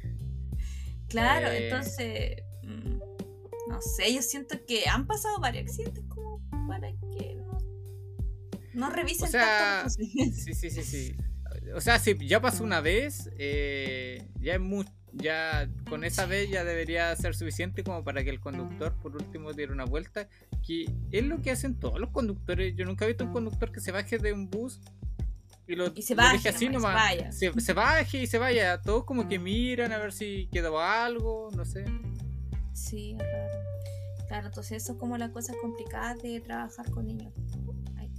Claro, 1.08 1.48
eh, 1.48 1.66
entonces... 1.66 2.42
Mm, 2.62 2.98
no 3.68 3.80
sé, 3.80 4.12
yo 4.12 4.22
siento 4.22 4.64
que 4.66 4.88
han 4.88 5.06
pasado 5.06 5.38
varios 5.38 5.64
accidentes 5.64 6.02
como 6.08 6.40
para 6.66 6.90
que 6.90 7.36
no, 7.36 7.58
no 8.74 8.90
revisen 8.90 9.28
o 9.28 9.30
sea, 9.30 9.88
sí, 9.88 10.32
sí, 10.32 10.54
sí, 10.54 10.70
sí 10.70 11.16
o 11.74 11.80
sea, 11.80 11.98
si 11.98 12.16
ya 12.26 12.40
pasó 12.40 12.64
una 12.64 12.80
vez, 12.80 13.30
eh, 13.38 14.26
ya 14.40 14.54
es 14.54 14.60
ya 15.12 15.68
con 15.88 16.04
esa 16.04 16.24
vez 16.26 16.48
ya 16.50 16.62
debería 16.62 17.14
ser 17.16 17.34
suficiente 17.34 17.82
como 17.82 18.04
para 18.04 18.22
que 18.22 18.30
el 18.30 18.38
conductor 18.38 18.94
por 19.02 19.16
último 19.16 19.52
diera 19.52 19.72
una 19.72 19.84
vuelta, 19.84 20.28
que 20.64 20.86
es 21.10 21.24
lo 21.24 21.42
que 21.42 21.50
hacen 21.50 21.78
todos 21.78 21.98
los 21.98 22.10
conductores. 22.10 22.76
Yo 22.76 22.84
nunca 22.84 23.04
he 23.04 23.08
visto 23.08 23.24
un 23.24 23.32
conductor 23.32 23.72
que 23.72 23.80
se 23.80 23.92
baje 23.92 24.18
de 24.18 24.32
un 24.32 24.48
bus 24.48 24.80
y 25.66 25.76
lo, 25.76 25.94
se 25.94 26.14
baje, 26.14 26.48
así 26.48 26.68
nomás. 26.68 27.36
Se, 27.36 27.52
se, 27.60 27.72
baje 27.72 28.22
y 28.22 28.26
se 28.26 28.38
vaya. 28.38 28.80
Todos 28.82 29.04
como 29.04 29.28
que 29.28 29.38
miran 29.38 29.92
a 29.92 29.98
ver 29.98 30.12
si 30.12 30.48
quedó 30.52 30.80
algo, 30.80 31.48
no 31.56 31.64
sé. 31.64 31.84
Sí, 32.72 33.12
es 33.12 33.18
raro. 33.18 33.70
Claro, 34.26 34.46
entonces 34.48 34.82
eso 34.82 34.92
es 34.92 34.98
como 34.98 35.16
la 35.18 35.30
cosa 35.30 35.52
complicada 35.60 36.14
de 36.14 36.40
trabajar 36.40 36.90
con 36.90 37.06
niños. 37.06 37.32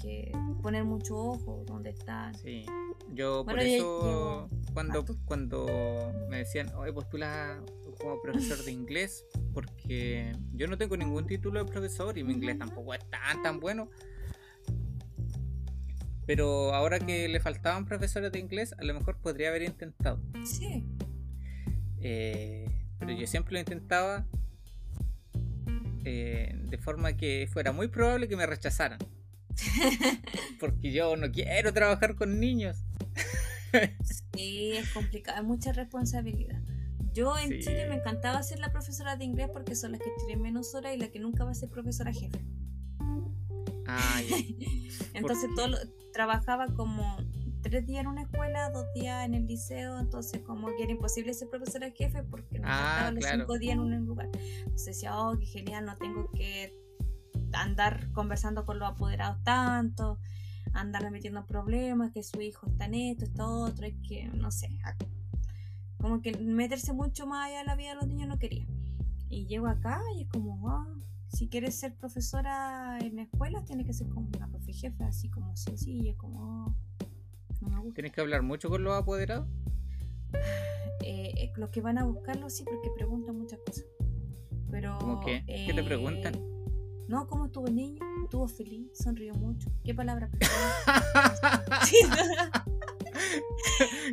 Que 0.02 0.32
poner 0.62 0.84
mucho 0.84 1.16
ojo 1.16 1.64
donde 1.68 1.91
están. 1.91 2.34
Sí. 2.36 2.66
Yo 3.14 3.45
por 3.45 3.60
eso 3.60 4.49
cuando, 4.74 5.06
cuando 5.26 6.12
me 6.30 6.38
decían, 6.38 6.74
oye, 6.76 6.91
postula 6.93 7.62
como 7.99 8.22
profesor 8.22 8.64
de 8.64 8.72
inglés, 8.72 9.26
porque 9.54 10.36
yo 10.54 10.68
no 10.68 10.78
tengo 10.78 10.97
ningún 10.97 11.28
título 11.28 11.64
de 11.64 11.72
profesor 11.72 12.18
y 12.18 12.24
mi 12.24 12.34
inglés 12.34 12.58
tampoco 12.58 12.93
es 12.93 13.08
tan 13.10 13.43
tan 13.43 13.60
bueno. 13.60 13.89
Pero 16.26 16.74
ahora 16.74 16.99
que 16.99 17.28
le 17.28 17.39
faltaban 17.39 17.86
profesores 17.86 18.32
de 18.32 18.39
inglés, 18.39 18.74
a 18.78 18.84
lo 18.84 18.93
mejor 18.93 19.18
podría 19.18 19.49
haber 19.49 19.64
intentado. 19.64 20.22
Sí. 20.45 20.86
Eh, 21.99 22.70
pero 22.99 23.12
yo 23.12 23.28
siempre 23.28 23.54
lo 23.54 23.60
intentaba 23.60 24.26
eh, 26.06 26.56
de 26.56 26.78
forma 26.78 27.18
que 27.18 27.47
fuera 27.52 27.72
muy 27.72 27.88
probable 27.88 28.28
que 28.28 28.36
me 28.36 28.45
rechazaran. 28.45 28.99
Porque 30.60 30.91
yo 30.91 31.16
no 31.16 31.32
quiero 31.32 31.74
trabajar 31.74 32.16
con 32.16 32.39
niños. 32.39 32.84
Sí, 34.34 34.74
es 34.74 34.89
complicado, 34.89 35.38
hay 35.38 35.45
mucha 35.45 35.72
responsabilidad. 35.72 36.62
Yo 37.14 37.38
en 37.38 37.62
Chile 37.62 37.88
me 37.88 37.95
encantaba 37.95 38.43
ser 38.43 38.60
la 38.60 38.72
profesora 38.72 39.16
de 39.16 39.24
inglés 39.24 39.49
porque 39.52 39.76
son 39.76 39.93
las 39.93 40.02
que 40.02 40.10
tienen 40.26 40.41
menos 40.41 40.76
horas 40.76 40.93
y 40.93 40.97
la 40.97 41.10
que 41.10 41.20
nunca 41.20 41.45
va 41.45 41.52
a 41.52 41.56
ser 41.56 41.70
profesora 41.70 42.12
jefe. 42.12 42.39
Ah, 43.88 44.22
entonces 45.14 45.49
todo 45.56 45.78
trabajaba 46.12 46.68
como 46.68 47.18
tres 47.62 47.86
días 47.86 48.02
en 48.02 48.08
una 48.08 48.24
escuela, 48.24 48.70
dos 48.72 48.86
días 48.93 49.26
en 49.26 49.36
el 49.36 49.47
liceo, 49.47 49.99
entonces 49.99 50.41
como 50.41 50.68
que 50.76 50.84
era 50.84 50.91
imposible 50.91 51.34
ser 51.34 51.49
profesora 51.49 51.91
jefe 51.91 52.24
porque 52.24 52.60
no 52.60 52.68
ah, 52.68 53.12
los 53.14 53.24
cinco 53.26 53.58
días 53.58 53.74
en 53.74 53.80
un 53.82 54.06
lugar. 54.06 54.30
Entonces 54.34 54.86
decía, 54.86 55.18
oh, 55.18 55.38
qué 55.38 55.45
genial, 55.45 55.86
no 55.86 55.97
tengo 55.97 56.30
que 56.32 56.81
andar 57.54 58.12
conversando 58.12 58.66
con 58.66 58.80
los 58.80 58.89
apoderados 58.89 59.43
tanto 59.43 60.20
andar 60.74 61.10
metiendo 61.12 61.45
problemas, 61.45 62.12
que 62.12 62.24
su 62.24 62.41
hijo 62.41 62.68
está 62.68 62.86
en 62.86 62.95
esto, 62.95 63.26
está 63.26 63.47
otro, 63.47 63.86
es 63.86 63.95
que, 64.08 64.28
no 64.28 64.52
sé, 64.52 64.70
como 65.97 66.22
que 66.22 66.38
meterse 66.38 66.93
mucho 66.93 67.28
más 67.28 67.47
allá 67.47 67.60
de 67.60 67.66
la 67.66 67.76
vida 67.76 67.89
de 67.89 67.95
los 67.95 68.08
niños 68.08 68.28
no 68.28 68.39
quería. 68.39 68.66
Y 69.30 69.45
llego 69.45 69.68
acá 69.68 70.02
y 70.18 70.24
es 70.24 70.30
como, 70.30 70.70
ah, 70.70 70.88
si 71.28 71.47
quieres 71.47 71.76
ser 71.76 71.95
profesora 71.95 72.97
en 72.99 73.20
escuelas, 73.20 73.66
tienes 73.66 73.86
que 73.86 73.93
ser 73.93 74.08
como 74.10 74.30
una 74.36 74.47
profe 74.49 74.74
jefe, 74.74 75.04
así 75.04 75.30
como 75.30 75.56
sencilla, 75.56 76.16
como, 76.18 76.66
ah, 76.66 76.76
no 77.62 77.70
me 77.70 77.78
gusta. 77.80 77.95
¿Tienes 77.95 78.12
que 78.12 78.22
hablar 78.22 78.41
mucho 78.41 78.70
con 78.70 78.84
los 78.84 78.93
apoderados? 78.93 79.47
Eh, 81.04 81.34
eh, 81.36 81.52
los 81.56 81.72
que 81.72 81.82
van 81.82 81.97
a 81.97 82.04
buscarlo 82.04 82.47
sí, 82.52 82.64
porque 82.64 82.91
preguntan 82.95 83.36
muchas 83.36 83.58
cosas. 83.66 83.86
Pero, 84.70 84.99
¿Cómo 84.99 85.20
qué? 85.22 85.43
¿Qué 85.47 85.74
te 85.74 85.84
preguntan? 85.84 86.36
No, 87.12 87.28
¿cómo 87.28 87.47
estuvo 87.47 87.68
el 87.68 87.76
niño? 87.76 87.99
Estuvo 88.24 88.47
feliz, 88.47 88.89
sonrió 88.93 89.34
mucho. 89.34 89.70
¿Qué 89.84 89.93
palabra 89.93 90.30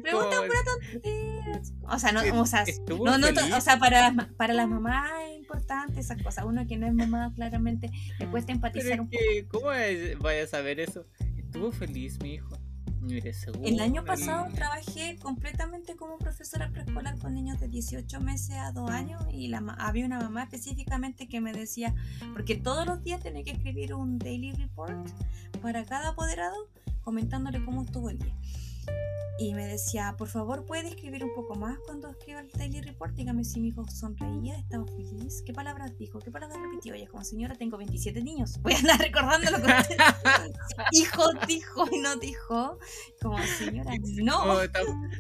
Pregunta 0.03 0.37
pura 0.47 0.59
tontería. 0.65 1.63
O 1.83 1.99
sea, 2.01 2.11
no, 2.11 2.41
o 2.41 2.45
sea, 2.45 2.65
no, 2.89 3.19
no, 3.19 3.57
o 3.57 3.61
sea 3.61 3.79
para, 3.79 4.13
para 4.37 4.53
las 4.53 4.69
mamás 4.69 5.13
es 5.29 5.37
importante 5.37 6.01
esas 6.01 6.21
cosas. 6.21 6.45
Uno 6.45 6.67
que 6.67 6.77
no 6.77 6.89
es 6.89 6.93
mamá, 6.93 7.33
claramente 7.37 7.89
le 8.19 8.29
cuesta 8.33 8.51
empatizar 8.51 9.01
un 9.01 9.09
poco. 9.09 9.23
¿Cómo 9.47 9.67
vaya 10.19 10.43
a 10.43 10.47
saber 10.49 10.81
eso? 10.81 11.07
Estuvo 11.37 11.71
feliz 11.71 12.21
mi 12.21 12.35
hijo. 12.35 12.59
El 13.63 13.81
año 13.81 14.05
pasado 14.05 14.47
trabajé 14.55 15.17
completamente 15.19 15.97
como 15.97 16.19
profesora 16.19 16.71
preescolar 16.71 17.19
con 17.19 17.35
niños 17.35 17.61
de 17.61 17.69
18 17.69 18.21
meses 18.21 18.57
a 18.57 18.73
2 18.73 18.91
años 18.91 19.23
y 19.33 19.49
la, 19.49 19.59
había 19.79 20.07
una 20.07 20.21
mamá 20.21 20.43
específicamente 20.45 21.29
que 21.29 21.41
me 21.41 21.53
decía, 21.53 21.95
porque 22.33 22.57
todos 22.57 22.87
los 22.87 23.03
días 23.03 23.23
tenía 23.23 23.45
que 23.45 23.53
escribir 23.53 23.95
un 23.95 24.19
daily 24.19 24.53
report 24.53 25.09
para 25.63 25.85
cada 25.85 26.11
apoderado 26.11 26.57
comentándole 27.03 27.65
cómo 27.65 27.85
estuvo 27.85 28.11
el 28.11 28.19
día. 28.19 28.35
Y 29.41 29.55
me 29.55 29.69
decía, 29.69 30.17
por 30.19 30.27
favor, 30.27 30.67
¿puede 30.67 30.89
escribir 30.89 31.23
un 31.23 31.33
poco 31.33 31.55
más 31.55 31.79
cuando 31.87 32.11
escriba 32.11 32.41
el 32.41 32.51
daily 32.51 32.81
report? 32.81 33.15
Dígame 33.15 33.45
si 33.45 33.61
mi 33.61 33.69
hijo 33.69 33.87
sonreía, 33.89 34.59
estaba 34.59 34.85
feliz. 34.85 35.45
¿Qué 35.47 35.53
palabras 35.53 35.97
dijo? 35.97 36.19
¿Qué 36.19 36.33
palabras 36.33 36.59
repitió? 36.61 36.95
Ella, 36.95 37.07
como 37.07 37.23
señora, 37.23 37.55
tengo 37.55 37.79
27 37.79 38.21
niños. 38.25 38.59
Voy 38.63 38.73
a 38.73 38.79
andar 38.79 38.99
recordándolo 38.99 39.61
con 39.61 39.71
Hijo 40.93 41.23
dijo 41.47 41.85
y 41.93 41.99
no 41.99 42.17
dijo. 42.17 42.81
Como 43.23 43.39
señora, 43.39 43.93
no. 44.17 44.59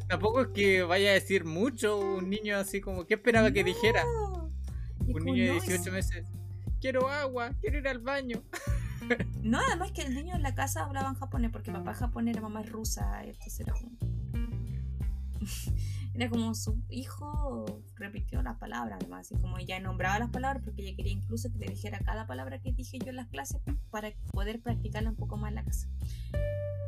tampoco 0.09 0.43
es 0.43 0.49
que 0.49 0.83
vaya 0.83 1.11
a 1.11 1.13
decir 1.13 1.45
mucho 1.45 1.97
un 1.99 2.29
niño 2.29 2.57
así 2.57 2.81
como, 2.81 3.07
¿qué 3.07 3.15
esperaba 3.15 3.53
que 3.53 3.63
dijera? 3.63 4.05
Un 5.07 5.25
niño 5.25 5.45
de 5.45 5.61
18 5.61 5.93
meses. 5.93 6.27
Quiero 6.81 7.09
agua, 7.09 7.53
quiero 7.61 7.79
ir 7.79 7.87
al 7.87 8.01
baño. 8.01 8.43
No, 9.43 9.59
además 9.59 9.93
que 9.93 10.03
el 10.03 10.15
niño 10.15 10.35
en 10.35 10.43
la 10.43 10.55
casa 10.55 10.85
hablaba 10.85 11.09
en 11.09 11.15
japonés 11.15 11.51
porque 11.51 11.71
papá 11.73 11.95
japonés, 11.95 12.41
mamá 12.41 12.61
es 12.63 12.71
rusa, 12.71 13.23
entonces 13.25 13.61
era 13.61 13.73
como... 13.73 13.93
era 16.15 16.29
como 16.29 16.55
su 16.55 16.83
hijo 16.89 17.83
repitió 17.95 18.43
las 18.43 18.59
palabras, 18.59 18.99
además, 19.01 19.31
y 19.31 19.37
como 19.37 19.59
ella 19.59 19.79
nombraba 19.81 20.19
las 20.19 20.31
palabras 20.31 20.63
porque 20.65 20.83
ella 20.83 20.97
quería 20.97 21.13
incluso 21.13 21.51
que 21.53 21.59
le 21.59 21.67
dijera 21.67 22.01
cada 22.01 22.27
palabra 22.27 22.61
que 22.61 22.73
dije 22.73 22.99
yo 22.99 23.11
en 23.11 23.17
las 23.17 23.29
clases 23.29 23.61
para 23.91 24.13
poder 24.33 24.61
practicarla 24.61 25.11
un 25.11 25.17
poco 25.17 25.37
más 25.37 25.51
en 25.51 25.55
la 25.57 25.65
casa. 25.65 25.89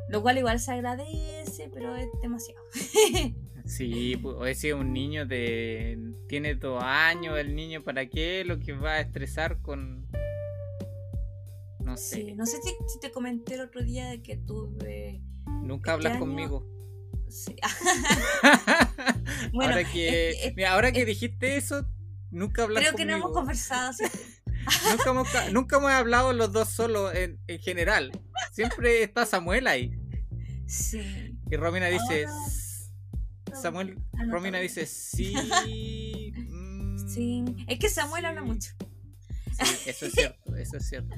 Lo 0.09 0.21
cual 0.21 0.37
igual 0.37 0.59
se 0.59 0.73
agradece, 0.73 1.69
pero 1.73 1.95
es 1.95 2.09
demasiado. 2.21 2.61
Sí, 3.63 4.17
pues 4.17 4.59
si 4.59 4.71
un 4.71 4.91
niño 4.91 5.25
de 5.25 5.97
tiene 6.27 6.55
dos 6.55 6.83
años, 6.83 7.37
el 7.37 7.55
niño 7.55 7.83
para 7.83 8.07
qué 8.07 8.43
lo 8.43 8.59
que 8.59 8.73
va 8.73 8.93
a 8.93 8.99
estresar 8.99 9.61
con 9.61 10.07
no 11.83 11.97
sé. 11.97 12.35
no 12.35 12.45
sé 12.45 12.57
si, 12.61 12.99
te 12.99 13.11
comenté 13.11 13.55
el 13.55 13.61
otro 13.61 13.83
día 13.83 14.07
de 14.07 14.21
que 14.21 14.37
tuve. 14.37 15.21
Nunca 15.45 15.91
este 15.93 16.07
hablas 16.07 16.17
conmigo. 16.17 16.67
Sí. 17.29 17.55
bueno, 19.53 19.73
ahora 19.73 19.91
que, 19.91 20.53
ahora 20.67 20.91
que 20.91 21.05
dijiste 21.05 21.55
eso, 21.55 21.87
nunca 22.29 22.63
hablas 22.63 22.83
conmigo. 22.83 22.95
Creo 22.95 22.97
que 22.97 23.05
no 23.05 23.17
hemos 23.17 23.31
conversado. 23.31 23.91
nunca, 25.51 25.77
hemos, 25.77 25.91
hablado 25.91 26.33
los 26.33 26.51
dos 26.51 26.69
solos 26.69 27.13
en, 27.15 27.39
general. 27.59 28.11
Siempre 28.51 29.03
está 29.03 29.25
Samuel 29.25 29.67
ahí. 29.67 29.97
Sí. 30.67 31.37
Y 31.49 31.55
Romina 31.55 31.87
dice. 31.87 32.25
Samuel, 33.53 33.97
Romina 34.29 34.59
dice 34.59 34.85
sí. 34.85 35.33
sí. 37.07 37.43
Es 37.67 37.79
que 37.79 37.89
Samuel 37.89 38.25
habla 38.25 38.43
mucho. 38.43 38.71
eso 39.85 40.05
es 40.05 40.13
cierto, 40.13 40.55
eso 40.55 40.77
es 40.77 40.87
cierto. 40.87 41.15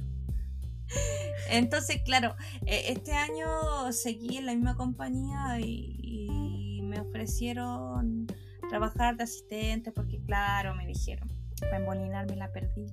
Entonces, 1.49 2.01
claro, 2.03 2.35
e, 2.65 2.91
este 2.91 3.13
año 3.13 3.91
seguí 3.91 4.37
en 4.37 4.45
la 4.45 4.53
misma 4.53 4.75
compañía 4.75 5.59
y, 5.59 6.79
me 6.83 6.99
ofrecieron 6.99 8.27
trabajar 8.69 9.17
de 9.17 9.23
asistente 9.23 9.91
porque, 9.91 10.21
claro, 10.21 10.75
me 10.75 10.85
dijeron, 10.85 11.27
para 11.59 11.77
embolinarme 11.77 12.35
la 12.35 12.51
perdí, 12.51 12.85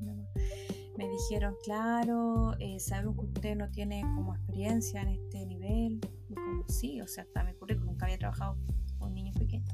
me 0.97 1.09
dijeron, 1.09 1.55
claro, 1.65 2.55
eh, 2.59 2.79
sabemos 2.81 3.17
que 3.17 3.25
usted 3.27 3.57
no 3.57 3.71
tiene 3.71 4.03
como 4.03 4.35
experiencia 4.35 5.03
en 5.03 5.09
este 5.09 5.47
nivel. 5.47 6.01
Y 6.29 6.35
como 6.35 6.69
sí, 6.69 7.01
o 7.01 7.07
sea, 7.07 7.25
hasta 7.25 7.43
mi 7.45 7.55
currículum 7.55 7.93
nunca 7.93 8.07
había 8.07 8.19
trabajado 8.19 8.59
con 8.99 9.15
niños 9.15 9.37
pequeños. 9.37 9.69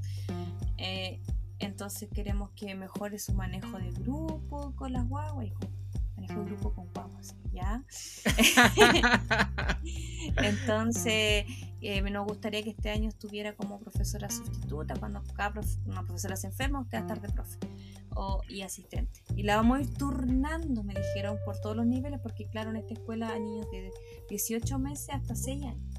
Eh, 0.79 1.21
entonces 1.59 2.09
queremos 2.15 2.51
que 2.51 2.75
mejore 2.75 3.19
su 3.19 3.33
manejo 3.35 3.79
de 3.79 3.91
grupo 3.91 4.75
con 4.77 4.93
las 4.93 5.09
guaguas 5.09 5.47
y 5.47 5.53
manejo 6.17 6.41
de 6.41 6.47
grupo 6.47 6.73
con 6.75 6.93
guaguas. 6.93 7.35
¿ya? 7.53 7.83
Entonces, 10.37 11.45
eh, 11.81 12.03
nos 12.11 12.27
gustaría 12.27 12.63
que 12.63 12.71
este 12.71 12.91
año 12.91 13.09
estuviera 13.09 13.55
como 13.55 13.79
profesora 13.79 14.29
sustituta, 14.29 14.95
cuando 14.99 15.23
cada 15.35 15.61
una 15.87 16.03
profesora 16.03 16.37
se 16.37 16.49
enferma, 16.49 16.81
usted 16.81 16.99
va 16.99 17.01
a 17.01 17.07
estar 17.07 17.21
de 17.21 17.29
profe 17.29 17.59
o, 18.15 18.43
y 18.49 18.63
asistente. 18.63 19.23
Y 19.37 19.43
la 19.43 19.57
vamos 19.57 19.79
a 19.79 19.81
ir 19.83 19.95
turnando, 19.95 20.83
me 20.83 20.95
dijeron, 20.95 21.39
por 21.45 21.59
todos 21.61 21.77
los 21.77 21.87
niveles, 21.87 22.21
porque 22.21 22.49
claro, 22.49 22.71
en 22.71 22.77
esta 22.77 22.95
escuela 22.95 23.29
hay 23.29 23.41
niños 23.41 23.67
de 23.71 23.91
18 24.31 24.79
meses 24.79 25.11
hasta 25.11 25.35
6 25.35 25.65
años. 25.65 25.97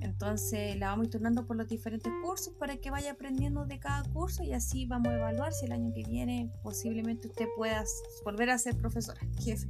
Entonces 0.00 0.76
la 0.76 0.88
vamos 0.88 1.08
a 1.08 1.10
turnando 1.10 1.46
por 1.46 1.56
los 1.56 1.68
diferentes 1.68 2.12
cursos 2.22 2.54
para 2.54 2.76
que 2.76 2.90
vaya 2.90 3.12
aprendiendo 3.12 3.66
de 3.66 3.78
cada 3.78 4.02
curso 4.10 4.42
y 4.42 4.52
así 4.52 4.86
vamos 4.86 5.08
a 5.08 5.16
evaluar 5.16 5.52
si 5.52 5.66
el 5.66 5.72
año 5.72 5.92
que 5.94 6.04
viene 6.04 6.50
posiblemente 6.62 7.28
usted 7.28 7.46
pueda 7.56 7.84
volver 8.24 8.50
a 8.50 8.58
ser 8.58 8.76
profesora, 8.76 9.20
jefe. 9.44 9.68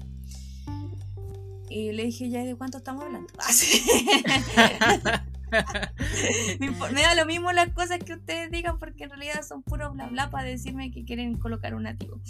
Y 1.70 1.92
le 1.92 2.04
dije, 2.04 2.30
¿ya 2.30 2.44
de 2.44 2.56
cuánto 2.56 2.78
estamos 2.78 3.04
hablando? 3.04 3.32
me, 6.92 7.02
da 7.02 7.14
lo 7.14 7.26
mismo 7.26 7.52
las 7.52 7.72
cosas 7.72 7.98
que 7.98 8.14
ustedes 8.14 8.50
digan 8.50 8.78
porque 8.78 9.04
en 9.04 9.10
realidad 9.10 9.42
son 9.46 9.62
puro 9.62 9.92
bla 9.92 10.08
bla 10.08 10.30
para 10.30 10.48
decirme 10.48 10.90
que 10.90 11.04
quieren 11.04 11.38
colocar 11.38 11.74
un 11.74 11.84
nativo. 11.84 12.20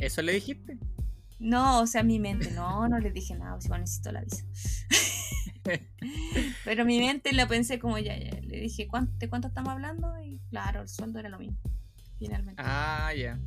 ¿Eso 0.00 0.22
le 0.22 0.32
dijiste? 0.32 0.78
No, 1.38 1.80
o 1.80 1.86
sea, 1.86 2.02
mi 2.02 2.18
mente, 2.18 2.50
no, 2.52 2.88
no 2.88 2.98
le 2.98 3.10
dije 3.10 3.34
nada, 3.34 3.60
si 3.60 3.68
necesito 3.68 4.12
la 4.12 4.22
visa. 4.22 4.44
Pero 6.64 6.84
mi 6.84 6.98
mente 6.98 7.32
la 7.32 7.46
pensé 7.46 7.78
como 7.78 7.98
ya, 7.98 8.16
ya. 8.16 8.40
Le 8.40 8.60
dije, 8.60 8.88
¿de 9.18 9.28
cuánto 9.28 9.48
estamos 9.48 9.72
hablando? 9.72 10.18
Y 10.20 10.40
claro, 10.50 10.82
el 10.82 10.88
sueldo 10.88 11.18
era 11.18 11.28
lo 11.28 11.38
mismo, 11.38 11.58
finalmente. 12.18 12.62
Ah, 12.64 13.12
ya. 13.16 13.38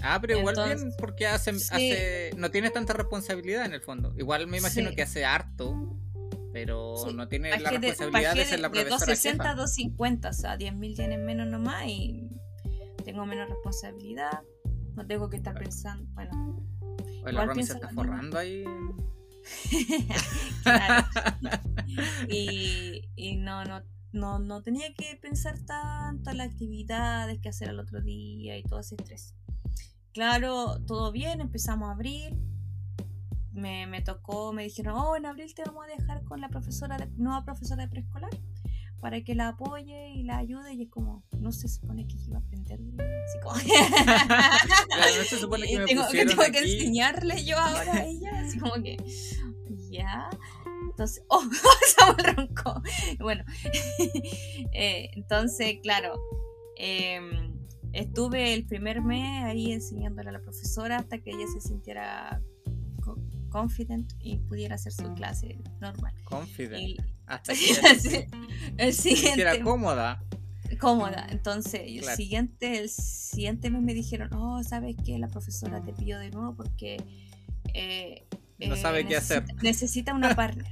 Ah, 0.00 0.18
pero 0.20 0.38
igual 0.38 0.56
bien, 0.66 0.92
porque 0.98 1.26
hace, 1.26 1.50
hace, 1.50 2.30
no 2.36 2.50
tiene 2.50 2.70
tanta 2.70 2.92
responsabilidad 2.92 3.64
en 3.64 3.72
el 3.72 3.80
fondo. 3.80 4.14
Igual 4.16 4.46
me 4.46 4.58
imagino 4.58 4.90
que 4.94 5.02
hace 5.02 5.24
harto, 5.24 5.98
pero 6.52 6.96
no 7.14 7.28
tiene 7.28 7.50
la 7.50 7.70
responsabilidad 7.70 8.34
de, 8.34 8.44
ser 8.44 8.60
la 8.60 8.70
profesora. 8.70 8.84
De 8.84 8.90
260 8.90 9.50
a 9.50 9.54
250, 9.54 10.28
o 10.28 10.32
sea, 10.32 10.58
10.000 10.58 10.96
yenes 10.96 11.18
menos 11.18 11.46
nomás 11.48 11.86
y 11.86 12.28
tengo 13.04 13.24
menos 13.24 13.48
responsabilidad. 13.48 14.40
No 14.94 15.06
tengo 15.06 15.30
que 15.30 15.36
estar 15.36 15.54
pensando, 15.54 16.06
bueno. 16.14 16.62
O 17.26 17.30
la 17.30 17.44
Romy 17.44 17.62
se 17.64 17.72
está 17.72 17.88
forrando 17.88 18.38
ahí. 18.38 18.64
claro. 20.62 21.06
y, 22.28 23.02
y 23.16 23.36
no, 23.36 23.64
no, 23.64 23.82
no, 24.12 24.38
no 24.38 24.62
tenía 24.62 24.92
que 24.94 25.16
pensar 25.16 25.58
tanto 25.60 26.30
en 26.30 26.38
las 26.38 26.48
actividades 26.48 27.40
que 27.40 27.48
hacer 27.48 27.68
al 27.68 27.80
otro 27.80 28.00
día 28.00 28.56
y 28.56 28.62
todo 28.62 28.80
ese 28.80 28.94
estrés. 28.94 29.34
Claro, 30.12 30.80
todo 30.86 31.12
bien, 31.12 31.40
empezamos 31.40 31.88
a 31.88 31.92
abril. 31.92 32.36
Me, 33.52 33.86
me, 33.86 34.02
tocó, 34.02 34.52
me 34.52 34.64
dijeron, 34.64 34.94
oh, 34.96 35.16
en 35.16 35.26
abril 35.26 35.54
te 35.54 35.62
vamos 35.64 35.84
a 35.84 36.00
dejar 36.00 36.22
con 36.24 36.40
la 36.40 36.48
profesora 36.48 36.98
de, 36.98 37.06
nueva 37.16 37.44
profesora 37.44 37.84
de 37.84 37.88
preescolar 37.88 38.30
para 39.00 39.22
que 39.22 39.34
la 39.34 39.48
apoye 39.48 40.10
y 40.10 40.22
la 40.22 40.38
ayude. 40.38 40.74
Y 40.74 40.82
es 40.82 40.90
como, 40.90 41.24
no 41.38 41.52
se 41.52 41.68
supone 41.68 42.06
que 42.06 42.16
iba 42.26 42.38
a 42.38 42.40
aprender. 42.40 42.80
Así 43.24 43.38
como... 43.42 43.56
no 45.18 45.24
se 45.24 45.38
supone 45.38 45.66
que 45.68 45.78
me 45.78 45.84
tengo, 45.84 46.08
que, 46.08 46.26
tengo 46.26 46.42
que 46.42 46.58
enseñarle 46.58 47.44
yo 47.44 47.58
ahora 47.58 47.94
a 47.94 48.04
ella. 48.04 48.30
Así 48.40 48.58
como 48.58 48.74
que, 48.82 48.96
ya. 49.90 50.28
Entonces, 50.90 51.24
oh, 51.28 51.42
roncó. 52.36 52.82
Bueno, 53.18 53.44
eh, 54.72 55.10
entonces, 55.14 55.78
claro. 55.82 56.14
Eh, 56.78 57.20
Estuve 57.96 58.52
el 58.52 58.66
primer 58.66 59.00
mes 59.00 59.44
ahí 59.44 59.72
enseñándole 59.72 60.28
a 60.28 60.32
la 60.32 60.42
profesora 60.42 60.98
hasta 60.98 61.18
que 61.18 61.30
ella 61.30 61.46
se 61.50 61.66
sintiera 61.66 62.42
confident 63.48 64.12
y 64.20 64.36
pudiera 64.36 64.74
hacer 64.74 64.92
su 64.92 65.14
clase 65.14 65.56
normal. 65.80 66.12
Confident. 66.24 67.00
Hasta 67.26 67.54
que 67.54 67.70
ella 67.70 67.90
el 68.78 68.92
siguiente, 68.92 69.26
sintiera 69.26 69.60
cómoda. 69.60 70.22
Cómoda. 70.80 71.26
Entonces, 71.30 71.82
el 71.84 72.04
siguiente, 72.04 72.78
el 72.80 72.88
siguiente 72.88 73.70
mes 73.70 73.82
me 73.82 73.94
dijeron, 73.94 74.32
oh, 74.34 74.62
¿sabes 74.62 74.96
qué? 75.04 75.18
La 75.18 75.28
profesora 75.28 75.82
te 75.82 75.92
pidió 75.92 76.18
de 76.18 76.30
nuevo 76.30 76.54
porque 76.54 77.02
eh, 77.74 78.26
no 78.58 78.76
sabe 78.76 79.06
qué 79.06 79.16
hacer. 79.16 79.44
Necesita 79.62 80.14
una 80.14 80.34
partner. 80.34 80.66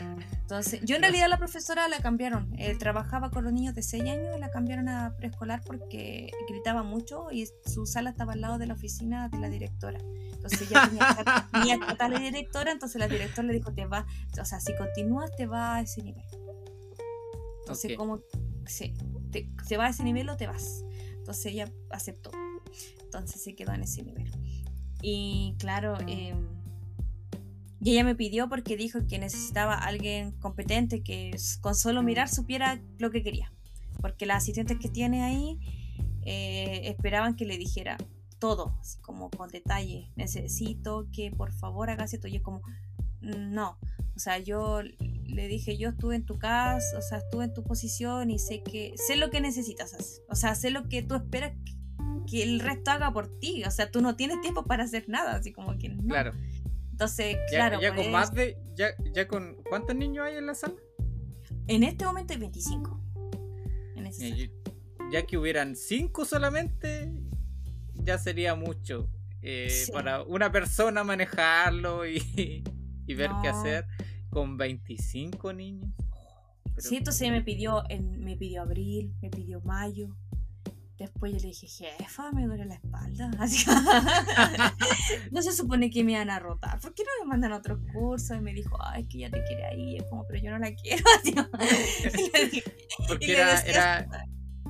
Entonces, 0.50 0.80
yo 0.82 0.96
en 0.96 1.02
realidad 1.02 1.28
la 1.28 1.38
profesora 1.38 1.86
la 1.86 2.00
cambiaron. 2.00 2.52
Él 2.58 2.76
trabajaba 2.76 3.30
con 3.30 3.44
los 3.44 3.52
niños 3.52 3.72
de 3.72 3.84
6 3.84 4.02
años 4.02 4.36
y 4.36 4.40
la 4.40 4.50
cambiaron 4.50 4.88
a 4.88 5.14
preescolar 5.16 5.62
porque 5.64 6.32
gritaba 6.48 6.82
mucho 6.82 7.30
y 7.30 7.48
su 7.64 7.86
sala 7.86 8.10
estaba 8.10 8.32
al 8.32 8.40
lado 8.40 8.58
de 8.58 8.66
la 8.66 8.74
oficina 8.74 9.28
de 9.28 9.38
la 9.38 9.48
directora. 9.48 10.00
Entonces 10.32 10.68
ya 10.68 10.88
tenía, 10.88 11.16
tenía 11.52 11.78
que 11.78 11.92
estar 11.92 12.10
la 12.10 12.18
directora, 12.18 12.72
entonces 12.72 12.98
la 12.98 13.06
directora 13.06 13.46
le 13.46 13.54
dijo, 13.54 13.72
te 13.72 13.86
va, 13.86 14.04
o 14.40 14.44
sea, 14.44 14.58
si 14.58 14.74
continúas 14.74 15.30
te 15.36 15.46
va 15.46 15.76
a 15.76 15.82
ese 15.82 16.02
nivel. 16.02 16.24
Entonces, 17.60 17.92
Ok. 17.92 17.96
como, 17.96 18.20
sí, 18.66 18.92
te, 19.30 19.48
te 19.68 19.76
va 19.76 19.86
a 19.86 19.90
ese 19.90 20.02
nivel 20.02 20.28
o 20.30 20.36
te 20.36 20.48
vas. 20.48 20.84
Entonces 21.12 21.46
ella 21.46 21.70
aceptó. 21.90 22.32
Entonces 23.04 23.40
se 23.40 23.54
quedó 23.54 23.72
en 23.72 23.82
ese 23.84 24.02
nivel. 24.02 24.28
Y 25.00 25.54
claro, 25.60 25.96
eh, 26.08 26.34
y 27.82 27.92
ella 27.92 28.04
me 28.04 28.14
pidió 28.14 28.48
porque 28.48 28.76
dijo 28.76 29.06
que 29.08 29.18
necesitaba 29.18 29.74
alguien 29.74 30.32
competente 30.32 31.02
que 31.02 31.34
con 31.62 31.74
solo 31.74 32.02
mirar 32.02 32.28
supiera 32.28 32.80
lo 32.98 33.10
que 33.10 33.22
quería. 33.22 33.52
Porque 34.00 34.26
las 34.26 34.42
asistentes 34.42 34.78
que 34.78 34.88
tiene 34.88 35.22
ahí 35.22 35.58
eh, 36.22 36.82
esperaban 36.84 37.36
que 37.36 37.46
le 37.46 37.56
dijera 37.56 37.96
todo, 38.38 38.76
así 38.80 38.98
como 39.00 39.30
con 39.30 39.48
detalle. 39.48 40.10
Necesito 40.14 41.08
que 41.12 41.30
por 41.30 41.52
favor 41.52 41.88
hagas 41.88 42.12
esto. 42.12 42.28
Y 42.28 42.32
yo 42.32 42.42
como, 42.42 42.62
no. 43.22 43.78
O 44.14 44.18
sea, 44.18 44.38
yo 44.38 44.82
le 44.82 45.48
dije, 45.48 45.78
yo 45.78 45.90
estuve 45.90 46.16
en 46.16 46.26
tu 46.26 46.38
casa, 46.38 46.98
o 46.98 47.02
sea, 47.02 47.18
estuve 47.18 47.44
en 47.44 47.54
tu 47.54 47.62
posición 47.62 48.30
y 48.30 48.38
sé 48.38 48.62
que 48.62 48.92
sé 48.96 49.16
lo 49.16 49.30
que 49.30 49.40
necesitas. 49.40 50.20
O 50.28 50.34
sea, 50.34 50.54
sé 50.54 50.70
lo 50.70 50.86
que 50.88 51.02
tú 51.02 51.14
esperas 51.14 51.52
que, 51.64 51.72
que 52.26 52.42
el 52.42 52.60
resto 52.60 52.90
haga 52.90 53.10
por 53.10 53.38
ti. 53.38 53.64
O 53.64 53.70
sea, 53.70 53.90
tú 53.90 54.02
no 54.02 54.16
tienes 54.16 54.42
tiempo 54.42 54.64
para 54.66 54.84
hacer 54.84 55.08
nada, 55.08 55.36
así 55.36 55.52
como 55.52 55.78
que 55.78 55.88
no. 55.88 56.02
Claro. 56.02 56.34
Entonces, 57.00 57.36
Ya, 57.50 57.56
claro, 57.56 57.80
ya 57.80 57.90
con 57.90 57.98
eso- 58.00 58.10
más 58.10 58.34
de. 58.34 58.58
Ya, 58.76 58.88
ya 59.14 59.26
con. 59.26 59.56
¿Cuántos 59.70 59.96
niños 59.96 60.26
hay 60.26 60.36
en 60.36 60.44
la 60.46 60.54
sala? 60.54 60.74
en 61.66 61.82
este 61.84 62.04
momento 62.04 62.34
hay 62.34 62.40
25. 62.40 63.00
En 63.96 64.06
esa 64.06 64.22
Mira, 64.22 64.36
sala. 64.36 64.48
yo- 64.66 65.10
ya 65.10 65.22
que 65.24 65.38
hubieran 65.38 65.76
cinco 65.76 66.24
solamente, 66.26 67.10
ya 67.94 68.18
sería 68.18 68.54
mucho. 68.54 69.08
eh, 69.42 69.70
Sí. 69.70 69.90
Para 69.92 70.22
una 70.24 70.52
persona 70.52 71.02
manejarlo 71.02 72.06
y, 72.06 72.16
y 73.06 73.14
ver 73.14 73.30
qué 73.40 73.48
No. 73.50 73.58
hacer 73.58 73.86
con 74.28 74.58
25 74.58 75.54
niños. 75.54 75.88
Pero- 76.74 76.86
Sí, 76.86 76.96
entonces 76.98 77.30
me 77.30 77.40
pidió, 77.40 77.82
en, 77.88 78.22
me 78.22 78.36
pidió 78.36 78.60
abril, 78.60 79.14
me 79.22 79.30
pidió 79.30 79.62
mayo. 79.62 80.14
Después 81.00 81.32
yo 81.32 81.38
le 81.38 81.48
dije, 81.48 81.66
jefa, 81.98 82.30
me 82.30 82.44
duele 82.44 82.66
la 82.66 82.74
espalda. 82.74 83.30
Así, 83.38 83.64
no 85.32 85.40
se 85.40 85.52
supone 85.52 85.88
que 85.90 86.04
me 86.04 86.12
iban 86.12 86.28
a 86.28 86.38
rotar. 86.38 86.78
¿Por 86.78 86.92
qué 86.94 87.04
no 87.04 87.24
me 87.24 87.30
mandan 87.30 87.52
a 87.52 87.56
otros 87.56 87.80
cursos? 87.94 88.36
Y 88.36 88.40
me 88.40 88.52
dijo, 88.52 88.76
ay, 88.84 89.02
es 89.02 89.08
que 89.08 89.18
ya 89.20 89.30
te 89.30 89.42
quiere 89.44 89.64
ahí. 89.64 89.96
Es 89.96 90.04
como, 90.10 90.26
pero 90.26 90.42
yo 90.42 90.50
no 90.50 90.58
la 90.58 90.74
quiero. 90.74 91.02
Así, 91.18 91.34
dije, 92.50 92.62
Porque 93.08 93.32
era, 93.32 93.50
decía, 93.54 93.70
era, 93.70 94.26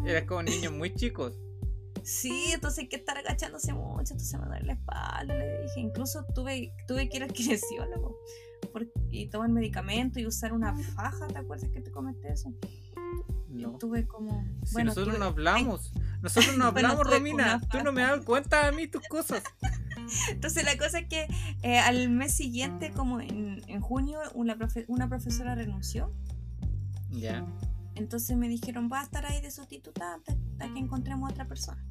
era 0.07 0.25
como 0.27 0.45
niños 0.45 0.73
muy 0.73 0.95
chicos. 0.95 1.37
Sí, 2.05 2.53
entonces 2.55 2.79
hay 2.85 2.89
que 2.89 2.97
estar 2.97 3.19
agachándose 3.19 3.75
mucho, 3.75 4.13
entonces 4.15 4.39
me 4.41 4.47
duele 4.47 4.67
la 4.67 4.73
espalda, 4.75 5.35
le 5.35 5.63
dije. 5.63 5.81
Incluso 5.81 6.25
tuve, 6.33 6.73
tuve 6.87 7.09
que 7.09 7.17
ir 7.17 7.25
al 7.25 7.33
kinesiólogo 7.33 8.17
por- 8.73 8.89
y 9.11 9.29
tomar 9.31 9.49
medicamento 9.51 10.21
y 10.21 10.27
usar 10.27 10.53
una 10.53 10.77
faja, 10.95 11.27
¿te 11.27 11.39
acuerdas 11.39 11.69
que 11.71 11.81
te 11.81 11.91
comenté 11.91 12.33
eso? 12.33 12.55
No. 13.49 13.77
tuve 13.79 14.07
como... 14.07 14.45
Si 14.65 14.73
bueno, 14.75 14.89
nosotros 14.91 15.17
tuve- 15.17 15.19
no 15.19 15.25
hablamos. 15.27 15.93
Nosotros 16.23 16.57
no 16.59 16.67
hablamos, 16.67 17.07
Romina. 17.07 17.61
Tú 17.71 17.83
no 17.83 17.93
me 17.93 18.03
das 18.03 18.21
cuenta 18.27 18.69
a 18.69 18.73
mí 18.73 18.87
tus 18.87 19.01
cosas. 19.09 19.43
Entonces 20.29 20.65
la 20.65 20.77
cosa 20.77 20.99
es 20.99 21.09
que 21.09 21.27
eh, 21.63 21.79
al 21.79 22.11
mes 22.11 22.35
siguiente, 22.35 22.91
como 22.91 23.21
en, 23.23 23.63
en 23.69 23.81
junio, 23.81 24.19
una, 24.35 24.55
profe- 24.57 24.85
una 24.89 25.09
profesora 25.09 25.55
renunció. 25.55 26.13
Ya. 27.11 27.47
Entonces 27.95 28.37
me 28.37 28.49
dijeron, 28.49 28.91
va 28.93 29.01
a 29.01 29.05
estar 29.05 29.25
ahí 29.25 29.41
de 29.41 29.51
sustituta 29.51 30.15
hasta, 30.15 30.35
que 30.73 30.79
encontremos 30.79 31.29
a 31.31 31.33
otra 31.33 31.49
persona. 31.49 31.83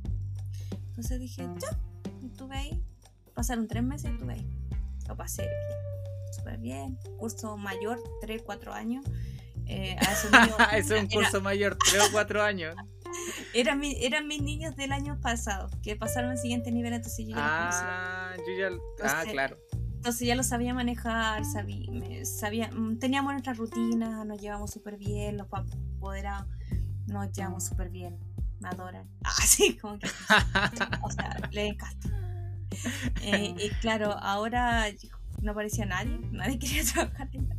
Entonces 0.89 1.19
dije, 1.19 1.47
ya, 1.59 1.79
y 2.21 2.27
estuve 2.27 2.55
ahí. 2.55 2.83
Pasaron 3.33 3.67
tres 3.67 3.83
meses 3.83 4.11
y 4.11 4.13
estuve 4.13 4.33
ahí. 4.33 4.47
Lo 5.07 5.15
pasé 5.17 5.41
bien, 5.43 6.33
súper 6.37 6.57
bien. 6.59 6.99
Curso 7.17 7.57
mayor, 7.57 7.99
3, 8.21 8.43
4 8.45 8.73
años. 8.73 9.03
Eh, 9.69 9.95
a 10.59 10.77
es 10.77 10.89
un 10.89 10.97
era- 10.97 11.07
curso 11.07 11.41
mayor, 11.41 11.77
3 11.89 12.09
o 12.09 12.11
4 12.11 12.41
años. 12.43 12.75
eran, 13.53 13.79
mi- 13.79 13.97
eran 14.03 14.27
mis 14.27 14.41
niños 14.41 14.75
del 14.75 14.91
año 14.91 15.19
pasado, 15.21 15.69
que 15.83 15.95
pasaron 15.95 16.31
al 16.31 16.37
siguiente 16.37 16.71
nivel, 16.71 16.93
entonces 16.93 17.25
yo 17.27 17.35
ya 17.35 17.65
los. 17.65 17.75
Ah, 17.75 18.33
yo 18.37 18.53
ya. 18.57 18.67
Ah, 18.67 18.79
Entonces, 18.97 19.31
claro. 19.31 19.57
Entonces 19.95 20.27
ya 20.27 20.35
lo 20.35 20.43
sabía 20.43 20.73
manejar, 20.73 21.43
sabía, 21.45 22.25
sabía, 22.25 22.69
mm, 22.71 22.99
teníamos 22.99 23.33
nuestras 23.33 23.57
rutinas, 23.57 24.25
nos 24.25 24.39
llevamos 24.41 24.71
súper 24.71 24.97
bien, 24.97 25.37
los 25.37 25.47
apoderados 25.51 26.47
nos 27.07 27.31
llevamos 27.33 27.65
súper 27.65 27.89
bien, 27.89 28.17
me 28.61 28.69
adoran. 28.69 29.09
Así 29.23 29.75
como 29.77 29.99
que, 29.99 30.07
o 31.01 31.11
sea, 31.11 31.37
les 31.51 31.73
encanta. 31.73 32.09
Eh, 33.23 33.53
y 33.57 33.69
claro, 33.81 34.13
ahora 34.13 34.85
no 35.41 35.51
aparecía 35.51 35.85
nadie, 35.85 36.17
nadie 36.31 36.57
quería 36.59 36.83
trabajar 36.93 37.27
en. 37.33 37.58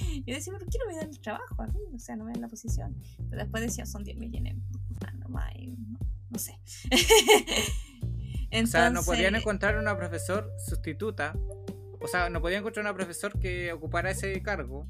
Yo 0.26 0.34
decía, 0.34 0.52
¿por 0.52 0.66
qué 0.68 0.78
no 0.78 0.86
me 0.90 0.96
dan 0.96 1.08
el 1.10 1.20
trabajo 1.20 1.62
a 1.62 1.66
mí? 1.66 1.80
O 1.94 1.98
sea, 1.98 2.16
no 2.16 2.24
me 2.24 2.32
dan 2.32 2.42
la 2.42 2.48
posición. 2.48 2.96
Pero 3.30 3.42
después 3.42 3.62
decía, 3.62 3.86
son 3.86 4.04
10 4.04 4.16
millones 4.18 4.56
no, 5.28 5.98
no 6.30 6.38
sé. 6.38 6.58
O 8.54 8.66
sea, 8.66 8.90
no 8.90 9.02
podían 9.02 9.26
Entonces- 9.28 9.42
encontrar 9.42 9.78
una 9.78 9.96
profesor 9.96 10.52
sustituta. 10.58 11.34
O 12.00 12.06
sea, 12.06 12.28
no 12.28 12.42
podían 12.42 12.60
encontrar 12.60 12.84
una 12.84 12.94
profesor 12.94 13.38
que 13.40 13.72
ocupara 13.72 14.10
ese 14.10 14.42
cargo. 14.42 14.86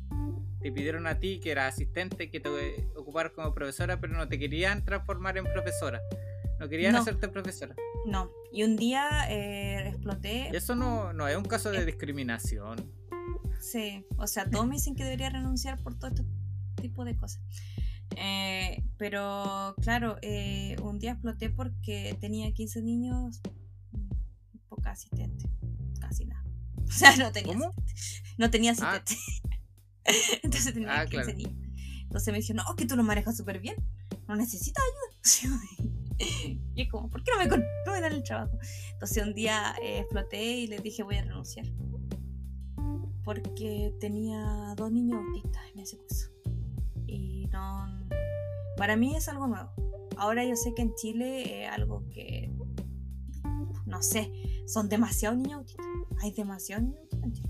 Te 0.61 0.73
pidieron 0.73 1.07
a 1.07 1.21
ti, 1.21 1.39
que 1.39 1.53
era 1.53 1.69
asistente, 1.69 2.29
que 2.31 2.41
te 2.41 2.49
ocuparas 2.97 3.33
como 3.33 3.55
profesora, 3.55 4.01
pero 4.01 4.15
no 4.15 4.27
te 4.29 4.39
querían 4.39 4.85
transformar 4.85 5.39
en 5.39 5.45
profesora. 5.45 6.01
No 6.59 6.69
querían 6.69 6.93
No. 6.95 7.01
hacerte 7.03 7.29
profesora. 7.29 7.75
No, 8.07 8.31
y 8.53 8.65
un 8.65 8.75
día 8.77 9.27
eh, 9.31 9.89
exploté. 9.89 10.49
Eso 10.57 10.75
no, 10.75 11.13
no 11.13 11.29
es 11.29 11.37
un 11.37 11.45
caso 11.45 11.73
Eh. 11.73 11.79
de 11.79 11.87
discriminación. 11.87 12.77
Sí, 13.63 14.05
o 14.19 14.27
sea, 14.27 14.51
todos 14.51 14.67
me 14.67 14.75
dicen 14.75 14.95
que 14.97 15.05
debería 15.05 15.31
renunciar 15.31 15.81
por 15.83 15.95
todo 15.99 16.11
este 16.11 16.25
tipo 16.81 17.05
de 17.05 17.17
cosas. 17.17 17.41
Eh, 18.17 18.83
pero 18.99 19.75
claro, 19.81 20.19
eh, 20.21 20.77
un 20.83 20.99
día 20.99 21.13
exploté 21.13 21.49
porque 21.49 22.17
tenía 22.21 22.53
15 22.53 22.83
niños, 22.83 23.41
poca 24.69 24.91
asistente, 24.91 25.49
casi 26.01 26.25
nada. 26.27 26.43
O 26.89 26.95
sea, 26.95 27.17
no 27.17 27.33
tenía, 27.33 27.53
¿Cómo? 27.55 27.73
no 28.37 28.51
tenía 28.51 28.75
Ah. 28.81 28.97
asistente. 28.97 29.17
Entonces 30.43 30.75
tenía 30.75 31.01
Ah, 31.01 31.07
15 31.07 31.25
claro. 31.25 31.39
niños. 31.39 31.69
Entonces 32.03 32.33
me 32.33 32.41
dijo, 32.41 32.53
no, 32.55 32.77
que 32.77 32.85
tú 32.85 32.97
lo 32.97 33.03
manejas 33.05 33.37
súper 33.37 33.61
bien, 33.61 33.77
no 34.29 34.37
necesitas 34.37 34.83
ayuda. 35.41 35.61
y 36.75 36.83
es 36.83 36.91
como, 36.91 37.09
¿por 37.09 37.23
qué 37.25 37.31
no 37.33 37.39
me, 37.39 37.47
no 37.87 37.93
me 37.93 38.01
dan 38.01 38.13
el 38.13 38.23
trabajo? 38.25 38.59
Entonces 38.93 39.25
un 39.25 39.33
día 39.35 39.75
eh, 39.83 40.01
exploté 40.01 40.43
y 40.59 40.67
les 40.67 40.83
dije, 40.83 41.03
voy 41.05 41.17
a 41.17 41.23
renunciar 41.23 41.65
porque 43.25 43.93
tenía 44.01 44.75
dos 44.77 44.91
niños 44.91 45.21
autistas 45.27 45.63
en 45.75 45.81
ese 45.81 45.97
curso. 45.99 46.31
Y 47.07 47.47
no. 47.53 47.87
Para 48.77 48.97
mí 48.97 49.15
es 49.17 49.29
algo 49.29 49.47
nuevo. 49.47 49.71
Ahora 50.17 50.45
yo 50.45 50.57
sé 50.57 50.73
que 50.75 50.83
en 50.83 50.95
Chile 50.95 51.65
es 51.65 51.71
algo 51.71 52.05
que. 52.11 52.51
No 53.87 54.03
sé, 54.03 54.33
son 54.67 54.89
demasiados 54.89 55.39
niños 55.39 55.59
autistas. 55.61 55.87
Hay 56.23 56.33
demasiados 56.33 56.85
niños 56.85 56.99
autistas 57.03 57.23
en 57.25 57.33
Chile. 57.33 57.49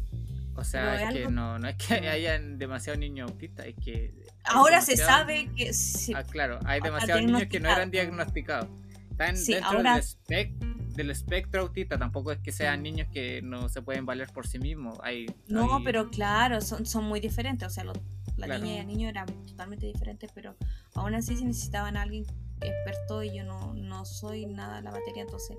O 0.54 0.64
sea, 0.64 0.94
es 1.08 1.12
que 1.14 1.18
algo- 1.24 1.30
no, 1.30 1.58
no 1.58 1.68
es 1.68 1.76
que 1.76 1.94
hayan 2.08 2.58
demasiados 2.58 2.98
niños 2.98 3.30
autistas, 3.30 3.66
es 3.66 3.74
que. 3.82 4.14
Ahora 4.44 4.80
se 4.80 4.96
sabe 4.96 5.50
que. 5.54 5.72
sí, 5.72 6.12
Ah, 6.14 6.24
claro, 6.24 6.58
hay 6.64 6.80
demasiados 6.80 7.22
niños 7.24 7.44
que 7.48 7.60
no 7.60 7.70
eran 7.70 7.90
diagnosticados. 7.90 8.68
Están 9.10 9.36
Sí, 9.36 9.54
dentro 9.54 9.70
ahora- 9.78 10.00
del, 10.28 10.81
del 10.94 11.10
espectro 11.10 11.62
autista, 11.62 11.98
tampoco 11.98 12.32
es 12.32 12.38
que 12.38 12.52
sean 12.52 12.82
niños 12.82 13.08
que 13.12 13.42
no 13.42 13.68
se 13.68 13.82
pueden 13.82 14.06
valer 14.06 14.28
por 14.32 14.46
sí 14.46 14.58
mismos. 14.58 14.98
Hay, 15.02 15.26
No, 15.48 15.76
hay- 15.76 15.84
pero 15.84 16.10
claro, 16.10 16.60
son, 16.60 16.86
son 16.86 17.04
muy 17.04 17.20
diferentes. 17.20 17.66
O 17.66 17.70
sea, 17.70 17.84
lo- 17.84 17.92
la 18.36 18.46
Claro. 18.46 18.64
niña 18.64 18.76
y 18.76 18.78
el 18.80 18.86
niño 18.86 19.08
eran 19.08 19.26
totalmente 19.46 19.86
diferentes, 19.86 20.30
pero 20.34 20.56
aún 20.94 21.14
así 21.14 21.36
sí 21.36 21.44
necesitaban 21.44 21.96
a 21.96 22.02
alguien 22.02 22.24
experto 22.60 23.22
y 23.22 23.36
yo 23.36 23.44
no, 23.44 23.74
no 23.74 24.04
soy 24.04 24.46
nada 24.46 24.76
de 24.76 24.82
la 24.82 24.90
materia. 24.90 25.22
Entonces, 25.22 25.56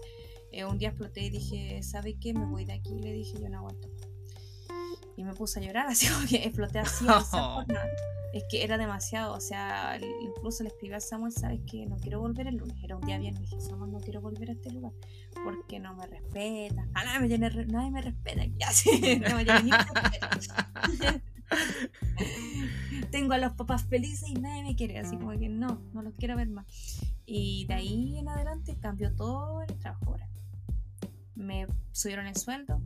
eh, 0.51 0.65
un 0.65 0.77
día 0.77 0.89
exploté 0.89 1.21
y 1.21 1.29
dije, 1.29 1.81
¿sabe 1.83 2.15
qué? 2.19 2.33
Me 2.33 2.45
voy 2.45 2.65
de 2.65 2.73
aquí. 2.73 2.99
Le 2.99 3.11
dije, 3.13 3.33
yo 3.41 3.49
no 3.49 3.57
aguanto. 3.59 3.89
Y 5.15 5.23
me 5.23 5.33
puse 5.33 5.59
a 5.59 5.63
llorar, 5.63 5.87
así 5.89 6.07
como 6.07 6.25
que 6.27 6.37
exploté 6.43 6.79
así. 6.79 7.05
a 7.07 7.19
forma. 7.21 7.79
Es 8.33 8.43
que 8.49 8.63
era 8.63 8.79
demasiado, 8.79 9.35
o 9.35 9.39
sea, 9.39 9.99
incluso 10.21 10.63
le 10.63 10.69
escribí 10.69 10.95
a 10.95 10.99
Samuel, 10.99 11.31
¿sabes 11.31 11.59
qué? 11.69 11.85
No 11.85 11.97
quiero 11.97 12.19
volver 12.19 12.47
el 12.47 12.55
lunes. 12.55 12.75
Era 12.83 12.95
un 12.95 13.05
día 13.05 13.19
bien, 13.19 13.35
le 13.35 13.41
dije, 13.41 13.61
Samuel, 13.61 13.91
no 13.91 13.99
quiero 13.99 14.21
volver 14.21 14.49
a 14.49 14.53
este 14.53 14.71
lugar 14.71 14.91
porque 15.43 15.79
no 15.79 15.93
me 15.95 16.07
respeta. 16.07 16.87
Ah, 16.95 17.03
nadie 17.05 17.19
me, 17.19 17.27
tiene 17.27 17.49
re- 17.49 17.67
nadie 17.67 17.91
me 17.91 18.01
respeta 18.01 18.41
aquí. 18.41 18.57
Así, 18.67 18.89
no 19.19 19.35
me 19.35 19.45
tiene. 19.45 19.69
Tengo 23.11 23.33
a 23.33 23.37
los 23.37 23.53
papás 23.53 23.83
felices 23.83 24.27
y 24.29 24.33
nadie 24.33 24.63
me 24.63 24.75
quiere, 24.75 24.97
así 24.97 25.15
como 25.17 25.37
que 25.37 25.49
no, 25.49 25.81
no 25.93 26.01
los 26.01 26.13
quiero 26.15 26.35
ver 26.35 26.47
más. 26.49 26.65
Y 27.27 27.65
de 27.67 27.73
ahí 27.75 28.17
en 28.17 28.27
adelante 28.27 28.75
cambió 28.79 29.13
todo 29.13 29.61
el 29.61 29.77
trabajo 29.77 30.05
ahora. 30.07 30.27
Me 31.35 31.67
subieron 31.91 32.25
el 32.25 32.35
sueldo, 32.35 32.81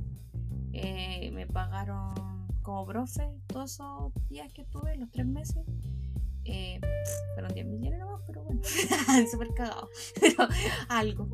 eh, 0.73 1.31
me 1.31 1.47
pagaron 1.47 2.47
como 2.61 2.85
profe 2.85 3.29
todos 3.47 3.73
esos 3.73 4.11
días 4.29 4.51
que 4.53 4.61
estuve, 4.61 4.97
los 4.97 5.09
tres 5.11 5.25
meses. 5.25 5.63
Eh, 6.43 6.79
fueron 7.33 7.53
10 7.53 7.65
millones 7.65 7.99
nomás, 7.99 8.21
pero 8.25 8.43
bueno, 8.43 8.61
súper 9.31 9.53
cagado, 9.53 9.89
pero 10.21 10.47
algo. 10.87 11.29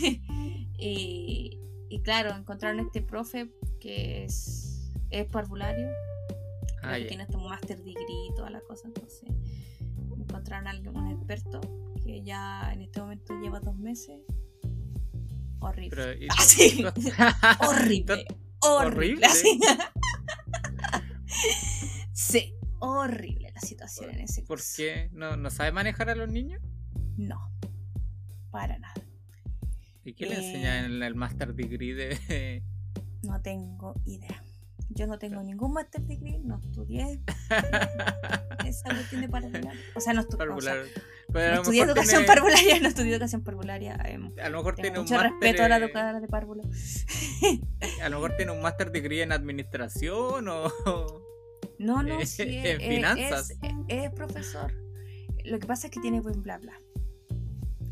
y, 0.78 1.58
y, 1.88 2.02
claro, 2.02 2.34
encontraron 2.34 2.80
este 2.80 3.00
profe 3.00 3.50
que 3.80 4.24
es, 4.24 4.90
es 5.10 5.26
parvulario, 5.26 5.88
ah, 6.82 6.96
tiene 7.08 7.22
hasta 7.22 7.38
un 7.38 7.48
master 7.48 7.78
degree 7.78 8.26
y 8.30 8.34
toda 8.34 8.50
la 8.50 8.60
cosa, 8.60 8.88
entonces 8.88 9.30
encontraron 10.30 10.68
a 10.68 10.90
un 10.90 11.10
experto 11.10 11.60
que 12.04 12.22
ya 12.22 12.70
en 12.72 12.82
este 12.82 13.00
momento 13.00 13.38
lleva 13.40 13.60
dos 13.60 13.76
meses. 13.76 14.20
Horrible. 15.60 16.28
horrible. 17.68 18.26
Horrible. 18.62 19.26
sí, 22.12 22.54
horrible 22.78 23.50
la 23.54 23.60
situación 23.60 24.10
en 24.10 24.20
ese 24.20 24.42
¿Por 24.42 24.60
qué? 24.76 25.08
¿No, 25.12 25.36
¿No 25.36 25.50
sabe 25.50 25.72
manejar 25.72 26.10
a 26.10 26.14
los 26.14 26.28
niños? 26.28 26.60
No, 27.16 27.50
para 28.50 28.78
nada. 28.78 28.94
¿Y 30.04 30.14
qué 30.14 30.26
le 30.26 30.36
enseña 30.36 30.82
eh, 30.82 30.86
en 30.86 31.02
el 31.02 31.14
Master 31.14 31.54
Degree 31.54 31.94
de.? 31.94 32.62
No 33.22 33.38
tengo 33.42 34.00
idea. 34.06 34.42
Yo 34.88 35.06
no 35.06 35.18
tengo 35.18 35.42
ningún 35.42 35.74
Master 35.74 36.00
Degree, 36.00 36.38
no 36.38 36.58
estudié 36.58 37.20
esa 38.66 38.88
cuestión 38.88 39.20
de 39.20 39.28
parvularia. 39.28 39.74
O 39.94 40.00
sea, 40.00 40.14
no, 40.14 40.22
estudié. 40.22 40.90
No 41.32 41.54
estudié 41.54 41.82
educación 41.82 42.24
parvularia, 42.26 42.80
no 42.80 42.88
estudié 42.88 43.12
educación 43.12 43.42
parvularia. 43.42 43.96
Em, 44.04 44.32
a 44.42 44.48
lo 44.48 44.58
mejor 44.58 44.74
tiene 44.74 44.98
mucho 44.98 45.14
un 45.14 45.20
respeto 45.20 45.64
a 45.64 45.68
la 45.68 45.76
educadora 45.76 46.20
de 46.20 46.28
párvulo. 46.28 46.62
a 48.02 48.08
lo 48.08 48.16
mejor 48.16 48.36
tiene 48.36 48.52
un 48.52 48.62
Master 48.62 48.90
Degree 48.90 49.22
en 49.22 49.32
administración 49.32 50.48
o. 50.48 50.72
No, 51.78 52.02
no, 52.02 52.20
sí, 52.26 52.42
en 52.46 52.80
finanzas. 52.80 53.52
Es, 53.88 54.10
profesor. 54.12 54.72
Lo 55.44 55.58
que 55.58 55.66
pasa 55.66 55.86
es 55.86 55.92
que 55.92 56.00
tiene 56.00 56.20
buen 56.20 56.42
bla 56.42 56.58
bla. 56.58 56.74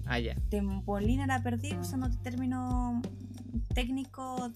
Ah, 0.05 0.19
ya. 0.19 0.37
De 0.49 0.61
Bolina 0.63 1.27
la 1.27 1.43
perdí 1.43 1.75
usando 1.75 2.11
término 2.23 3.03
técnico 3.75 4.53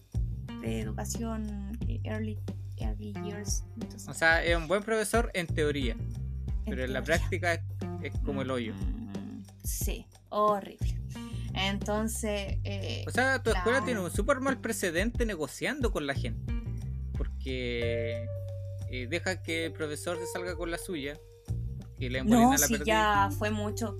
de 0.63 0.81
educación 0.81 1.79
eh, 1.89 2.01
early, 2.05 2.39
early 2.79 3.13
years. 3.25 3.65
o 4.09 4.15
sea, 4.15 4.43
es 4.45 4.57
un 4.57 4.69
buen 4.69 4.83
profesor 4.83 5.31
en 5.35 5.47
teoría, 5.47 5.97
pero 6.65 6.85
en 6.85 6.93
la 6.93 7.03
práctica 7.03 7.63
es, 8.03 8.13
como 8.25 8.43
el 8.43 8.51
hoyo. 8.51 8.75
Sí, 9.65 10.07
horrible. 10.29 10.99
Entonces... 11.55 12.59
Eh, 12.65 13.05
o 13.07 13.11
sea, 13.11 13.43
tu 13.43 13.51
escuela 13.51 13.85
tiene 13.85 14.01
un 14.01 14.11
súper 14.11 14.41
mal 14.41 14.59
precedente 14.59 15.27
negociando 15.27 15.93
con 15.93 16.07
la 16.07 16.15
gente. 16.15 16.53
Porque 17.17 18.27
eh, 18.91 19.07
deja 19.09 19.43
que 19.43 19.67
el 19.67 19.73
profesor 19.73 20.19
se 20.19 20.27
salga 20.27 20.57
con 20.57 20.71
la 20.71 20.79
suya. 20.79 21.19
y 21.99 22.09
le 22.09 22.25
no, 22.25 22.53
la 22.53 22.59
sí, 22.59 22.77
ya 22.85 23.31
fue 23.39 23.51
mucho. 23.51 23.99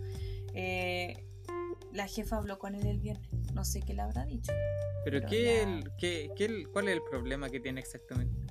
la 1.93 2.07
jefa 2.07 2.37
habló 2.37 2.59
con 2.59 2.75
él 2.75 2.87
el 2.87 3.01
viernes. 3.01 3.29
No 3.55 3.65
sé 3.65 3.81
qué 3.81 3.95
le 3.95 4.03
habrá 4.03 4.25
dicho. 4.25 4.53
¿Pero, 5.05 5.21
qué, 5.29 5.83
qué, 5.99 6.67
cuál 6.73 6.89
es 6.89 6.95
el 6.95 7.03
problema 7.11 7.51
que 7.51 7.61
tiene 7.61 7.81
exactamente? 7.81 8.47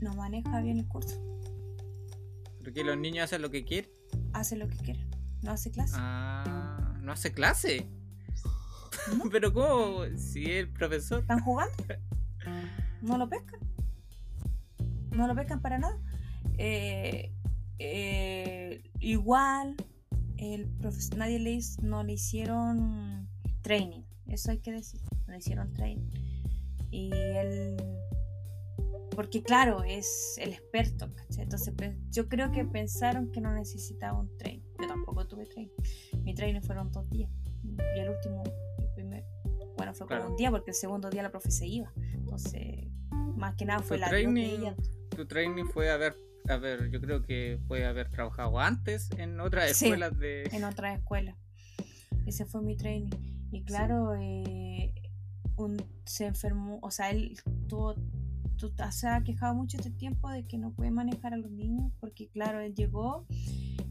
No 0.00 0.14
maneja 0.14 0.60
bien 0.60 0.78
el 0.78 0.86
curso. 0.86 1.20
¿Pero 2.66 2.74
que 2.74 2.82
los 2.82 2.98
niños 2.98 3.26
hacen 3.26 3.42
lo 3.42 3.50
que 3.52 3.64
quieren? 3.64 3.88
Hace 4.32 4.56
lo 4.56 4.66
que 4.66 4.76
quieren. 4.78 5.08
No 5.42 5.52
hace 5.52 5.70
clase. 5.70 5.94
Ah, 5.96 6.98
¿no 7.00 7.12
hace 7.12 7.32
clase? 7.32 7.86
¿Pero 9.30 9.52
cómo? 9.52 10.04
Si 10.16 10.46
el 10.46 10.72
profesor. 10.72 11.20
¿Están 11.20 11.38
jugando? 11.38 11.76
¿No 13.02 13.18
lo 13.18 13.28
pescan? 13.28 13.60
¿No 15.12 15.28
lo 15.28 15.36
pescan 15.36 15.62
para 15.62 15.78
nada? 15.78 15.96
Eh, 16.58 17.32
eh, 17.78 18.82
igual, 18.98 19.76
el 20.36 20.68
nadie 21.16 21.38
le, 21.38 21.60
no 21.82 22.02
le 22.02 22.14
hicieron 22.14 23.28
training. 23.62 24.02
Eso 24.26 24.50
hay 24.50 24.58
que 24.58 24.72
decir. 24.72 25.00
No 25.28 25.36
hicieron 25.36 25.72
training. 25.72 26.10
Y 26.90 27.12
él. 27.14 27.76
Porque, 29.16 29.42
claro, 29.42 29.82
es 29.82 30.36
el 30.38 30.52
experto, 30.52 31.10
Entonces, 31.38 31.74
yo 32.10 32.28
creo 32.28 32.52
que 32.52 32.64
pensaron 32.64 33.32
que 33.32 33.40
no 33.40 33.52
necesitaba 33.52 34.20
un 34.20 34.36
training. 34.36 34.62
Yo 34.80 34.86
tampoco 34.86 35.26
tuve 35.26 35.46
training. 35.46 35.72
Mi 36.22 36.34
training 36.34 36.60
fueron 36.60 36.92
dos 36.92 37.08
días. 37.10 37.30
Y 37.96 38.00
el 38.00 38.10
último, 38.10 38.44
el 38.78 38.88
primer. 38.94 39.24
Bueno, 39.76 39.94
fue 39.94 40.06
por 40.06 40.20
un 40.20 40.36
día 40.36 40.50
porque 40.50 40.70
el 40.70 40.76
segundo 40.76 41.10
día 41.10 41.22
la 41.22 41.30
profe 41.30 41.50
se 41.50 41.66
iba. 41.66 41.92
Entonces, 42.12 42.86
más 43.10 43.56
que 43.56 43.64
nada 43.64 43.82
fue 43.82 43.98
la 43.98 44.08
training, 44.08 44.74
Tu 45.08 45.26
training 45.26 45.64
fue 45.64 45.90
haber 45.90 46.14
a 46.48 46.58
ver, 46.58 46.90
yo 46.90 47.00
creo 47.00 47.22
que 47.22 47.58
fue 47.66 47.84
haber 47.84 48.08
trabajado 48.08 48.60
antes 48.60 49.10
en 49.18 49.40
otras 49.40 49.70
escuelas 49.70 50.16
de. 50.18 50.44
En 50.52 50.64
otras 50.64 50.98
escuelas. 50.98 51.36
Ese 52.26 52.44
fue 52.44 52.62
mi 52.62 52.76
training. 52.76 53.10
Y 53.50 53.64
claro, 53.64 54.14
eh, 54.14 54.92
un, 55.56 55.82
se 56.04 56.26
enfermó, 56.26 56.78
o 56.82 56.90
sea, 56.90 57.10
él 57.10 57.36
tuvo, 57.68 57.94
se 58.90 59.08
ha 59.08 59.22
quejado 59.22 59.54
mucho 59.54 59.76
este 59.76 59.90
tiempo 59.90 60.30
de 60.30 60.46
que 60.46 60.58
no 60.58 60.72
puede 60.72 60.90
manejar 60.90 61.34
a 61.34 61.36
los 61.36 61.50
niños, 61.50 61.92
porque 62.00 62.28
claro, 62.28 62.60
él 62.60 62.74
llegó, 62.74 63.26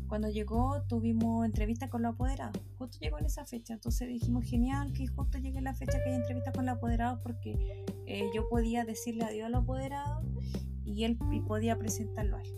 cuando 0.07 0.29
llegó 0.29 0.81
tuvimos 0.87 1.45
entrevista 1.45 1.89
con 1.89 2.01
los 2.01 2.13
apoderados, 2.13 2.61
justo 2.77 2.97
llegó 2.99 3.19
en 3.19 3.25
esa 3.25 3.45
fecha, 3.45 3.73
entonces 3.73 4.07
dijimos 4.07 4.45
genial 4.45 4.93
que 4.93 5.07
justo 5.07 5.37
llegue 5.37 5.61
la 5.61 5.73
fecha 5.73 6.03
que 6.03 6.09
hay 6.09 6.15
entrevista 6.15 6.51
con 6.51 6.65
los 6.65 6.77
apoderados, 6.77 7.19
porque 7.21 7.85
eh, 8.05 8.29
yo 8.33 8.47
podía 8.49 8.85
decirle 8.85 9.23
adiós 9.23 9.47
a 9.47 9.49
los 9.49 9.63
apoderados 9.63 10.23
y 10.83 11.03
él 11.03 11.17
y 11.31 11.41
podía 11.41 11.77
presentarlo 11.77 12.37
a 12.37 12.41
él. 12.41 12.53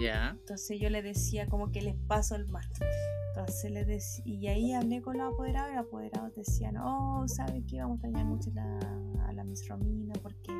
Ya. 0.00 0.30
Entonces 0.30 0.78
yo 0.80 0.88
le 0.90 1.02
decía 1.02 1.46
como 1.46 1.70
que 1.70 1.82
les 1.82 1.96
paso 1.96 2.34
el 2.34 2.46
mal. 2.48 2.66
Entonces 3.34 3.70
le 3.70 3.86
decía, 3.86 4.22
y 4.26 4.46
ahí 4.46 4.72
hablé 4.74 5.00
con 5.00 5.16
los 5.16 5.32
apoderados 5.32 5.70
y 5.72 5.76
los 5.76 5.86
apoderados 5.86 6.34
decían, 6.34 6.76
oh, 6.76 7.24
¿sabes 7.26 7.62
qué? 7.66 7.80
Vamos 7.80 7.94
a 7.94 8.06
extrañar 8.06 8.26
mucho 8.26 8.50
a 9.26 9.32
la 9.32 9.42
Miss 9.42 9.66
Romina 9.68 10.12
porque 10.22 10.52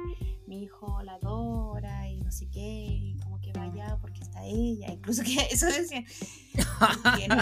mi 0.46 0.62
hijo 0.62 1.02
la 1.02 1.14
adora 1.14 2.08
y 2.08 2.22
no 2.22 2.32
sé 2.32 2.48
qué, 2.50 2.60
y 2.60 3.16
como 3.22 3.38
que 3.42 3.52
vaya 3.52 3.98
porque 4.00 4.20
está 4.20 4.42
ella, 4.44 4.90
incluso 4.90 5.22
que 5.22 5.34
eso 5.50 5.66
decían, 5.66 6.06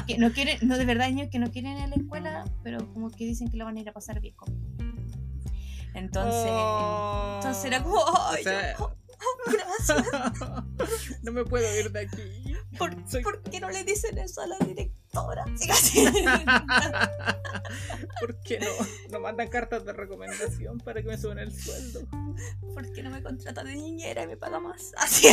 que 0.09 0.18
no, 0.18 0.33
quieren, 0.33 0.59
no 0.66 0.76
de 0.76 0.85
verdad 0.85 1.09
niños 1.09 1.28
que 1.31 1.39
no 1.39 1.53
quieren 1.53 1.76
ir 1.76 1.83
a 1.85 1.87
la 1.87 1.95
escuela, 1.95 2.45
pero 2.64 2.93
como 2.93 3.09
que 3.11 3.24
dicen 3.24 3.49
que 3.49 3.57
lo 3.57 3.64
van 3.64 3.76
a 3.76 3.81
ir 3.81 3.89
a 3.89 3.93
pasar 3.93 4.20
bien 4.20 4.35
conmigo. 4.35 4.68
Entonces, 5.95 6.51
entonces 7.37 7.64
era 7.64 7.85
como, 7.85 8.01
ay, 8.28 8.43
gracias. 8.43 8.81
no 11.22 11.33
me 11.33 11.45
puedo 11.45 11.78
ir 11.78 11.93
de 11.93 12.01
aquí. 12.01 12.55
¿Por, 12.78 12.97
¿Por, 13.22 13.43
qué 13.43 13.61
no 13.61 13.70
le 13.70 13.85
dicen 13.85 14.18
eso 14.18 14.41
a 14.41 14.47
la 14.47 14.59
directora? 14.59 14.99
¿Por 18.21 18.41
qué 18.43 18.61
no, 18.61 18.71
no 19.11 19.21
mandan 19.21 19.49
cartas 19.49 19.85
de 19.85 19.93
recomendación 19.93 20.79
para 20.79 21.03
que 21.03 21.09
me 21.09 21.19
suban 21.19 21.39
el 21.39 21.53
sueldo? 21.53 22.07
¿Por 22.75 22.93
qué 22.93 23.03
no 23.03 23.11
me 23.11 23.23
contrata 23.23 23.65
de 23.65 23.75
niñera 23.75 24.25
y 24.25 24.29
me 24.29 24.37
paga 24.37 24.61
más? 24.61 24.93
Así. 24.97 25.29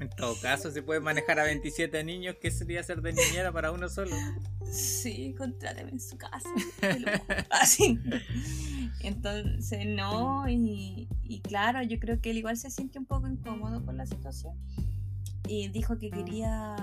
En 0.00 0.10
todo 0.10 0.34
caso, 0.40 0.70
se 0.70 0.82
puede 0.82 1.00
manejar 1.00 1.38
a 1.38 1.44
27 1.44 2.02
niños, 2.04 2.36
¿qué 2.40 2.50
sería 2.50 2.82
ser 2.82 3.02
de 3.02 3.12
niñera 3.12 3.52
para 3.52 3.70
uno 3.70 3.88
solo? 3.88 4.16
Sí, 4.72 5.34
contráteme 5.36 5.90
en 5.90 6.00
su 6.00 6.16
casa. 6.16 6.48
Así. 7.50 7.98
Entonces, 9.00 9.86
no, 9.86 10.48
y, 10.48 11.08
claro, 11.44 11.82
yo 11.82 11.98
creo 11.98 12.20
que 12.20 12.30
él 12.30 12.38
igual 12.38 12.56
se 12.56 12.70
siente 12.70 12.98
un 12.98 13.06
poco 13.06 13.28
incómodo 13.28 13.84
con 13.84 13.96
la 13.96 14.06
situación. 14.06 14.56
Y 15.48 15.68
dijo 15.68 15.98
que 15.98 16.10
quería 16.10 16.76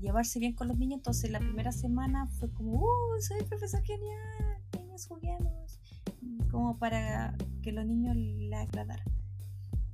llevarse 0.00 0.38
bien 0.38 0.52
con 0.52 0.68
los 0.68 0.78
niños, 0.78 0.98
entonces 0.98 1.30
la 1.30 1.38
primera 1.38 1.72
semana 1.72 2.26
fue 2.26 2.50
como, 2.52 2.80
¡uh! 2.80 3.20
Soy 3.20 3.38
el 3.38 3.46
profesor 3.46 3.82
genial, 3.82 4.60
niños 4.76 5.06
juguemos, 5.06 5.80
como 6.50 6.78
para 6.78 7.34
que 7.62 7.72
los 7.72 7.86
niños 7.86 8.14
le 8.16 8.54
agradaran. 8.54 9.06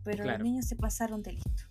Pero 0.02 0.24
los 0.24 0.40
niños 0.40 0.66
se 0.66 0.76
pasaron 0.76 1.22
de 1.22 1.32
listo. 1.32 1.62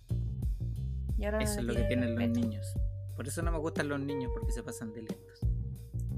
Y 1.18 1.24
ahora 1.26 1.42
Eso 1.42 1.60
es 1.60 1.66
lo 1.66 1.74
que 1.74 1.82
tienen 1.82 2.16
los 2.16 2.28
niños. 2.30 2.66
Por 3.14 3.28
eso 3.28 3.42
no 3.42 3.52
me 3.52 3.58
gustan 3.58 3.88
los 3.88 4.00
niños, 4.00 4.30
porque 4.32 4.52
se 4.52 4.62
pasan 4.62 4.92
de 4.94 5.02
listos. 5.02 5.40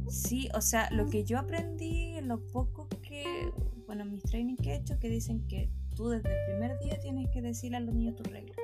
Sí, 0.08 0.48
o 0.54 0.60
sea, 0.60 0.88
lo 0.90 1.08
que 1.08 1.24
yo 1.24 1.38
aprendí, 1.38 2.20
lo 2.20 2.46
poco 2.46 2.88
que, 3.02 3.50
bueno, 3.86 4.04
mis 4.04 4.22
trainings 4.22 4.60
que 4.60 4.70
he 4.70 4.76
hecho, 4.76 4.98
que 5.00 5.08
dicen 5.08 5.46
que 5.48 5.70
tú 5.96 6.08
desde 6.08 6.30
el 6.30 6.46
primer 6.46 6.78
día 6.78 7.00
tienes 7.00 7.28
que 7.30 7.42
decirle 7.42 7.78
a 7.78 7.80
los 7.80 7.94
niños 7.94 8.14
tus 8.16 8.26
reglas. 8.28 8.56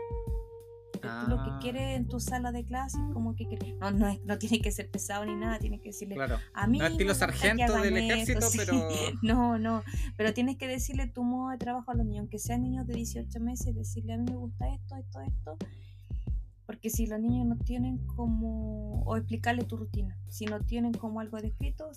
Tú 1.00 1.30
lo 1.30 1.42
que 1.42 1.50
ah. 1.50 1.58
quieres 1.60 1.96
en 1.96 2.08
tu 2.08 2.20
sala 2.20 2.52
de 2.52 2.64
clase, 2.64 2.98
como 3.12 3.34
que 3.34 3.46
no, 3.80 3.90
no, 3.90 4.08
es, 4.08 4.22
no 4.24 4.38
tiene 4.38 4.60
que 4.60 4.70
ser 4.70 4.90
pesado 4.90 5.24
ni 5.24 5.34
nada, 5.34 5.58
tienes 5.58 5.80
que 5.80 5.90
decirle 5.90 6.16
a 6.54 6.66
mí. 6.66 6.78
No 6.78 6.86
estilo 6.86 7.14
sargento 7.14 7.80
del 7.80 7.96
ejército, 7.96 8.46
pero. 8.56 8.88
No, 9.22 9.58
no, 9.58 9.82
pero 10.16 10.32
tienes 10.34 10.56
que 10.56 10.66
decirle 10.66 11.06
tu 11.06 11.24
modo 11.24 11.50
de 11.50 11.58
trabajo 11.58 11.90
a 11.90 11.94
los 11.94 12.06
niños, 12.06 12.20
aunque 12.20 12.38
sean 12.38 12.62
niños 12.62 12.86
de 12.86 12.94
18 12.94 13.40
meses, 13.40 13.74
decirle 13.74 14.14
a 14.14 14.18
mí 14.18 14.24
me 14.28 14.36
gusta 14.36 14.66
esto, 14.68 14.96
esto, 14.96 15.20
esto, 15.20 15.58
porque 16.68 16.90
si 16.90 17.06
los 17.06 17.18
niños 17.18 17.46
no 17.46 17.56
tienen 17.56 17.96
como, 18.04 19.02
o 19.04 19.16
explicarle 19.16 19.64
tu 19.64 19.78
rutina, 19.78 20.18
si 20.28 20.44
no 20.44 20.60
tienen 20.60 20.92
como 20.92 21.20
algo 21.20 21.38
descrito, 21.38 21.90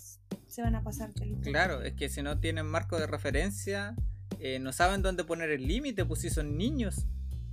se 0.46 0.62
van 0.62 0.74
a 0.74 0.82
pasar 0.82 1.12
Claro, 1.42 1.82
es 1.82 1.92
que 1.92 2.08
si 2.08 2.22
no 2.22 2.40
tienen 2.40 2.64
marco 2.64 2.98
de 2.98 3.06
referencia, 3.06 3.94
eh, 4.38 4.58
no 4.60 4.72
saben 4.72 5.02
dónde 5.02 5.24
poner 5.24 5.50
el 5.50 5.68
límite, 5.68 6.06
pues 6.06 6.22
si 6.22 6.30
son 6.30 6.56
niños. 6.56 7.06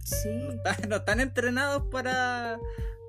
Sí. 0.03 0.29
No 0.29 0.51
están, 0.51 0.89
no 0.89 0.95
están 0.97 1.19
entrenados 1.19 1.83
para, 1.91 2.59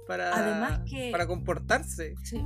para, 0.06 0.34
Además 0.34 0.80
que- 0.88 1.10
para 1.10 1.26
comportarse. 1.26 2.14
Sí. 2.24 2.42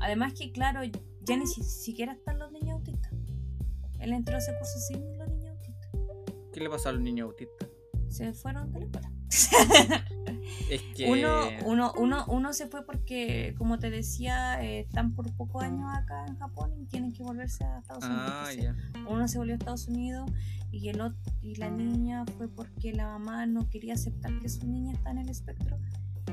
Además 0.00 0.32
que, 0.34 0.52
claro, 0.52 0.80
ya 0.84 1.36
ni 1.36 1.46
si- 1.46 1.62
siquiera 1.62 2.12
están 2.12 2.38
los 2.38 2.52
niños 2.52 2.76
autistas. 2.78 3.12
Él 4.00 4.12
entró 4.12 4.36
a 4.36 4.38
ese 4.38 4.52
curso 4.56 4.78
sin 4.78 5.18
los 5.18 5.28
niños 5.28 5.56
autistas. 5.56 5.90
¿Qué 6.52 6.60
le 6.60 6.70
pasó 6.70 6.88
a 6.88 6.92
los 6.92 7.00
niños 7.00 7.26
autistas? 7.30 7.68
Se 8.08 8.32
fueron 8.32 8.70
de 8.72 8.78
la 8.80 8.84
escuela. 8.86 9.12
Es 10.70 10.82
que... 10.96 11.10
Uno, 11.10 11.48
uno, 11.64 11.92
uno, 11.96 12.24
uno 12.28 12.52
se 12.52 12.66
fue 12.66 12.84
porque, 12.84 13.54
como 13.56 13.78
te 13.78 13.90
decía, 13.90 14.62
eh, 14.62 14.80
están 14.80 15.14
por 15.14 15.32
pocos 15.34 15.62
años 15.62 15.88
acá 15.94 16.26
en 16.26 16.36
Japón 16.38 16.72
y 16.80 16.86
tienen 16.86 17.12
que 17.12 17.22
volverse 17.22 17.64
a 17.64 17.78
Estados 17.78 18.04
Unidos. 18.04 18.76
Ah. 18.94 19.04
Uno 19.08 19.28
se 19.28 19.38
volvió 19.38 19.54
a 19.54 19.58
Estados 19.58 19.88
Unidos 19.88 20.30
y, 20.70 20.88
el 20.88 21.00
ot- 21.00 21.16
y 21.42 21.54
la 21.56 21.70
niña 21.70 22.24
fue 22.36 22.48
porque 22.48 22.92
la 22.92 23.06
mamá 23.06 23.46
no 23.46 23.68
quería 23.70 23.94
aceptar 23.94 24.38
que 24.40 24.48
su 24.48 24.66
niña 24.66 24.92
está 24.92 25.10
en 25.10 25.18
el 25.18 25.28
espectro 25.30 25.78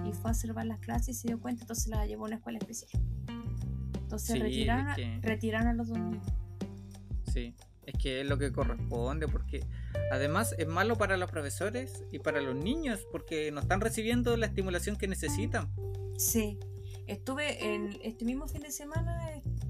y 0.06 0.12
fue 0.12 0.30
a 0.30 0.34
observar 0.34 0.66
las 0.66 0.80
clases 0.80 1.10
y 1.18 1.20
se 1.22 1.28
dio 1.30 1.40
cuenta, 1.40 1.64
entonces 1.64 1.88
la 1.88 2.06
llevó 2.06 2.26
a 2.26 2.28
una 2.28 2.36
escuela 2.38 2.58
especial. 2.60 3.02
Entonces 4.02 4.36
Sí, 4.36 4.40
retiraron, 4.42 4.88
a- 4.88 4.92
es 4.92 4.96
que- 4.98 5.20
retiraron 5.22 5.68
a 5.70 5.74
los 5.74 5.88
dos 5.88 5.98
niños. 5.98 6.26
Sí, 7.32 7.56
es 7.86 7.94
que 8.02 8.22
es 8.22 8.28
lo 8.28 8.38
que 8.38 8.52
corresponde, 8.52 9.28
porque 9.28 9.64
además 10.12 10.56
es 10.58 10.68
malo 10.68 10.98
para 10.98 11.18
los 11.18 11.30
profesores 11.30 12.04
y 12.12 12.20
para 12.20 12.42
los 12.42 12.56
niños, 12.56 13.06
porque 13.12 13.52
no 13.52 13.60
están 13.62 13.82
recibiendo 13.82 14.36
la 14.38 14.46
estimulación 14.48 14.96
que 14.98 15.08
necesitan. 15.08 15.70
Sí, 16.18 16.58
estuve 17.08 17.76
en 17.76 17.98
este 18.02 18.26
mismo 18.26 18.48
fin 18.48 18.62
de 18.62 18.72
semana, 18.72 19.20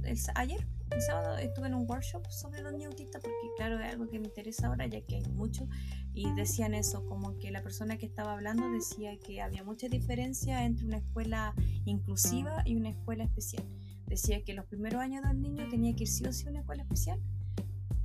el 0.03 0.17
sa- 0.17 0.33
ayer, 0.35 0.65
el 0.91 1.01
sábado, 1.01 1.37
estuve 1.37 1.67
en 1.67 1.73
un 1.73 1.89
workshop 1.89 2.25
sobre 2.29 2.61
los 2.61 2.71
niños 2.71 2.91
autistas 2.91 3.21
porque 3.21 3.35
claro, 3.57 3.79
es 3.79 3.91
algo 3.91 4.07
que 4.07 4.19
me 4.19 4.27
interesa 4.27 4.67
ahora 4.67 4.85
ya 4.85 5.01
que 5.01 5.15
hay 5.15 5.23
mucho 5.33 5.67
y 6.13 6.31
decían 6.35 6.73
eso, 6.75 7.05
como 7.07 7.37
que 7.39 7.49
la 7.51 7.63
persona 7.63 7.97
que 7.97 8.05
estaba 8.05 8.33
hablando 8.33 8.71
decía 8.71 9.17
que 9.17 9.41
había 9.41 9.63
mucha 9.63 9.87
diferencia 9.89 10.63
entre 10.63 10.85
una 10.85 10.97
escuela 10.97 11.53
inclusiva 11.85 12.61
y 12.65 12.75
una 12.75 12.89
escuela 12.89 13.23
especial. 13.23 13.63
Decía 14.07 14.43
que 14.43 14.53
los 14.53 14.65
primeros 14.67 15.01
años 15.01 15.23
del 15.27 15.41
niño 15.41 15.67
tenía 15.69 15.95
que 15.95 16.03
ir 16.03 16.09
sí 16.09 16.23
o 16.25 16.31
sí 16.31 16.45
a 16.47 16.51
una 16.51 16.59
escuela 16.59 16.83
especial 16.83 17.19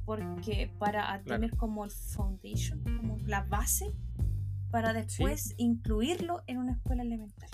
porque 0.05 0.73
para 0.79 1.03
Claro. 1.23 1.25
tener 1.25 1.57
como 1.57 1.85
el 1.85 1.91
foundation, 1.91 2.81
como 2.99 3.19
la 3.27 3.43
base 3.45 3.93
para 4.71 4.93
después 4.93 5.55
incluirlo 5.57 6.43
en 6.47 6.59
una 6.59 6.73
escuela 6.73 7.03
elemental. 7.03 7.49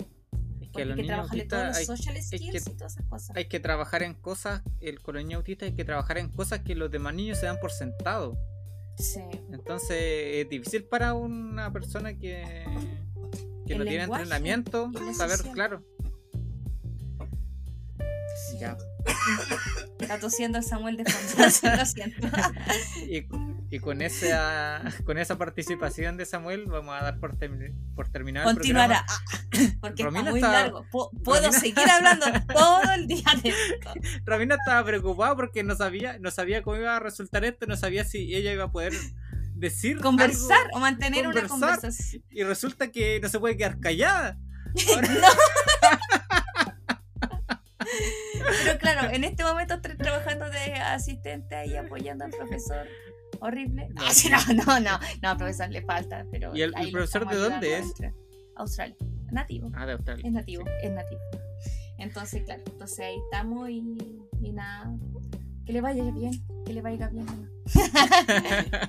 Es 0.61 0.69
que 0.71 0.81
hay 0.83 0.93
que 0.95 1.03
trabajarle 1.03 1.45
todos 1.45 1.67
los 1.67 1.77
hay, 1.77 1.85
social 1.85 2.21
skills 2.21 2.65
que- 2.65 2.71
y 2.71 2.75
todas 2.75 2.93
esas 2.93 3.05
cosas. 3.07 3.35
hay 3.35 3.45
que 3.45 3.59
trabajar 3.59 4.03
en 4.03 4.13
cosas, 4.13 4.61
el, 4.81 4.99
niños 5.15 5.37
autistas 5.37 5.69
hay 5.69 5.75
que 5.75 5.85
trabajar 5.85 6.17
en 6.19 6.29
cosas 6.29 6.59
que 6.59 6.75
los 6.75 6.91
demás 6.91 7.15
niños 7.15 7.39
se 7.39 7.45
dan 7.47 7.59
por 7.59 7.71
sentado. 7.71 8.37
Sí. 8.97 9.21
Entonces 9.51 9.97
es 10.45 10.49
difícil 10.49 10.83
para 10.83 11.13
una 11.13 11.71
persona 11.71 12.13
que, 12.17 12.65
que 13.65 13.73
El 13.73 13.79
no 13.79 13.85
tiene 13.85 14.03
entrenamiento 14.03 14.91
saber, 15.15 15.37
social. 15.37 15.53
claro. 15.53 15.83
sí. 18.49 18.57
Ya. 18.59 18.77
Está 19.99 20.19
tosiendo 20.19 20.61
Samuel 20.61 20.97
de 20.97 21.05
fondo. 21.05 21.43
Lo 21.77 21.85
siento. 21.85 22.27
Y, 23.09 23.27
y 23.75 23.79
con 23.79 24.01
esa 24.01 24.81
con 25.05 25.17
esa 25.17 25.37
participación 25.37 26.15
de 26.17 26.25
Samuel 26.25 26.65
vamos 26.67 26.95
a 26.99 27.03
dar 27.03 27.19
por, 27.19 27.37
termi- 27.37 27.73
por 27.95 28.07
terminado 28.09 28.49
el 28.49 28.55
Continuará. 28.55 29.05
programa. 29.05 29.71
Ah, 29.73 29.77
Porque 29.81 30.03
Romina 30.03 30.19
está 30.21 30.31
muy 30.31 30.39
está- 30.39 30.51
largo. 30.51 30.85
Puedo 30.91 31.41
Romina- 31.47 31.51
seguir 31.59 31.89
hablando 31.89 32.25
todo 32.53 32.81
el 32.95 33.07
día 33.07 33.25
de 33.43 33.49
esto. 33.49 33.93
Ramina 34.25 34.55
estaba 34.55 34.85
preocupada 34.85 35.35
porque 35.35 35.63
no 35.63 35.75
sabía, 35.75 36.17
no 36.19 36.31
sabía 36.31 36.61
cómo 36.63 36.77
iba 36.77 36.95
a 36.95 36.99
resultar 36.99 37.43
esto, 37.43 37.65
no 37.65 37.75
sabía 37.75 38.05
si 38.05 38.33
ella 38.35 38.53
iba 38.53 38.65
a 38.65 38.71
poder 38.71 38.93
decir 39.55 39.99
Conversar 39.99 40.65
algo, 40.67 40.77
o 40.77 40.79
mantener 40.79 41.27
una 41.27 41.41
conversar. 41.47 41.79
conversación. 41.81 42.23
y 42.29 42.43
resulta 42.43 42.91
que 42.91 43.19
no 43.19 43.27
se 43.27 43.39
puede 43.39 43.57
quedar 43.57 43.79
callada. 43.79 44.37
Ahora- 44.95 45.09
Pero 48.63 48.79
claro, 48.79 49.09
en 49.13 49.23
este 49.23 49.43
momento 49.43 49.75
estoy 49.75 49.97
trabajando 49.97 50.49
de 50.49 50.73
asistente 50.73 51.55
ahí 51.55 51.75
apoyando 51.75 52.25
al 52.25 52.31
profesor. 52.31 52.87
Horrible. 53.39 53.87
No. 53.93 54.03
No, 54.03 54.11
sí, 54.11 54.29
no, 54.29 54.79
no, 54.79 54.99
no, 55.21 55.37
profesor 55.37 55.69
le 55.69 55.81
falta, 55.83 56.25
pero. 56.31 56.55
¿Y 56.55 56.61
el- 56.61 56.73
profesor 56.91 57.27
de 57.29 57.35
dónde 57.37 57.77
es? 57.79 57.93
Australia. 58.55 58.95
Nativo. 59.31 59.69
Ah, 59.75 59.85
de 59.85 59.91
Australia. 59.93 60.23
Es 60.25 60.31
nativo, 60.31 60.63
es 60.81 60.91
nativo. 60.91 61.21
Entonces, 61.99 62.43
claro, 62.43 62.63
entonces 62.65 62.99
ahí 62.99 63.15
estamos 63.25 63.69
y, 63.69 63.81
y 64.41 64.51
nada. 64.53 64.91
Que 65.65 65.73
le 65.73 65.81
vaya 65.81 66.03
bien, 66.11 66.31
que 66.65 66.73
le 66.73 66.81
vaya 66.81 67.09
bien. 67.09 67.25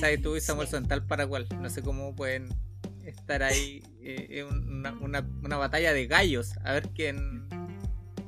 ¿Sabes? 0.00 0.22
Tú 0.22 0.36
y 0.36 0.40
Samuel 0.40 0.68
Sí. 0.68 0.72
son 0.72 0.86
tal 0.86 1.04
para 1.06 1.26
cual. 1.26 1.46
No 1.60 1.68
sé 1.70 1.82
cómo 1.82 2.14
pueden 2.14 2.48
estar 3.04 3.42
ahí 3.42 3.82
eh, 4.00 4.26
en 4.40 4.46
una, 4.46 4.92
una, 5.00 5.28
una 5.42 5.56
batalla 5.56 5.92
de 5.92 6.06
gallos. 6.06 6.52
A 6.64 6.72
ver 6.72 6.88
quién, 6.94 7.48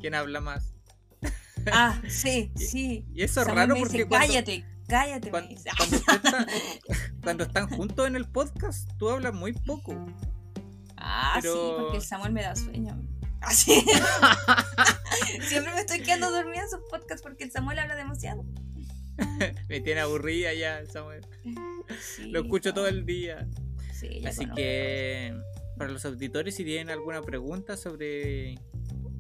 quién 0.01 0.15
habla 0.15 0.41
más. 0.41 0.75
Ah, 1.73 2.01
sí, 2.09 2.53
sí. 2.57 3.05
Y 3.15 3.23
eso 3.23 3.41
es 3.41 3.47
Samuel 3.47 3.57
raro 3.69 3.75
me 3.75 3.81
dice, 3.81 3.91
porque 3.91 4.07
cuando, 4.07 4.27
cállate, 4.29 4.65
cállate. 4.89 5.31
cuando, 5.31 5.55
cuando 5.77 5.97
usted 5.97 6.15
está- 6.17 6.47
cuando 7.23 7.45
están 7.45 7.69
juntos 7.71 8.07
en 8.07 8.17
el 8.17 8.27
podcast, 8.27 8.91
tú 8.99 9.11
hablas 9.11 9.35
muy 9.35 9.53
poco. 9.53 9.95
Ah, 10.97 11.39
sí, 11.43 11.49
porque 11.79 11.97
el 11.99 12.03
Samuel 12.03 12.33
me 12.33 12.43
da 12.43 12.55
sueño. 12.57 12.99
Así. 13.41 13.83
Siempre 15.49 15.73
me 15.73 15.81
estoy 15.81 16.01
quedando 16.03 16.31
dormida 16.31 16.63
en 16.63 16.69
sus 16.71 16.81
podcasts 16.91 17.23
porque 17.23 17.45
el 17.45 17.51
Samuel 17.51 17.79
habla 17.79 17.97
demasiado. 17.97 18.45
Me 19.69 19.81
tiene 19.81 20.01
aburrida 20.01 20.53
ya, 20.55 20.83
Samuel. 20.91 21.27
Sí, 22.01 22.27
Lo 22.31 22.41
escucho 22.43 22.71
no, 22.71 22.75
todo 22.77 22.89
el 22.89 23.05
día. 23.07 23.47
sí, 23.93 24.21
ya 24.21 24.29
Así 24.31 24.39
conozco 24.41 24.57
que 24.57 25.35
para 25.81 25.93
los 25.93 26.05
auditores, 26.05 26.57
si 26.57 26.63
tienen 26.63 26.91
alguna 26.91 27.23
pregunta 27.23 27.75
sobre 27.75 28.59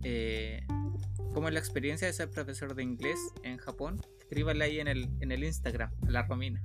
eh, 0.03 0.61
cómo 1.33 1.49
es 1.49 1.55
la 1.55 1.59
experiencia 1.59 2.07
de 2.07 2.13
ser 2.13 2.29
profesor 2.29 2.75
de 2.75 2.83
inglés 2.83 3.19
en 3.45 3.57
Japón, 3.57 3.99
escríbanla 4.19 4.67
ahí 4.67 4.79
en 4.79 4.87
el, 4.87 5.09
en 5.21 5.33
el 5.33 5.43
Instagram, 5.43 5.91
a 6.07 6.11
la 6.11 6.25
Romina. 6.25 6.63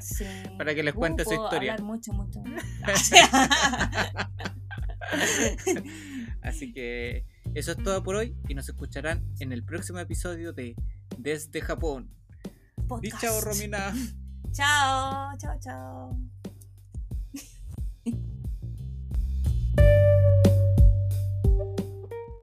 Sí. 0.00 0.24
para 0.56 0.72
que 0.76 0.84
les 0.84 0.94
cuente 0.94 1.24
su 1.24 1.30
puedo 1.30 1.46
historia. 1.46 1.72
hablar 1.72 1.84
mucho, 1.84 2.12
mucho. 2.12 2.44
Así 6.42 6.72
que 6.72 7.26
eso 7.54 7.72
es 7.72 7.78
todo 7.78 8.04
por 8.04 8.14
hoy 8.14 8.36
y 8.46 8.54
nos 8.54 8.68
escucharán 8.68 9.24
en 9.40 9.50
el 9.50 9.64
próximo 9.64 9.98
episodio 9.98 10.52
de 10.52 10.76
Desde 11.18 11.60
Japón. 11.60 12.08
Podcast. 12.86 13.20
chao, 13.20 13.40
Romina. 13.40 13.92
Chao, 14.52 15.32
chao, 15.38 15.58
chao. 15.60 16.41